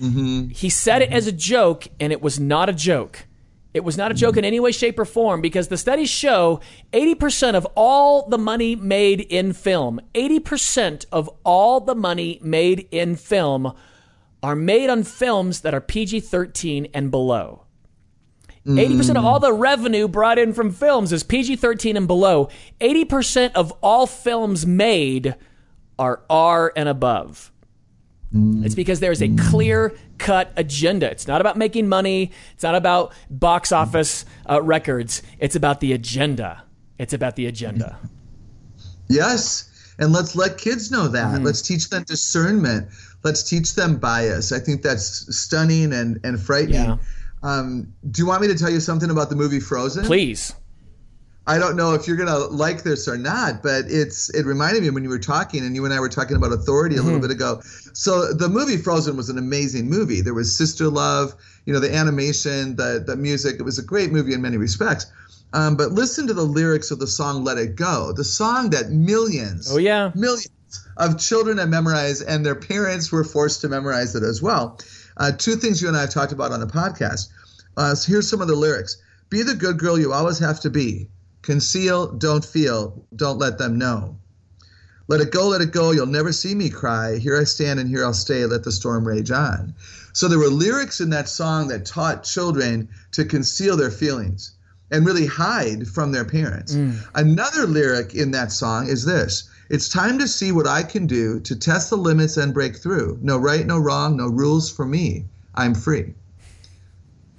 Mm-hmm. 0.00 0.48
He 0.48 0.70
said 0.70 1.02
it 1.02 1.06
mm-hmm. 1.06 1.16
as 1.16 1.26
a 1.26 1.32
joke, 1.32 1.86
and 2.00 2.12
it 2.12 2.22
was 2.22 2.40
not 2.40 2.68
a 2.68 2.72
joke. 2.72 3.26
It 3.74 3.84
was 3.84 3.98
not 3.98 4.10
a 4.10 4.14
joke 4.14 4.32
mm-hmm. 4.32 4.38
in 4.38 4.44
any 4.44 4.60
way, 4.60 4.72
shape, 4.72 4.98
or 4.98 5.04
form 5.04 5.40
because 5.40 5.68
the 5.68 5.76
studies 5.76 6.08
show 6.08 6.60
80% 6.92 7.54
of 7.54 7.66
all 7.74 8.28
the 8.28 8.38
money 8.38 8.76
made 8.76 9.20
in 9.20 9.52
film, 9.52 10.00
80% 10.14 11.04
of 11.12 11.28
all 11.44 11.80
the 11.80 11.94
money 11.94 12.38
made 12.42 12.88
in 12.90 13.16
film 13.16 13.74
are 14.42 14.56
made 14.56 14.90
on 14.90 15.02
films 15.02 15.60
that 15.60 15.74
are 15.74 15.80
PG 15.80 16.20
13 16.20 16.88
and 16.94 17.10
below. 17.10 17.63
80% 18.66 19.16
of 19.16 19.24
all 19.24 19.40
the 19.40 19.52
revenue 19.52 20.08
brought 20.08 20.38
in 20.38 20.52
from 20.54 20.70
films 20.70 21.12
is 21.12 21.22
PG 21.22 21.56
13 21.56 21.96
and 21.96 22.06
below. 22.06 22.48
80% 22.80 23.52
of 23.54 23.72
all 23.82 24.06
films 24.06 24.66
made 24.66 25.34
are 25.98 26.22
R 26.30 26.72
and 26.74 26.88
above. 26.88 27.52
It's 28.36 28.74
because 28.74 28.98
there's 28.98 29.22
a 29.22 29.28
clear 29.36 29.94
cut 30.18 30.52
agenda. 30.56 31.08
It's 31.08 31.28
not 31.28 31.40
about 31.40 31.56
making 31.56 31.88
money. 31.88 32.32
It's 32.54 32.64
not 32.64 32.74
about 32.74 33.12
box 33.30 33.70
office 33.70 34.24
uh, 34.50 34.60
records. 34.60 35.22
It's 35.38 35.54
about 35.54 35.78
the 35.78 35.92
agenda. 35.92 36.64
It's 36.98 37.12
about 37.12 37.36
the 37.36 37.46
agenda. 37.46 37.96
Yes. 39.08 39.70
And 40.00 40.12
let's 40.12 40.34
let 40.34 40.58
kids 40.58 40.90
know 40.90 41.06
that. 41.06 41.26
Mm-hmm. 41.26 41.44
Let's 41.44 41.62
teach 41.62 41.90
them 41.90 42.02
discernment. 42.02 42.88
Let's 43.22 43.44
teach 43.44 43.76
them 43.76 43.98
bias. 43.98 44.50
I 44.50 44.58
think 44.58 44.82
that's 44.82 45.36
stunning 45.36 45.92
and, 45.92 46.18
and 46.24 46.40
frightening. 46.40 46.74
Yeah. 46.74 46.96
Um, 47.44 47.92
do 48.10 48.22
you 48.22 48.26
want 48.26 48.40
me 48.40 48.48
to 48.48 48.56
tell 48.56 48.70
you 48.70 48.80
something 48.80 49.10
about 49.10 49.28
the 49.28 49.36
movie 49.36 49.60
Frozen? 49.60 50.06
Please. 50.06 50.54
I 51.46 51.58
don't 51.58 51.76
know 51.76 51.92
if 51.92 52.08
you're 52.08 52.16
gonna 52.16 52.38
like 52.38 52.84
this 52.84 53.06
or 53.06 53.18
not, 53.18 53.62
but 53.62 53.84
it's 53.86 54.30
it 54.30 54.46
reminded 54.46 54.82
me 54.82 54.88
when 54.88 55.02
you 55.04 55.10
were 55.10 55.18
talking 55.18 55.62
and 55.62 55.74
you 55.74 55.84
and 55.84 55.92
I 55.92 56.00
were 56.00 56.08
talking 56.08 56.38
about 56.38 56.52
authority 56.52 56.96
a 56.96 57.02
little 57.02 57.20
bit 57.20 57.30
ago. 57.30 57.60
So 57.92 58.32
the 58.32 58.48
movie 58.48 58.78
Frozen 58.78 59.14
was 59.18 59.28
an 59.28 59.36
amazing 59.36 59.90
movie. 59.90 60.22
There 60.22 60.32
was 60.32 60.56
sister 60.56 60.88
love, 60.88 61.34
you 61.66 61.74
know, 61.74 61.80
the 61.80 61.94
animation, 61.94 62.76
the 62.76 63.04
the 63.06 63.14
music. 63.14 63.56
It 63.60 63.62
was 63.62 63.78
a 63.78 63.82
great 63.84 64.10
movie 64.10 64.32
in 64.32 64.40
many 64.40 64.56
respects. 64.56 65.04
Um, 65.52 65.76
but 65.76 65.92
listen 65.92 66.26
to 66.28 66.34
the 66.34 66.42
lyrics 66.44 66.90
of 66.90 66.98
the 66.98 67.06
song 67.06 67.44
"Let 67.44 67.58
It 67.58 67.76
Go," 67.76 68.12
the 68.16 68.24
song 68.24 68.70
that 68.70 68.90
millions, 68.90 69.70
Oh, 69.70 69.76
yeah. 69.76 70.12
millions 70.14 70.48
of 70.96 71.18
children 71.18 71.58
have 71.58 71.68
memorized, 71.68 72.24
and 72.26 72.44
their 72.44 72.54
parents 72.54 73.12
were 73.12 73.22
forced 73.22 73.60
to 73.60 73.68
memorize 73.68 74.14
it 74.14 74.22
as 74.22 74.40
well. 74.40 74.80
Uh, 75.16 75.32
two 75.32 75.56
things 75.56 75.80
you 75.80 75.88
and 75.88 75.96
I 75.96 76.02
have 76.02 76.10
talked 76.10 76.32
about 76.32 76.52
on 76.52 76.60
the 76.60 76.66
podcast. 76.66 77.28
Uh, 77.76 77.94
so 77.94 78.10
here's 78.10 78.28
some 78.28 78.40
of 78.40 78.48
the 78.48 78.54
lyrics: 78.54 78.96
"Be 79.30 79.42
the 79.42 79.54
good 79.54 79.78
girl 79.78 79.98
you 79.98 80.12
always 80.12 80.38
have 80.38 80.60
to 80.60 80.70
be. 80.70 81.08
Conceal, 81.42 82.12
don't 82.12 82.44
feel, 82.44 83.04
don't 83.14 83.38
let 83.38 83.58
them 83.58 83.78
know. 83.78 84.18
Let 85.06 85.20
it 85.20 85.30
go, 85.30 85.48
let 85.48 85.60
it 85.60 85.72
go. 85.72 85.90
You'll 85.90 86.06
never 86.06 86.32
see 86.32 86.54
me 86.54 86.70
cry. 86.70 87.18
Here 87.18 87.38
I 87.38 87.44
stand, 87.44 87.78
and 87.78 87.88
here 87.88 88.04
I'll 88.04 88.14
stay. 88.14 88.46
Let 88.46 88.64
the 88.64 88.72
storm 88.72 89.06
rage 89.06 89.30
on." 89.30 89.74
So 90.12 90.28
there 90.28 90.38
were 90.38 90.48
lyrics 90.48 91.00
in 91.00 91.10
that 91.10 91.28
song 91.28 91.68
that 91.68 91.84
taught 91.86 92.22
children 92.24 92.88
to 93.12 93.24
conceal 93.24 93.76
their 93.76 93.90
feelings 93.90 94.52
and 94.90 95.04
really 95.04 95.26
hide 95.26 95.88
from 95.88 96.12
their 96.12 96.24
parents. 96.24 96.74
Another 97.14 97.66
lyric 97.66 98.14
in 98.14 98.30
that 98.30 98.52
song 98.52 98.86
is 98.86 99.04
this 99.04 99.44
It's 99.70 99.88
time 99.88 100.18
to 100.18 100.28
see 100.28 100.52
what 100.52 100.66
I 100.66 100.82
can 100.82 101.06
do 101.06 101.40
to 101.40 101.56
test 101.56 101.90
the 101.90 101.96
limits 101.96 102.36
and 102.36 102.52
break 102.52 102.76
through. 102.76 103.18
No 103.22 103.38
right, 103.38 103.66
no 103.66 103.78
wrong, 103.78 104.16
no 104.16 104.28
rules 104.28 104.70
for 104.70 104.84
me. 104.84 105.24
I'm 105.54 105.74
free. 105.74 106.14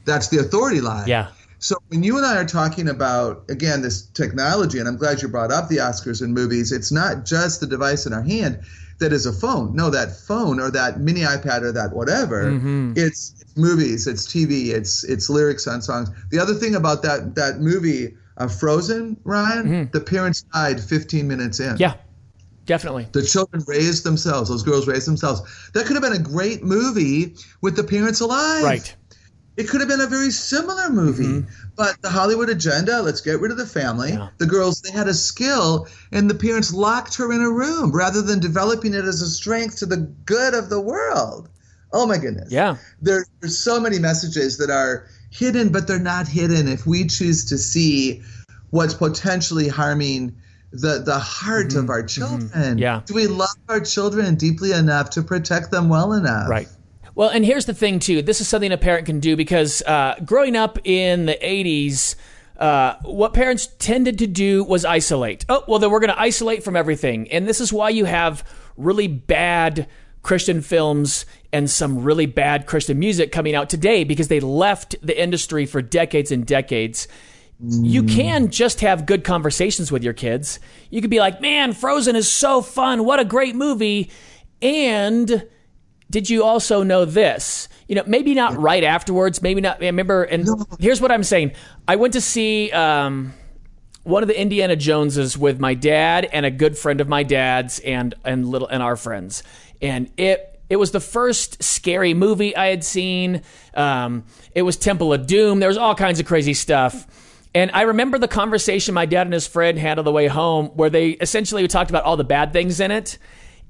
That's 0.05 0.29
the 0.29 0.39
authority 0.39 0.81
line. 0.81 1.07
Yeah. 1.07 1.27
So 1.59 1.75
when 1.87 2.03
you 2.03 2.17
and 2.17 2.25
I 2.25 2.37
are 2.37 2.45
talking 2.45 2.89
about 2.89 3.43
again 3.49 3.81
this 3.81 4.03
technology, 4.07 4.79
and 4.79 4.87
I'm 4.87 4.97
glad 4.97 5.21
you 5.21 5.27
brought 5.27 5.51
up 5.51 5.67
the 5.67 5.77
Oscars 5.77 6.21
and 6.21 6.33
movies, 6.33 6.71
it's 6.71 6.91
not 6.91 7.25
just 7.25 7.59
the 7.59 7.67
device 7.67 8.05
in 8.05 8.13
our 8.13 8.21
hand 8.21 8.59
that 8.99 9.11
is 9.11 9.25
a 9.25 9.33
phone. 9.33 9.75
No, 9.75 9.89
that 9.89 10.15
phone 10.15 10.59
or 10.59 10.71
that 10.71 10.99
mini 10.99 11.21
iPad 11.21 11.63
or 11.63 11.71
that 11.71 11.93
whatever, 11.93 12.49
it's, 12.95 13.33
it's 13.41 13.57
movies, 13.57 14.07
it's 14.07 14.27
TV, 14.27 14.67
it's 14.67 15.03
it's 15.03 15.29
lyrics 15.29 15.67
on 15.67 15.81
songs. 15.81 16.09
The 16.29 16.39
other 16.39 16.53
thing 16.53 16.75
about 16.75 17.01
that 17.03 17.35
that 17.35 17.59
movie, 17.59 18.15
uh, 18.37 18.47
Frozen, 18.47 19.17
Ryan, 19.23 19.89
the 19.91 20.01
parents 20.01 20.43
died 20.53 20.79
15 20.79 21.27
minutes 21.27 21.59
in. 21.59 21.77
Yeah. 21.77 21.95
Definitely. 22.65 23.07
The 23.11 23.23
children 23.23 23.63
raised 23.67 24.03
themselves. 24.03 24.49
Those 24.49 24.63
girls 24.63 24.87
raised 24.87 25.07
themselves. 25.07 25.41
That 25.73 25.85
could 25.85 25.95
have 25.95 26.03
been 26.03 26.13
a 26.13 26.19
great 26.19 26.63
movie 26.63 27.35
with 27.61 27.75
the 27.75 27.83
parents 27.83 28.21
alive. 28.21 28.63
Right. 28.63 28.95
It 29.57 29.69
could 29.69 29.79
have 29.79 29.89
been 29.89 30.01
a 30.01 30.07
very 30.07 30.31
similar 30.31 30.89
movie, 30.89 31.23
mm-hmm. 31.23 31.69
but 31.77 32.01
the 32.01 32.09
Hollywood 32.09 32.49
agenda, 32.49 33.01
let's 33.01 33.21
get 33.21 33.39
rid 33.39 33.51
of 33.51 33.57
the 33.57 33.65
family. 33.65 34.09
Yeah. 34.09 34.29
The 34.37 34.47
girls, 34.47 34.81
they 34.81 34.91
had 34.91 35.07
a 35.07 35.13
skill, 35.13 35.87
and 36.11 36.29
the 36.29 36.35
parents 36.35 36.73
locked 36.73 37.15
her 37.17 37.31
in 37.31 37.39
a 37.39 37.49
room 37.49 37.95
rather 37.95 38.21
than 38.21 38.39
developing 38.39 38.93
it 38.93 39.05
as 39.05 39.21
a 39.21 39.29
strength 39.29 39.77
to 39.77 39.85
the 39.85 39.97
good 39.97 40.53
of 40.53 40.69
the 40.69 40.81
world. 40.81 41.47
Oh 41.93 42.05
my 42.05 42.17
goodness. 42.17 42.51
Yeah. 42.51 42.75
There, 43.01 43.25
there's 43.39 43.57
so 43.57 43.79
many 43.79 43.99
messages 43.99 44.57
that 44.57 44.69
are 44.69 45.07
hidden, 45.29 45.69
but 45.69 45.87
they're 45.87 45.99
not 45.99 46.27
hidden 46.27 46.67
if 46.67 46.85
we 46.85 47.07
choose 47.07 47.45
to 47.45 47.57
see 47.57 48.23
what's 48.71 48.93
potentially 48.93 49.69
harming 49.69 50.35
the, 50.79 51.01
the 51.05 51.17
heart 51.17 51.75
of 51.75 51.89
our 51.89 52.03
children. 52.03 52.49
Mm-hmm. 52.49 52.79
Yeah. 52.79 53.01
Do 53.05 53.13
we 53.13 53.27
love 53.27 53.55
our 53.69 53.79
children 53.79 54.35
deeply 54.35 54.71
enough 54.71 55.09
to 55.11 55.23
protect 55.23 55.71
them 55.71 55.89
well 55.89 56.13
enough? 56.13 56.49
Right. 56.49 56.67
Well, 57.15 57.29
and 57.29 57.45
here's 57.45 57.65
the 57.65 57.73
thing 57.73 57.99
too. 57.99 58.21
This 58.21 58.41
is 58.41 58.47
something 58.47 58.71
a 58.71 58.77
parent 58.77 59.05
can 59.05 59.19
do 59.19 59.35
because 59.35 59.81
uh, 59.83 60.15
growing 60.25 60.55
up 60.55 60.79
in 60.85 61.25
the 61.25 61.37
'80s, 61.41 62.15
uh, 62.57 62.95
what 63.03 63.33
parents 63.33 63.67
tended 63.79 64.19
to 64.19 64.27
do 64.27 64.63
was 64.65 64.83
isolate. 64.83 65.45
Oh, 65.47 65.63
well, 65.67 65.79
then 65.79 65.91
we're 65.91 66.01
going 66.01 66.13
to 66.13 66.19
isolate 66.19 66.63
from 66.63 66.75
everything, 66.75 67.31
and 67.31 67.47
this 67.47 67.61
is 67.61 67.71
why 67.71 67.89
you 67.89 68.03
have 68.03 68.43
really 68.75 69.07
bad 69.07 69.87
Christian 70.23 70.61
films 70.61 71.25
and 71.53 71.69
some 71.69 72.03
really 72.03 72.25
bad 72.25 72.65
Christian 72.65 72.99
music 72.99 73.31
coming 73.31 73.55
out 73.55 73.69
today 73.69 74.03
because 74.03 74.27
they 74.27 74.39
left 74.39 74.95
the 75.01 75.17
industry 75.21 75.65
for 75.65 75.81
decades 75.81 76.31
and 76.31 76.45
decades. 76.45 77.07
You 77.59 78.03
can 78.03 78.51
just 78.51 78.81
have 78.81 79.05
good 79.05 79.23
conversations 79.23 79.91
with 79.91 80.03
your 80.03 80.13
kids. 80.13 80.59
You 80.89 80.99
could 81.01 81.09
be 81.09 81.19
like, 81.19 81.39
"Man, 81.39 81.71
Frozen 81.73 82.15
is 82.15 82.31
so 82.31 82.61
fun. 82.61 83.05
What 83.05 83.19
a 83.19 83.25
great 83.25 83.55
movie." 83.55 84.11
And 84.61 85.47
did 86.09 86.29
you 86.29 86.43
also 86.43 86.83
know 86.83 87.05
this? 87.05 87.69
You 87.87 87.95
know, 87.95 88.03
maybe 88.05 88.33
not 88.33 88.57
right 88.57 88.83
afterwards, 88.83 89.41
maybe 89.41 89.61
not. 89.61 89.81
I 89.81 89.85
remember, 89.85 90.23
and 90.23 90.47
here's 90.79 90.99
what 90.99 91.11
I'm 91.11 91.23
saying. 91.23 91.53
I 91.87 91.95
went 91.95 92.13
to 92.13 92.21
see 92.21 92.71
um, 92.71 93.33
one 94.03 94.21
of 94.21 94.27
the 94.27 94.39
Indiana 94.39 94.75
Joneses 94.75 95.37
with 95.37 95.59
my 95.59 95.75
dad 95.75 96.27
and 96.31 96.45
a 96.45 96.51
good 96.51 96.77
friend 96.77 96.99
of 96.99 97.07
my 97.07 97.23
dad's 97.23 97.79
and 97.79 98.15
and 98.25 98.47
little 98.47 98.67
and 98.67 98.83
our 98.83 98.97
friends, 98.97 99.43
and 99.81 100.11
it 100.17 100.59
it 100.69 100.75
was 100.75 100.91
the 100.91 100.99
first 100.99 101.63
scary 101.63 102.13
movie 102.13 102.55
I 102.55 102.67
had 102.67 102.83
seen. 102.83 103.43
Um, 103.73 104.25
it 104.53 104.63
was 104.63 104.77
Temple 104.77 105.13
of 105.13 105.25
Doom. 105.25 105.59
There 105.59 105.69
was 105.69 105.77
all 105.77 105.95
kinds 105.95 106.19
of 106.19 106.25
crazy 106.25 106.53
stuff. 106.53 107.07
And 107.55 107.71
I 107.73 107.83
remember 107.83 108.19
the 108.19 108.27
conversation 108.27 108.93
my 108.93 109.05
dad 109.05 109.25
and 109.25 109.33
his 109.33 109.47
friend 109.47 109.79
had 109.79 109.97
on 109.97 110.05
the 110.05 110.11
way 110.11 110.27
home, 110.27 110.67
where 110.75 110.89
they 110.89 111.11
essentially 111.11 111.67
talked 111.67 111.89
about 111.89 112.03
all 112.03 112.17
the 112.17 112.25
bad 112.25 112.53
things 112.53 112.79
in 112.79 112.91
it, 112.91 113.17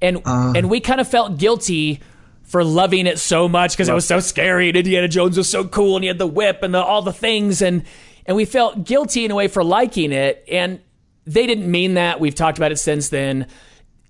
and 0.02 0.20
and 0.26 0.68
we 0.68 0.80
kind 0.80 1.00
of 1.00 1.08
felt 1.08 1.38
guilty 1.38 2.00
for 2.42 2.62
loving 2.62 3.06
it 3.06 3.18
so 3.18 3.48
much 3.48 3.72
because 3.72 3.88
it 3.88 3.94
was 3.94 4.06
so 4.06 4.20
scary 4.20 4.68
and 4.68 4.76
Indiana 4.76 5.08
Jones 5.08 5.36
was 5.36 5.48
so 5.48 5.64
cool 5.64 5.96
and 5.96 6.04
he 6.04 6.08
had 6.08 6.18
the 6.18 6.26
whip 6.26 6.62
and 6.62 6.72
the, 6.72 6.82
all 6.82 7.02
the 7.02 7.12
things 7.12 7.60
and 7.60 7.82
and 8.24 8.36
we 8.36 8.44
felt 8.44 8.84
guilty 8.84 9.24
in 9.24 9.32
a 9.32 9.34
way 9.34 9.48
for 9.48 9.64
liking 9.64 10.12
it 10.12 10.44
and 10.48 10.80
they 11.24 11.46
didn't 11.46 11.68
mean 11.68 11.94
that. 11.94 12.20
We've 12.20 12.34
talked 12.34 12.56
about 12.56 12.70
it 12.70 12.76
since 12.76 13.08
then. 13.08 13.48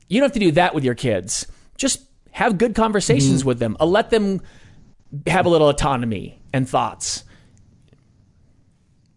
You 0.09 0.21
don't 0.21 0.27
have 0.29 0.35
to 0.35 0.41
do 0.41 0.53
that 0.53 0.75
with 0.75 0.85
your 0.85 0.95
kids. 0.95 1.47
Just 1.79 2.01
have 2.31 2.59
good 2.59 2.75
conversations 2.75 3.43
with 3.45 3.59
them. 3.59 3.77
Uh, 3.81 3.87
let 3.87 4.11
them 4.11 4.43
have 5.27 5.47
a 5.47 5.49
little 5.49 5.71
autonomy 5.71 6.39
and 6.53 6.69
thoughts. 6.69 7.25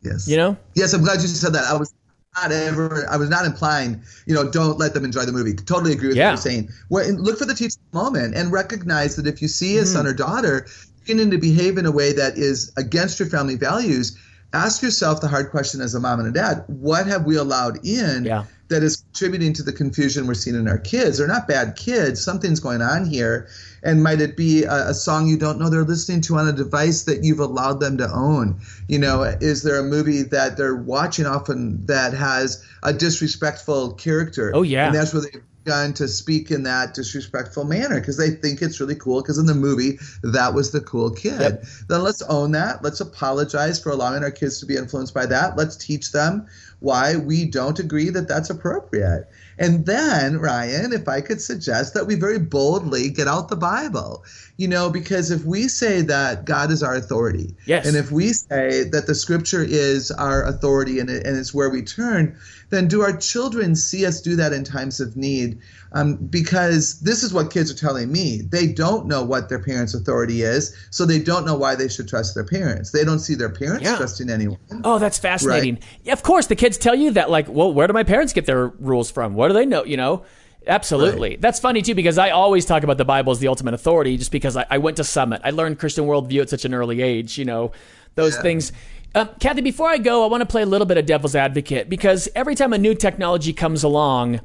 Yes. 0.02 0.28
You 0.28 0.38
know? 0.38 0.58
Yes, 0.76 0.94
I'm 0.94 1.04
glad 1.04 1.22
you 1.22 1.28
said 1.28 1.54
that. 1.54 1.66
I 1.66 1.78
was 1.78 1.94
not 2.36 2.52
ever. 2.52 3.08
I 3.10 3.18
was 3.18 3.30
not 3.30 3.46
implying. 3.46 4.02
You 4.26 4.36
know, 4.36 4.50
don't 4.50 4.78
let 4.78 4.94
them 4.94 5.04
enjoy 5.04 5.26
the 5.26 5.32
movie. 5.32 5.54
Totally 5.54 5.94
agree 5.94 6.10
with 6.10 6.18
Yeah. 6.18 6.28
what 6.28 6.32
you're 6.32 6.52
saying. 6.52 6.70
Well, 6.90 7.08
and 7.08 7.20
look 7.20 7.38
for 7.38 7.46
the 7.46 7.54
teachable 7.54 7.84
moment 7.94 8.36
and 8.36 8.52
recognize 8.52 9.16
that 9.18 9.28
if 9.28 9.42
you 9.42 9.48
see 9.48 9.78
a 9.78 9.86
son 9.86 10.06
hmm. 10.06 10.12
or 10.12 10.14
daughter 10.14 10.68
beginning 11.02 11.32
to 11.32 11.38
behave 11.38 11.78
in 11.78 11.86
a 11.86 11.92
way 11.92 12.14
that 12.14 12.38
is 12.38 12.72
against 12.78 13.20
your 13.20 13.30
family 13.30 13.56
values, 13.56 14.16
ask 14.54 14.82
yourself 14.82 15.22
the 15.22 15.28
hard 15.28 15.52
question 15.52 15.82
as 15.82 15.94
a 15.94 16.00
mom 16.00 16.20
and 16.20 16.28
a 16.28 16.32
dad 16.32 16.64
what 16.68 17.06
have 17.06 17.26
we 17.26 17.36
allowed 17.36 17.86
in 17.86 18.26
Yeah. 18.26 18.46
that 18.70 18.84
is 18.84 18.98
contributing 18.98 19.54
to 19.54 19.64
the 19.64 19.72
confusion 19.72 20.28
we're 20.28 20.34
seeing 20.34 20.56
in 20.56 20.68
our 20.68 20.78
kids? 20.78 21.18
They're 21.18 21.28
not 21.28 21.48
bad 21.48 21.76
kids. 21.76 22.24
Something's 22.24 22.60
going 22.60 22.82
on 22.82 23.06
here. 23.06 23.48
And 23.82 24.04
might 24.04 24.22
it 24.22 24.36
be 24.38 24.64
a, 24.64 24.90
a 24.90 24.94
song 24.94 25.28
you 25.28 25.38
don't 25.38 25.60
know 25.60 25.70
they're 25.70 25.84
listening 25.84 26.22
to 26.22 26.38
on 26.38 26.48
a 26.48 26.52
device 26.52 27.04
that 27.04 27.24
you've 27.24 27.40
allowed 27.40 27.80
them 27.80 27.98
to 27.98 28.10
own? 28.12 28.60
You 28.88 29.00
know 29.00 29.24
is 29.24 29.64
there 29.64 29.80
a 29.80 29.84
movie 29.84 30.24
that 30.24 30.58
they're 30.58 30.76
watching 30.76 31.26
often 31.26 31.86
that 31.88 32.14
has 32.14 32.64
a 32.84 32.92
disrespectful 32.94 33.94
character? 33.94 34.52
Oh, 34.54 34.62
yeah. 34.64 34.88
and 34.88 34.96
that's 34.96 35.14
where 35.14 35.24
they've 35.24 35.42
begun 35.64 35.94
to 35.94 36.08
speak 36.08 36.52
in 36.52 36.64
that 36.64 36.94
disrespectful 36.94 37.64
manner 37.64 38.00
because 38.00 38.18
they 38.18 38.32
think 38.32 38.62
it's 38.62 38.80
really 38.80 38.96
cool 38.96 39.22
because 39.22 39.38
in 39.38 39.46
the 39.46 39.54
movie 39.54 40.00
that 40.24 40.54
was 40.54 40.72
the 40.72 40.82
cool 40.82 41.12
kid. 41.12 41.40
Yep. 41.40 41.64
then 41.88 42.04
let's 42.04 42.22
own 42.24 42.52
that. 42.54 42.84
Let's 42.84 43.00
apologize 43.02 43.80
for 43.82 43.92
allowing 43.92 44.24
our 44.24 44.32
kids 44.32 44.60
to 44.60 44.66
be 44.66 44.76
influenced 44.78 45.14
by 45.14 45.26
that. 45.28 45.58
Let's 45.58 45.76
teach 45.76 46.12
them 46.12 46.48
why 46.80 47.18
we 47.18 47.46
don't 47.46 47.78
agree 47.80 48.10
that 48.10 48.28
that's 48.28 48.50
appropriate. 48.50 49.28
And 49.58 49.86
then 49.86 50.40
ryan 50.40 50.94
if 50.94 51.08
i 51.10 51.20
could 51.20 51.42
suggest 51.42 51.94
that 51.94 52.08
we 52.08 52.16
very 52.16 52.40
boldly 52.40 53.10
get 53.10 53.28
out 53.28 53.50
the 53.50 53.58
bible. 53.58 54.24
You 54.58 54.68
know 54.70 54.90
because 54.90 55.32
if 55.32 55.44
we 55.44 55.68
say 55.68 56.02
that 56.04 56.46
god 56.46 56.72
is 56.72 56.82
our 56.82 56.96
authority 56.96 57.56
Yes. 57.66 57.86
and 57.86 57.98
if 57.98 58.12
we 58.12 58.32
say 58.34 58.84
that 58.86 59.08
the 59.08 59.16
scripture 59.16 59.64
is 59.64 60.12
our 60.12 60.44
authority 60.44 61.00
and, 61.00 61.10
it, 61.10 61.26
and 61.26 61.38
it's 61.38 61.54
where 61.54 61.70
we 61.70 61.82
turn 61.82 62.38
then 62.70 62.88
do 62.88 63.02
our 63.02 63.16
children 63.16 63.76
see 63.76 64.06
us 64.06 64.22
do 64.22 64.36
that 64.36 64.54
in 64.54 64.64
times 64.64 65.00
of 65.00 65.16
need 65.18 65.60
um, 65.94 66.16
because 66.16 67.00
this 67.02 67.24
is 67.24 67.34
what 67.34 67.52
kids 67.52 67.72
are 67.72 67.76
telling 67.76 68.12
me 68.12 68.42
they 68.50 68.68
don't 68.68 69.08
know 69.08 69.24
what 69.24 69.50
their 69.50 69.60
parents 69.60 69.94
authority 69.94 70.42
is 70.44 70.76
so 70.92 71.06
they 71.06 71.20
don't 71.20 71.46
know 71.46 71.56
why 71.56 71.76
they 71.76 71.88
should 71.88 72.08
trust 72.08 72.36
their 72.36 72.46
parents 72.46 72.92
they 72.92 73.04
don't 73.04 73.20
see 73.20 73.36
their 73.36 73.50
parents 73.50 73.84
Yeah. 73.84 73.98
trusting 73.98 74.30
anyone 74.30 74.58
Oh, 74.84 75.00
that's 75.00 75.18
fascinating. 75.18 75.80
Yeah, 76.04 76.14
of 76.14 76.24
course, 76.24 76.48
the 76.48 76.56
kids 76.56 76.78
tell 76.78 76.96
you 76.96 77.12
that, 77.12 77.30
like, 77.30 77.48
well, 77.50 77.74
where 77.74 77.88
do 77.88 77.94
my 77.94 78.04
parents 78.04 78.34
get 78.34 78.46
their 78.46 78.68
rules 78.68 79.10
from? 79.12 79.34
What 79.34 79.48
do 79.50 79.54
they 79.54 79.66
know? 79.66 79.84
You 79.84 79.98
know, 79.98 80.24
absolutely. 80.68 81.36
That's 81.38 81.60
funny 81.60 81.82
too 81.82 81.96
because 81.96 82.18
I 82.18 82.30
always 82.30 82.66
talk 82.66 82.84
about 82.84 82.98
the 82.98 83.06
Bible 83.06 83.32
as 83.32 83.40
the 83.40 83.48
ultimate 83.48 83.74
authority, 83.74 84.16
just 84.18 84.32
because 84.32 84.56
I, 84.56 84.66
I 84.70 84.78
went 84.78 84.98
to 84.98 85.04
Summit. 85.04 85.42
I 85.44 85.50
learned 85.52 85.80
Christian 85.80 86.06
worldview 86.06 86.42
at 86.42 86.50
such 86.50 86.66
an 86.66 86.74
early 86.74 87.02
age. 87.02 87.38
You 87.38 87.46
know, 87.46 87.72
those 88.16 88.38
things. 88.38 88.72
Um, 89.16 89.30
Kathy, 89.40 89.62
before 89.62 89.90
I 89.90 89.98
go, 89.98 90.24
I 90.24 90.28
want 90.28 90.42
to 90.42 90.46
play 90.46 90.62
a 90.62 90.68
little 90.68 90.86
bit 90.86 90.98
of 90.98 91.06
devil's 91.06 91.36
advocate 91.36 91.90
because 91.90 92.30
every 92.36 92.56
time 92.56 92.74
a 92.74 92.78
new 92.78 92.94
technology 92.94 93.54
comes 93.54 93.84
along, 93.84 94.42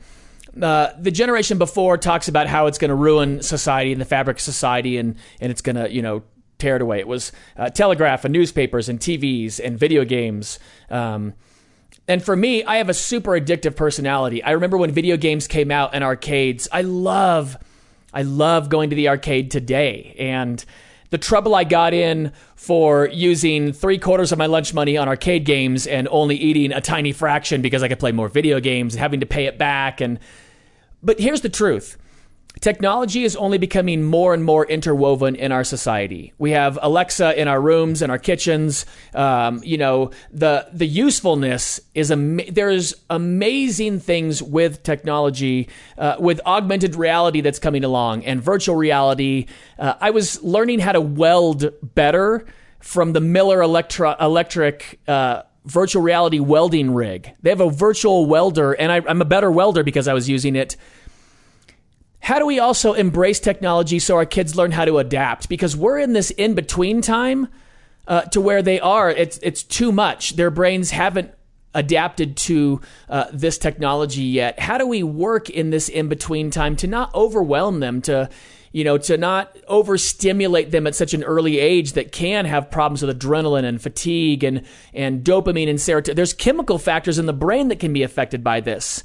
uh, 0.60 0.92
the 0.98 1.10
generation 1.10 1.58
before 1.58 1.98
talks 1.98 2.28
about 2.28 2.46
how 2.46 2.66
it's 2.66 2.78
going 2.78 2.88
to 2.88 2.94
ruin 2.94 3.42
society 3.42 3.92
and 3.92 4.00
the 4.00 4.06
fabric 4.06 4.38
of 4.38 4.40
society 4.40 4.96
and, 4.96 5.16
and 5.40 5.50
it's 5.50 5.60
going 5.60 5.76
to, 5.76 5.92
you 5.92 6.00
know, 6.00 6.22
tear 6.58 6.76
it 6.76 6.82
away. 6.82 6.98
It 7.00 7.08
was 7.08 7.32
uh, 7.56 7.68
telegraph 7.70 8.24
and 8.24 8.32
newspapers 8.32 8.88
and 8.88 8.98
TVs 8.98 9.60
and 9.62 9.78
video 9.78 10.04
games. 10.04 10.58
Um, 10.88 11.34
and 12.08 12.22
for 12.22 12.36
me, 12.36 12.64
I 12.64 12.76
have 12.76 12.88
a 12.88 12.94
super 12.94 13.32
addictive 13.32 13.76
personality. 13.76 14.42
I 14.42 14.52
remember 14.52 14.78
when 14.78 14.92
video 14.92 15.16
games 15.16 15.46
came 15.46 15.70
out 15.70 15.94
in 15.94 16.02
arcades. 16.02 16.68
I 16.70 16.82
love, 16.82 17.56
I 18.12 18.22
love 18.22 18.68
going 18.68 18.90
to 18.90 18.96
the 18.96 19.08
arcade 19.08 19.50
today. 19.50 20.14
And 20.18 20.64
the 21.10 21.18
trouble 21.18 21.54
I 21.54 21.64
got 21.64 21.94
in 21.94 22.32
for 22.56 23.08
using 23.08 23.72
three 23.72 23.98
quarters 23.98 24.32
of 24.32 24.38
my 24.38 24.46
lunch 24.46 24.74
money 24.74 24.96
on 24.96 25.08
arcade 25.08 25.44
games 25.44 25.86
and 25.86 26.08
only 26.10 26.36
eating 26.36 26.72
a 26.72 26.80
tiny 26.80 27.12
fraction 27.12 27.62
because 27.62 27.82
I 27.82 27.88
could 27.88 27.98
play 27.98 28.12
more 28.12 28.28
video 28.28 28.60
games 28.60 28.94
and 28.94 29.00
having 29.00 29.20
to 29.20 29.26
pay 29.26 29.46
it 29.46 29.58
back. 29.58 30.00
And 30.00 30.18
but 31.02 31.20
here's 31.20 31.42
the 31.42 31.48
truth. 31.48 31.98
Technology 32.60 33.24
is 33.24 33.36
only 33.36 33.58
becoming 33.58 34.02
more 34.02 34.32
and 34.32 34.44
more 34.44 34.64
interwoven 34.64 35.34
in 35.34 35.52
our 35.52 35.64
society. 35.64 36.32
We 36.38 36.52
have 36.52 36.78
Alexa 36.80 37.38
in 37.38 37.46
our 37.48 37.60
rooms 37.60 38.00
and 38.00 38.10
our 38.10 38.18
kitchens. 38.18 38.86
Um, 39.12 39.60
you 39.64 39.76
know, 39.76 40.12
the 40.32 40.68
the 40.72 40.86
usefulness 40.86 41.80
is 41.94 42.10
am- 42.10 42.40
there's 42.50 42.94
amazing 43.10 44.00
things 44.00 44.42
with 44.42 44.82
technology, 44.82 45.68
uh, 45.98 46.16
with 46.18 46.40
augmented 46.46 46.94
reality 46.94 47.40
that's 47.40 47.58
coming 47.58 47.84
along 47.84 48.24
and 48.24 48.40
virtual 48.40 48.76
reality. 48.76 49.46
Uh, 49.78 49.94
I 50.00 50.10
was 50.10 50.42
learning 50.42 50.78
how 50.78 50.92
to 50.92 51.00
weld 51.00 51.66
better 51.82 52.46
from 52.80 53.12
the 53.12 53.20
Miller 53.20 53.62
Electra- 53.62 54.16
Electric. 54.20 55.00
Uh, 55.06 55.42
virtual 55.66 56.02
reality 56.02 56.40
welding 56.40 56.92
rig. 56.92 57.32
They 57.40 57.48
have 57.48 57.62
a 57.62 57.70
virtual 57.70 58.26
welder, 58.26 58.72
and 58.72 58.92
I, 58.92 59.00
I'm 59.08 59.22
a 59.22 59.24
better 59.24 59.50
welder 59.50 59.82
because 59.82 60.06
I 60.06 60.12
was 60.12 60.28
using 60.28 60.56
it 60.56 60.76
how 62.24 62.38
do 62.38 62.46
we 62.46 62.58
also 62.58 62.94
embrace 62.94 63.38
technology 63.38 63.98
so 63.98 64.16
our 64.16 64.24
kids 64.24 64.56
learn 64.56 64.72
how 64.72 64.86
to 64.86 64.96
adapt? 64.96 65.46
Because 65.46 65.76
we're 65.76 65.98
in 65.98 66.14
this 66.14 66.30
in 66.30 66.54
between 66.54 67.02
time 67.02 67.48
uh, 68.08 68.22
to 68.22 68.40
where 68.40 68.62
they 68.62 68.80
are. 68.80 69.10
It's 69.10 69.38
it's 69.42 69.62
too 69.62 69.92
much. 69.92 70.36
Their 70.36 70.50
brains 70.50 70.90
haven't 70.90 71.34
adapted 71.74 72.38
to 72.38 72.80
uh, 73.10 73.26
this 73.30 73.58
technology 73.58 74.22
yet. 74.22 74.58
How 74.58 74.78
do 74.78 74.86
we 74.86 75.02
work 75.02 75.50
in 75.50 75.68
this 75.68 75.90
in 75.90 76.08
between 76.08 76.50
time 76.50 76.76
to 76.76 76.86
not 76.86 77.14
overwhelm 77.14 77.80
them? 77.80 78.00
To 78.02 78.30
you 78.72 78.84
know, 78.84 78.96
to 78.96 79.18
not 79.18 79.54
overstimulate 79.68 80.70
them 80.70 80.86
at 80.86 80.94
such 80.94 81.12
an 81.12 81.22
early 81.24 81.58
age 81.58 81.92
that 81.92 82.10
can 82.10 82.46
have 82.46 82.70
problems 82.70 83.02
with 83.02 83.20
adrenaline 83.20 83.64
and 83.64 83.82
fatigue 83.82 84.42
and 84.42 84.62
and 84.94 85.22
dopamine 85.22 85.68
and 85.68 85.78
serotonin. 85.78 86.16
There's 86.16 86.32
chemical 86.32 86.78
factors 86.78 87.18
in 87.18 87.26
the 87.26 87.34
brain 87.34 87.68
that 87.68 87.80
can 87.80 87.92
be 87.92 88.02
affected 88.02 88.42
by 88.42 88.60
this. 88.60 89.04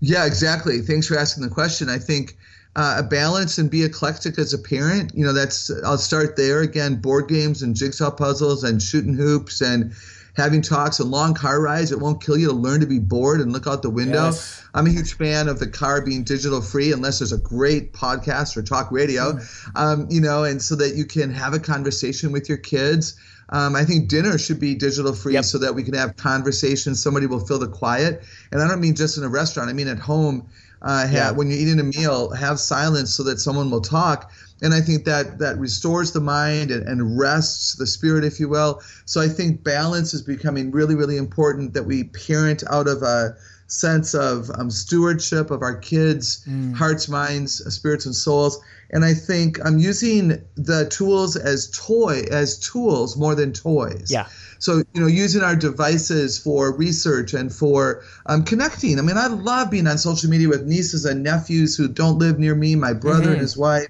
Yeah, 0.00 0.26
exactly. 0.26 0.80
Thanks 0.80 1.06
for 1.06 1.18
asking 1.18 1.42
the 1.44 1.50
question. 1.50 1.88
I 1.88 1.98
think 1.98 2.36
uh, 2.76 2.96
a 2.98 3.02
balance 3.02 3.58
and 3.58 3.70
be 3.70 3.84
eclectic 3.84 4.38
as 4.38 4.52
a 4.52 4.58
parent. 4.58 5.12
You 5.14 5.24
know, 5.24 5.32
that's 5.32 5.70
I'll 5.84 5.98
start 5.98 6.36
there 6.36 6.60
again. 6.60 6.96
Board 6.96 7.28
games 7.28 7.62
and 7.62 7.74
jigsaw 7.74 8.10
puzzles 8.10 8.64
and 8.64 8.82
shooting 8.82 9.14
hoops 9.14 9.62
and 9.62 9.94
having 10.36 10.60
talks 10.60 11.00
and 11.00 11.10
long 11.10 11.32
car 11.32 11.60
rides. 11.62 11.90
It 11.90 11.98
won't 11.98 12.22
kill 12.22 12.36
you 12.36 12.48
to 12.48 12.52
learn 12.52 12.80
to 12.80 12.86
be 12.86 12.98
bored 12.98 13.40
and 13.40 13.52
look 13.52 13.66
out 13.66 13.80
the 13.80 13.90
window. 13.90 14.26
Yes. 14.26 14.62
I'm 14.74 14.86
a 14.86 14.90
huge 14.90 15.14
fan 15.14 15.48
of 15.48 15.58
the 15.58 15.66
car 15.66 16.02
being 16.02 16.22
digital 16.22 16.60
free, 16.60 16.92
unless 16.92 17.20
there's 17.20 17.32
a 17.32 17.38
great 17.38 17.94
podcast 17.94 18.54
or 18.58 18.62
talk 18.62 18.92
radio. 18.92 19.38
Um, 19.74 20.06
you 20.10 20.20
know, 20.20 20.44
and 20.44 20.60
so 20.60 20.76
that 20.76 20.94
you 20.94 21.06
can 21.06 21.30
have 21.32 21.54
a 21.54 21.58
conversation 21.58 22.32
with 22.32 22.50
your 22.50 22.58
kids. 22.58 23.18
Um, 23.50 23.76
I 23.76 23.84
think 23.84 24.08
dinner 24.08 24.38
should 24.38 24.58
be 24.60 24.74
digital 24.74 25.12
free 25.12 25.34
Yep. 25.34 25.44
so 25.44 25.58
that 25.58 25.74
we 25.74 25.82
can 25.82 25.94
have 25.94 26.16
conversations. 26.16 27.02
Somebody 27.02 27.26
will 27.26 27.40
fill 27.46 27.58
the 27.58 27.68
quiet, 27.68 28.22
and 28.50 28.60
I 28.62 28.68
don't 28.68 28.80
mean 28.80 28.94
just 28.96 29.18
in 29.18 29.24
a 29.24 29.28
restaurant. 29.28 29.70
I 29.70 29.72
mean 29.72 29.88
at 29.88 29.98
home. 29.98 30.44
Uh, 30.82 31.06
Yeah. 31.10 31.30
When 31.30 31.48
you're 31.48 31.58
eating 31.58 31.80
a 31.80 31.84
meal, 31.84 32.30
have 32.32 32.60
silence 32.60 33.14
so 33.14 33.22
that 33.24 33.40
someone 33.40 33.70
will 33.70 33.80
talk, 33.80 34.30
and 34.62 34.74
I 34.74 34.80
think 34.80 35.04
that 35.06 35.38
that 35.38 35.58
restores 35.58 36.12
the 36.12 36.20
mind 36.20 36.70
and, 36.70 36.86
and 36.86 37.18
rests 37.18 37.74
the 37.76 37.86
spirit, 37.86 38.24
if 38.24 38.38
you 38.40 38.48
will. 38.48 38.82
So 39.06 39.20
I 39.20 39.28
think 39.28 39.64
balance 39.64 40.12
is 40.12 40.22
becoming 40.22 40.70
really, 40.72 40.94
really 40.94 41.16
important. 41.16 41.72
That 41.74 41.84
we 41.84 42.04
parent 42.04 42.62
out 42.70 42.88
of 42.88 43.02
a 43.02 43.36
sense 43.68 44.14
of 44.14 44.50
um, 44.58 44.70
stewardship 44.70 45.50
of 45.50 45.62
our 45.62 45.74
kids' 45.76 46.40
Mm. 46.48 46.74
hearts, 46.76 47.08
minds, 47.08 47.62
spirits, 47.74 48.06
and 48.06 48.14
souls. 48.14 48.60
And 48.96 49.04
I 49.04 49.12
think 49.12 49.58
I'm 49.62 49.76
using 49.78 50.42
the 50.54 50.88
tools 50.88 51.36
as 51.36 51.70
toy 51.70 52.22
as 52.30 52.58
tools 52.58 53.14
more 53.14 53.34
than 53.34 53.52
toys. 53.52 54.10
Yeah. 54.10 54.26
So 54.58 54.78
you 54.94 55.02
know, 55.02 55.06
using 55.06 55.42
our 55.42 55.54
devices 55.54 56.38
for 56.38 56.74
research 56.74 57.34
and 57.34 57.52
for 57.52 58.04
um, 58.24 58.44
connecting. 58.44 58.98
I 58.98 59.02
mean, 59.02 59.18
I 59.18 59.26
love 59.26 59.70
being 59.70 59.86
on 59.86 59.98
social 59.98 60.30
media 60.30 60.48
with 60.48 60.64
nieces 60.64 61.04
and 61.04 61.22
nephews 61.22 61.76
who 61.76 61.88
don't 61.88 62.18
live 62.18 62.38
near 62.38 62.54
me. 62.54 62.74
My 62.74 62.94
brother 62.94 63.32
and 63.32 63.40
his 63.42 63.54
wife. 63.54 63.88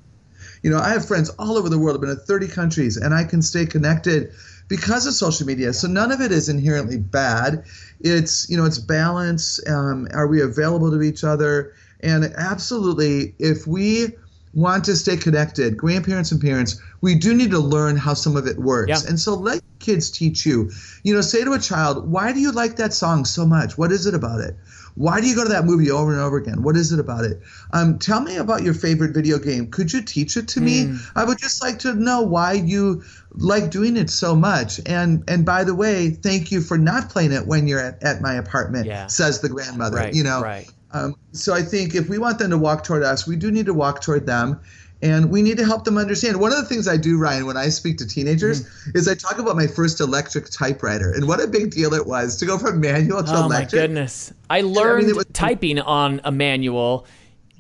You 0.64 0.70
know, 0.70 0.80
I 0.80 0.88
have 0.88 1.06
friends 1.06 1.30
all 1.38 1.56
over 1.56 1.68
the 1.68 1.78
world. 1.78 1.94
I've 1.94 2.00
been 2.00 2.10
in 2.10 2.16
30 2.16 2.48
countries, 2.48 2.96
and 2.96 3.14
I 3.14 3.22
can 3.22 3.42
stay 3.42 3.64
connected 3.64 4.32
because 4.66 5.06
of 5.06 5.14
social 5.14 5.46
media. 5.46 5.72
So 5.72 5.86
none 5.86 6.10
of 6.10 6.20
it 6.20 6.32
is 6.32 6.48
inherently 6.48 6.98
bad. 6.98 7.62
It's 8.00 8.50
you 8.50 8.56
know, 8.56 8.64
it's 8.64 8.78
balance. 8.78 9.60
Um, 9.68 10.08
are 10.12 10.26
we 10.26 10.42
available 10.42 10.90
to 10.90 11.00
each 11.00 11.22
other? 11.22 11.74
And 12.00 12.24
absolutely, 12.36 13.36
if 13.38 13.68
we 13.68 14.08
want 14.56 14.86
to 14.86 14.96
stay 14.96 15.18
connected, 15.18 15.76
grandparents 15.76 16.32
and 16.32 16.40
parents, 16.40 16.80
we 17.02 17.14
do 17.14 17.34
need 17.34 17.50
to 17.50 17.58
learn 17.58 17.94
how 17.94 18.14
some 18.14 18.36
of 18.36 18.46
it 18.46 18.56
works. 18.56 18.88
Yeah. 18.88 19.08
And 19.08 19.20
so 19.20 19.34
let 19.34 19.60
kids 19.80 20.10
teach 20.10 20.46
you. 20.46 20.70
You 21.04 21.14
know, 21.14 21.20
say 21.20 21.44
to 21.44 21.52
a 21.52 21.58
child, 21.58 22.10
why 22.10 22.32
do 22.32 22.40
you 22.40 22.52
like 22.52 22.76
that 22.76 22.94
song 22.94 23.26
so 23.26 23.46
much? 23.46 23.76
What 23.76 23.92
is 23.92 24.06
it 24.06 24.14
about 24.14 24.40
it? 24.40 24.56
Why 24.94 25.20
do 25.20 25.28
you 25.28 25.36
go 25.36 25.42
to 25.42 25.50
that 25.50 25.66
movie 25.66 25.90
over 25.90 26.10
and 26.10 26.22
over 26.22 26.38
again? 26.38 26.62
What 26.62 26.74
is 26.74 26.90
it 26.90 26.98
about 26.98 27.24
it? 27.26 27.42
Um, 27.74 27.98
tell 27.98 28.22
me 28.22 28.36
about 28.36 28.62
your 28.62 28.72
favorite 28.72 29.12
video 29.12 29.38
game. 29.38 29.70
Could 29.70 29.92
you 29.92 30.00
teach 30.00 30.38
it 30.38 30.48
to 30.48 30.60
me? 30.62 30.96
I 31.14 31.24
would 31.24 31.38
just 31.38 31.62
like 31.62 31.80
to 31.80 31.92
know 31.92 32.22
why 32.22 32.54
you 32.54 33.02
like 33.34 33.70
doing 33.70 33.98
it 33.98 34.08
so 34.08 34.34
much. 34.34 34.80
And 34.86 35.22
and 35.28 35.44
by 35.44 35.64
the 35.64 35.74
way, 35.74 36.08
thank 36.08 36.50
you 36.50 36.62
for 36.62 36.78
not 36.78 37.10
playing 37.10 37.32
it 37.32 37.46
when 37.46 37.68
you're 37.68 37.78
at, 37.78 38.02
at 38.02 38.22
my 38.22 38.32
apartment, 38.36 38.86
Yeah. 38.86 39.06
says 39.08 39.42
the 39.42 39.50
grandmother. 39.50 39.98
Right, 39.98 40.14
you 40.14 40.24
know, 40.24 40.40
right. 40.40 40.66
Um, 40.96 41.14
so 41.32 41.52
I 41.54 41.62
think 41.62 41.94
if 41.94 42.08
we 42.08 42.18
want 42.18 42.38
them 42.38 42.50
to 42.50 42.58
walk 42.58 42.84
toward 42.84 43.02
us, 43.02 43.26
we 43.26 43.36
do 43.36 43.50
need 43.50 43.66
to 43.66 43.74
walk 43.74 44.00
toward 44.00 44.26
them. 44.26 44.60
And 45.02 45.30
we 45.30 45.42
need 45.42 45.58
to 45.58 45.64
help 45.66 45.84
them 45.84 45.98
understand. 45.98 46.40
One 46.40 46.52
of 46.52 46.58
the 46.58 46.64
things 46.64 46.88
I 46.88 46.96
do, 46.96 47.18
Ryan, 47.18 47.44
when 47.44 47.58
I 47.58 47.68
speak 47.68 47.98
to 47.98 48.06
teenagers, 48.06 48.62
Mm-hmm. 48.64 48.96
is 48.96 49.06
I 49.08 49.14
talk 49.14 49.38
about 49.38 49.54
my 49.54 49.66
first 49.66 50.00
electric 50.00 50.48
typewriter 50.48 51.12
and 51.12 51.28
what 51.28 51.38
a 51.38 51.46
big 51.46 51.70
deal 51.70 51.92
it 51.92 52.06
was 52.06 52.36
to 52.38 52.46
go 52.46 52.56
from 52.56 52.80
manual 52.80 53.22
to 53.22 53.30
electric. 53.30 53.44
Oh 53.44 53.48
my 53.48 53.64
goodness! 53.66 54.32
I 54.48 54.62
learned 54.62 55.08
it 55.10 55.14
was- 55.16 55.26
typing 55.34 55.78
on 55.80 56.22
a 56.24 56.32
manual. 56.32 57.06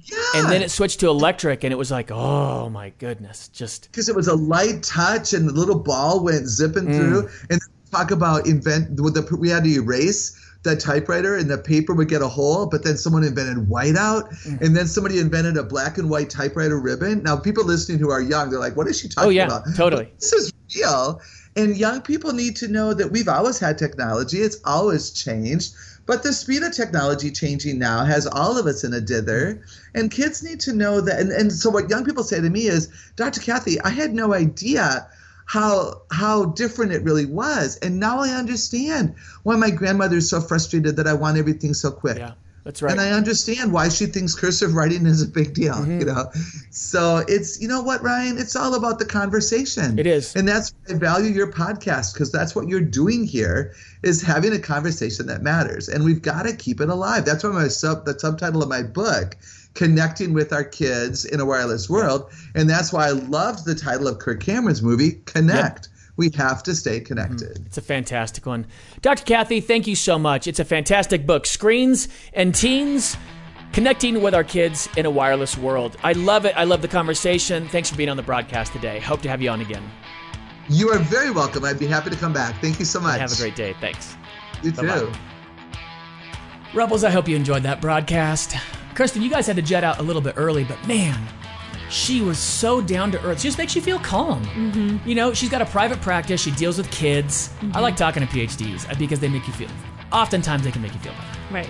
Yeah. 0.04 0.16
And 0.36 0.48
then 0.50 0.62
it 0.62 0.70
switched 0.70 1.00
to 1.00 1.08
electric, 1.08 1.62
and 1.64 1.72
it 1.72 1.76
was 1.76 1.90
like, 1.90 2.10
oh 2.12 2.70
my 2.70 2.90
goodness, 2.98 3.48
just 3.48 3.90
because 3.90 4.08
it 4.08 4.14
was 4.16 4.28
a 4.28 4.34
light 4.36 4.82
touch 4.82 5.34
and 5.34 5.46
the 5.48 5.52
little 5.52 5.78
ball 5.78 6.24
went 6.24 6.46
zipping 6.46 6.84
Mm. 6.86 6.96
through. 6.96 7.28
And 7.50 7.60
talk 7.92 8.12
about 8.12 8.46
invent 8.46 8.98
with 9.00 9.14
the 9.14 9.36
we 9.36 9.50
had 9.50 9.64
to 9.64 9.70
erase 9.70 10.40
the 10.62 10.76
typewriter 10.76 11.36
and 11.36 11.50
the 11.50 11.58
paper 11.58 11.94
would 11.94 12.08
get 12.08 12.22
a 12.22 12.28
hole, 12.28 12.66
but 12.66 12.82
then 12.82 12.96
someone 12.96 13.24
invented 13.24 13.68
whiteout, 13.68 14.28
Mm. 14.44 14.60
and 14.60 14.76
then 14.76 14.86
somebody 14.88 15.18
invented 15.18 15.56
a 15.56 15.62
black 15.62 15.98
and 15.98 16.10
white 16.10 16.30
typewriter 16.30 16.78
ribbon. 16.78 17.22
Now 17.22 17.36
people 17.36 17.64
listening 17.64 17.98
who 17.98 18.10
are 18.10 18.20
young, 18.20 18.50
they're 18.50 18.60
like, 18.60 18.76
"What 18.76 18.88
is 18.88 18.98
she 18.98 19.08
talking 19.08 19.22
about? 19.24 19.28
oh 19.28 19.30
yeah, 19.30 19.46
about?" 19.46 19.76
totally. 19.76 20.12
This 20.18 20.32
is 20.32 20.52
real. 20.74 21.20
And 21.54 21.74
young 21.76 22.02
people 22.02 22.32
need 22.32 22.56
to 22.56 22.68
know 22.68 22.92
that 22.92 23.10
we've 23.12 23.28
always 23.28 23.58
had 23.58 23.78
technology. 23.78 24.38
It's 24.38 24.58
always 24.64 25.10
changed. 25.10 25.72
But 26.04 26.22
the 26.22 26.32
speed 26.32 26.62
of 26.62 26.72
technology 26.72 27.30
changing 27.30 27.78
now 27.78 28.04
has 28.04 28.26
all 28.26 28.58
of 28.58 28.66
us 28.66 28.84
in 28.84 28.92
a 28.92 29.00
dither. 29.00 29.62
And 29.94 30.10
kids 30.10 30.42
need 30.42 30.60
to 30.60 30.72
know 30.72 31.00
that. 31.00 31.18
And, 31.18 31.32
and 31.32 31.52
so 31.52 31.70
what 31.70 31.88
young 31.90 32.04
people 32.04 32.22
say 32.24 32.40
to 32.40 32.50
me 32.50 32.66
is, 32.66 32.88
Dr. 33.16 33.40
Kathy, 33.40 33.80
I 33.80 33.88
had 33.88 34.14
no 34.14 34.34
idea 34.34 35.06
how 35.46 36.02
how 36.10 36.46
different 36.46 36.92
it 36.92 37.02
really 37.02 37.24
was. 37.26 37.78
And 37.78 37.98
now 37.98 38.18
I 38.20 38.30
understand 38.30 39.14
why 39.44 39.56
my 39.56 39.70
grandmother 39.70 40.16
is 40.16 40.28
so 40.28 40.40
frustrated 40.40 40.96
that 40.96 41.06
I 41.06 41.14
want 41.14 41.38
everything 41.38 41.72
so 41.72 41.90
quick. 41.92 42.18
Yeah, 42.18 42.32
that's 42.64 42.82
right. 42.82 42.90
And 42.90 43.00
I 43.00 43.10
understand 43.10 43.72
why 43.72 43.88
she 43.88 44.06
thinks 44.06 44.34
cursive 44.34 44.74
writing 44.74 45.06
is 45.06 45.22
a 45.22 45.28
big 45.28 45.54
deal, 45.54 45.74
Mm-hmm. 45.74 46.00
you 46.00 46.06
know. 46.06 46.30
So 46.70 47.24
it's 47.28 47.60
you 47.60 47.68
know 47.68 47.80
what, 47.80 48.02
Ryan, 48.02 48.38
it's 48.38 48.56
all 48.56 48.74
about 48.74 48.98
the 48.98 49.04
conversation. 49.04 49.98
It 49.98 50.06
is. 50.06 50.34
And 50.34 50.48
that's 50.48 50.74
why 50.84 50.96
I 50.96 50.98
value 50.98 51.30
your 51.30 51.52
podcast 51.52 52.12
because 52.14 52.32
that's 52.32 52.56
what 52.56 52.66
you're 52.68 52.80
doing 52.80 53.24
here 53.24 53.72
is 54.02 54.20
having 54.22 54.52
a 54.52 54.58
conversation 54.58 55.26
that 55.28 55.42
matters. 55.42 55.88
And 55.88 56.04
we've 56.04 56.22
got 56.22 56.42
to 56.42 56.56
keep 56.56 56.80
it 56.80 56.88
alive. 56.88 57.24
That's 57.24 57.44
why 57.44 57.50
my 57.50 57.68
sub 57.68 58.04
the 58.04 58.18
subtitle 58.18 58.62
of 58.64 58.68
my 58.68 58.82
book 58.82 59.36
connecting 59.76 60.32
with 60.32 60.52
our 60.52 60.64
kids 60.64 61.24
in 61.24 61.38
a 61.38 61.44
wireless 61.44 61.88
world 61.88 62.30
and 62.54 62.68
that's 62.68 62.92
why 62.92 63.06
I 63.06 63.10
loved 63.10 63.64
the 63.64 63.74
title 63.74 64.08
of 64.08 64.18
Kirk 64.18 64.40
Cameron's 64.40 64.82
movie 64.82 65.12
Connect. 65.26 65.88
We 66.16 66.30
have 66.30 66.62
to 66.62 66.74
stay 66.74 67.00
connected. 67.00 67.58
Hmm. 67.58 67.66
It's 67.66 67.76
a 67.76 67.82
fantastic 67.82 68.46
one. 68.46 68.66
Dr. 69.02 69.24
Kathy, 69.24 69.60
thank 69.60 69.86
you 69.86 69.94
so 69.94 70.18
much. 70.18 70.46
It's 70.46 70.58
a 70.58 70.64
fantastic 70.64 71.26
book. 71.26 71.44
Screens 71.44 72.08
and 72.32 72.54
Teens 72.54 73.18
Connecting 73.72 74.22
with 74.22 74.34
Our 74.34 74.44
Kids 74.44 74.88
in 74.96 75.04
a 75.04 75.10
Wireless 75.10 75.58
World. 75.58 75.98
I 76.02 76.12
love 76.12 76.46
it. 76.46 76.56
I 76.56 76.64
love 76.64 76.80
the 76.80 76.88
conversation. 76.88 77.68
Thanks 77.68 77.90
for 77.90 77.96
being 77.96 78.08
on 78.08 78.16
the 78.16 78.22
broadcast 78.22 78.72
today. 78.72 79.00
Hope 79.00 79.20
to 79.20 79.28
have 79.28 79.42
you 79.42 79.50
on 79.50 79.60
again. 79.60 79.82
You 80.70 80.88
are 80.88 80.98
very 80.98 81.30
welcome. 81.30 81.62
I'd 81.64 81.78
be 81.78 81.86
happy 81.86 82.08
to 82.08 82.16
come 82.16 82.32
back. 82.32 82.58
Thank 82.62 82.78
you 82.78 82.86
so 82.86 83.00
much. 83.00 83.20
Have 83.20 83.32
a 83.32 83.36
great 83.36 83.54
day. 83.54 83.74
Thanks. 83.78 84.16
You 84.62 84.72
too. 84.72 84.86
Bye-bye. 84.86 85.18
Rebels, 86.72 87.04
I 87.04 87.10
hope 87.10 87.28
you 87.28 87.36
enjoyed 87.36 87.64
that 87.64 87.82
broadcast. 87.82 88.56
Kirsten, 88.96 89.20
you 89.20 89.28
guys 89.28 89.46
had 89.46 89.56
to 89.56 89.62
jet 89.62 89.84
out 89.84 89.98
a 89.98 90.02
little 90.02 90.22
bit 90.22 90.34
early, 90.38 90.64
but 90.64 90.84
man, 90.88 91.20
she 91.90 92.22
was 92.22 92.38
so 92.38 92.80
down 92.80 93.12
to 93.12 93.22
earth. 93.24 93.40
She 93.40 93.48
just 93.48 93.58
makes 93.58 93.76
you 93.76 93.82
feel 93.82 93.98
calm. 93.98 94.42
Mm-hmm. 94.46 95.06
You 95.06 95.14
know, 95.14 95.34
she's 95.34 95.50
got 95.50 95.60
a 95.60 95.66
private 95.66 96.00
practice. 96.00 96.40
She 96.40 96.50
deals 96.52 96.78
with 96.78 96.90
kids. 96.90 97.52
I 97.74 97.80
like 97.80 97.94
talking 97.94 98.26
to 98.26 98.32
PhDs 98.32 98.90
uh, 98.90 98.94
because 98.98 99.20
they 99.20 99.28
make 99.28 99.46
you 99.46 99.52
feel. 99.52 99.68
Oftentimes, 100.12 100.64
they 100.64 100.70
can 100.70 100.80
make 100.80 100.94
you 100.94 101.00
feel 101.00 101.12
better. 101.12 101.38
Right. 101.52 101.68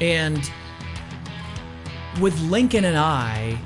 And 0.00 0.50
with 2.20 2.40
Lincoln 2.42 2.84
and 2.84 2.96
I, 2.96 3.58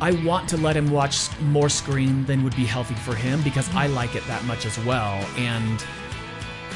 I 0.00 0.12
want 0.24 0.48
to 0.50 0.56
let 0.56 0.76
him 0.76 0.92
watch 0.92 1.28
more 1.40 1.68
screen 1.68 2.24
than 2.26 2.44
would 2.44 2.54
be 2.54 2.66
healthy 2.66 2.94
for 2.94 3.16
him 3.16 3.42
because 3.42 3.68
I 3.74 3.88
like 3.88 4.14
it 4.14 4.24
that 4.28 4.44
much 4.44 4.64
as 4.64 4.78
well. 4.84 5.14
And 5.36 5.84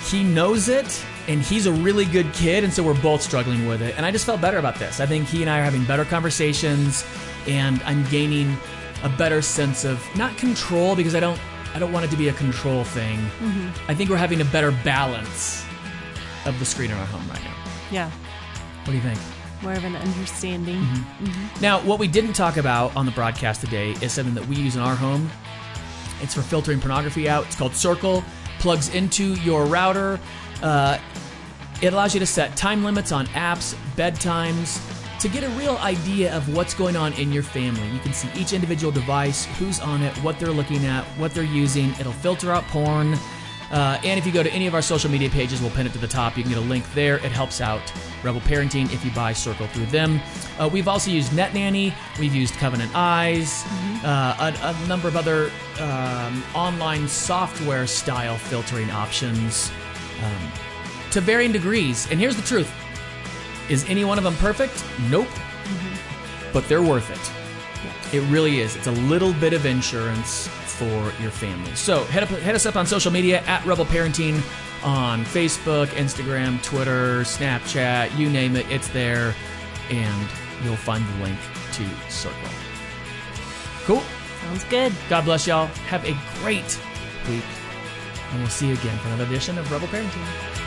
he 0.07 0.25
knows 0.25 0.69
it, 0.69 1.05
and 1.29 1.43
he's 1.43 1.67
a 1.67 1.73
really 1.73 2.07
good 2.07 2.33
kid, 2.33 2.65
and 2.65 2.73
so 2.73 2.83
we're 2.83 3.01
both 3.01 3.23
struggling 3.23 3.67
with 3.69 3.83
it. 3.83 3.95
And 3.97 4.05
I 4.07 4.11
just 4.11 4.25
felt 4.25 4.41
better 4.41 4.59
about 4.59 4.77
this. 4.77 4.99
I 4.99 5.07
think 5.07 5.29
he 5.29 5.43
and 5.43 5.51
I 5.51 5.61
are 5.61 5.63
having 5.63 5.85
better 5.85 6.05
conversations, 6.05 7.05
and 7.47 7.83
I'm 7.85 8.05
gaining 8.07 8.57
a 9.05 9.09
better 9.09 9.43
sense 9.43 9.85
of 9.85 10.05
not 10.17 10.37
control 10.37 10.97
because 10.97 11.15
I 11.15 11.21
don't 11.21 11.39
I 11.75 11.79
don't 11.79 11.93
want 11.93 12.05
it 12.07 12.11
to 12.11 12.17
be 12.17 12.29
a 12.29 12.33
control 12.33 12.83
thing. 12.83 13.19
I 13.89 13.95
think 13.95 14.11
we're 14.11 14.17
having 14.17 14.41
a 14.41 14.45
better 14.47 14.73
balance 14.73 15.65
of 16.47 16.59
the 16.59 16.65
screen 16.65 16.91
in 16.91 16.97
our 16.97 17.07
home 17.07 17.29
right 17.29 17.45
now. 17.45 17.55
Yeah. 17.91 18.11
What 18.81 18.87
do 18.87 18.95
you 18.95 19.01
think? 19.01 19.19
More 19.63 19.75
of 19.75 19.85
an 19.85 19.97
understanding. 19.97 20.81
Mm-hmm. 20.81 21.61
Now, 21.61 21.81
what 21.83 21.99
we 21.99 22.09
didn't 22.09 22.33
talk 22.33 22.57
about 22.57 22.97
on 22.97 23.07
the 23.07 23.13
broadcast 23.13 23.61
today 23.61 23.91
is 24.01 24.13
something 24.13 24.35
that 24.35 24.47
we 24.47 24.57
use 24.57 24.77
in 24.77 24.83
our 24.83 24.95
home. 24.95 25.31
It's 26.21 26.35
for 26.35 26.43
filtering 26.43 26.81
pornography 26.81 27.29
out. 27.29 27.45
It's 27.47 27.57
called 27.57 27.75
Circle. 27.75 28.25
Plugs 28.61 28.95
into 28.95 29.35
your 29.35 29.67
router. 29.67 30.19
Uh, 30.63 30.99
it 31.81 31.93
allows 31.93 32.15
you 32.15 32.21
to 32.21 32.27
set 32.27 32.57
time 32.57 32.83
limits 32.83 33.13
on 33.13 33.27
apps, 33.29 33.75
bedtimes, 33.97 34.81
to 35.21 35.29
get 35.29 35.43
a 35.43 35.49
real 35.51 35.77
idea 35.79 36.37
of 36.37 36.55
what's 36.55 36.75
going 36.75 36.97
on 36.97 37.13
in 37.15 37.33
your 37.33 37.43
family. 37.43 37.89
You 37.91 37.99
can 38.01 38.13
see 38.13 38.29
each 38.35 38.53
individual 38.53 38.93
device, 38.93 39.47
who's 39.59 39.81
on 39.81 40.03
it, 40.03 40.17
what 40.19 40.39
they're 40.39 40.53
looking 40.53 40.85
at, 40.87 41.05
what 41.19 41.35
they're 41.35 41.43
using. 41.45 41.91
It'll 42.01 42.13
filter 42.13 42.53
out 42.53 42.65
porn. 42.65 43.17
Uh, 43.71 44.01
and 44.03 44.19
if 44.19 44.25
you 44.25 44.33
go 44.33 44.43
to 44.43 44.51
any 44.51 44.67
of 44.67 44.75
our 44.75 44.81
social 44.81 45.11
media 45.11 45.29
pages, 45.29 45.61
we'll 45.61 45.71
pin 45.73 45.87
it 45.87 45.93
to 45.93 45.99
the 45.99 46.09
top. 46.09 46.37
You 46.37 46.43
can 46.43 46.53
get 46.53 46.59
a 46.59 46.65
link 46.67 46.85
there. 46.95 47.17
It 47.17 47.33
helps 47.33 47.61
out 47.61 47.93
Rebel 48.23 48.41
Parenting 48.41 48.93
if 48.93 49.05
you 49.05 49.11
buy 49.11 49.33
Circle 49.33 49.67
through 49.69 49.87
them. 49.87 50.21
Uh, 50.59 50.71
we've 50.73 50.89
also 50.89 51.11
used 51.11 51.33
NetNanny. 51.33 51.93
We've 52.19 52.35
used 52.35 52.55
Covenant 52.55 52.91
Eyes, 52.95 53.65
uh, 54.05 54.53
a, 54.63 54.67
a 54.67 54.89
number 54.89 55.07
of 55.07 55.17
other 55.17 55.51
um, 55.81 56.43
online 56.55 57.07
software 57.09 57.87
style 57.87 58.37
filtering 58.37 58.91
options 58.91 59.71
um, 60.23 60.53
to 61.13 61.21
varying 61.21 61.53
degrees. 61.53 62.11
And 62.11 62.21
here's 62.21 62.37
the 62.37 62.43
truth 62.43 62.73
Is 63.69 63.85
any 63.89 64.05
one 64.05 64.19
of 64.19 64.25
them 64.25 64.37
perfect? 64.37 64.85
Nope. 65.11 65.29
But 66.53 66.69
they're 66.69 66.83
worth 66.83 67.11
it. 67.11 68.15
It 68.15 68.21
really 68.31 68.61
is. 68.61 68.75
It's 68.75 68.87
a 68.87 68.93
little 68.93 69.35
bit 69.35 69.53
of 69.53 69.67
insurance 69.67 70.49
for 70.49 71.13
your 71.21 71.31
family. 71.31 71.75
So 71.75 72.05
head 72.05 72.23
up, 72.23 72.29
head 72.31 72.55
us 72.55 72.65
up 72.65 72.77
on 72.77 72.87
social 72.87 73.13
media 73.13 73.43
at 73.43 73.65
Rebel 73.67 73.85
Parenting 73.85 74.43
on 74.83 75.25
Facebook, 75.25 75.87
Instagram, 75.89 76.63
Twitter, 76.63 77.23
Snapchat, 77.23 78.17
you 78.17 78.31
name 78.31 78.57
it. 78.57 78.71
It's 78.71 78.89
there, 78.89 79.35
and 79.91 80.29
you'll 80.65 80.77
find 80.77 81.05
the 81.07 81.25
link 81.25 81.39
to 81.73 82.11
Circle. 82.11 82.39
Cool. 83.85 84.03
Sounds 84.43 84.65
good. 84.65 84.93
God 85.09 85.25
bless 85.25 85.47
y'all. 85.47 85.67
Have 85.89 86.05
a 86.05 86.17
great 86.41 86.79
week, 87.29 87.43
and 88.31 88.41
we'll 88.41 88.49
see 88.49 88.69
you 88.69 88.75
again 88.75 88.99
for 88.99 89.09
another 89.09 89.25
edition 89.25 89.59
of 89.59 89.71
Rebel 89.71 89.89
Parenting. 89.89 90.58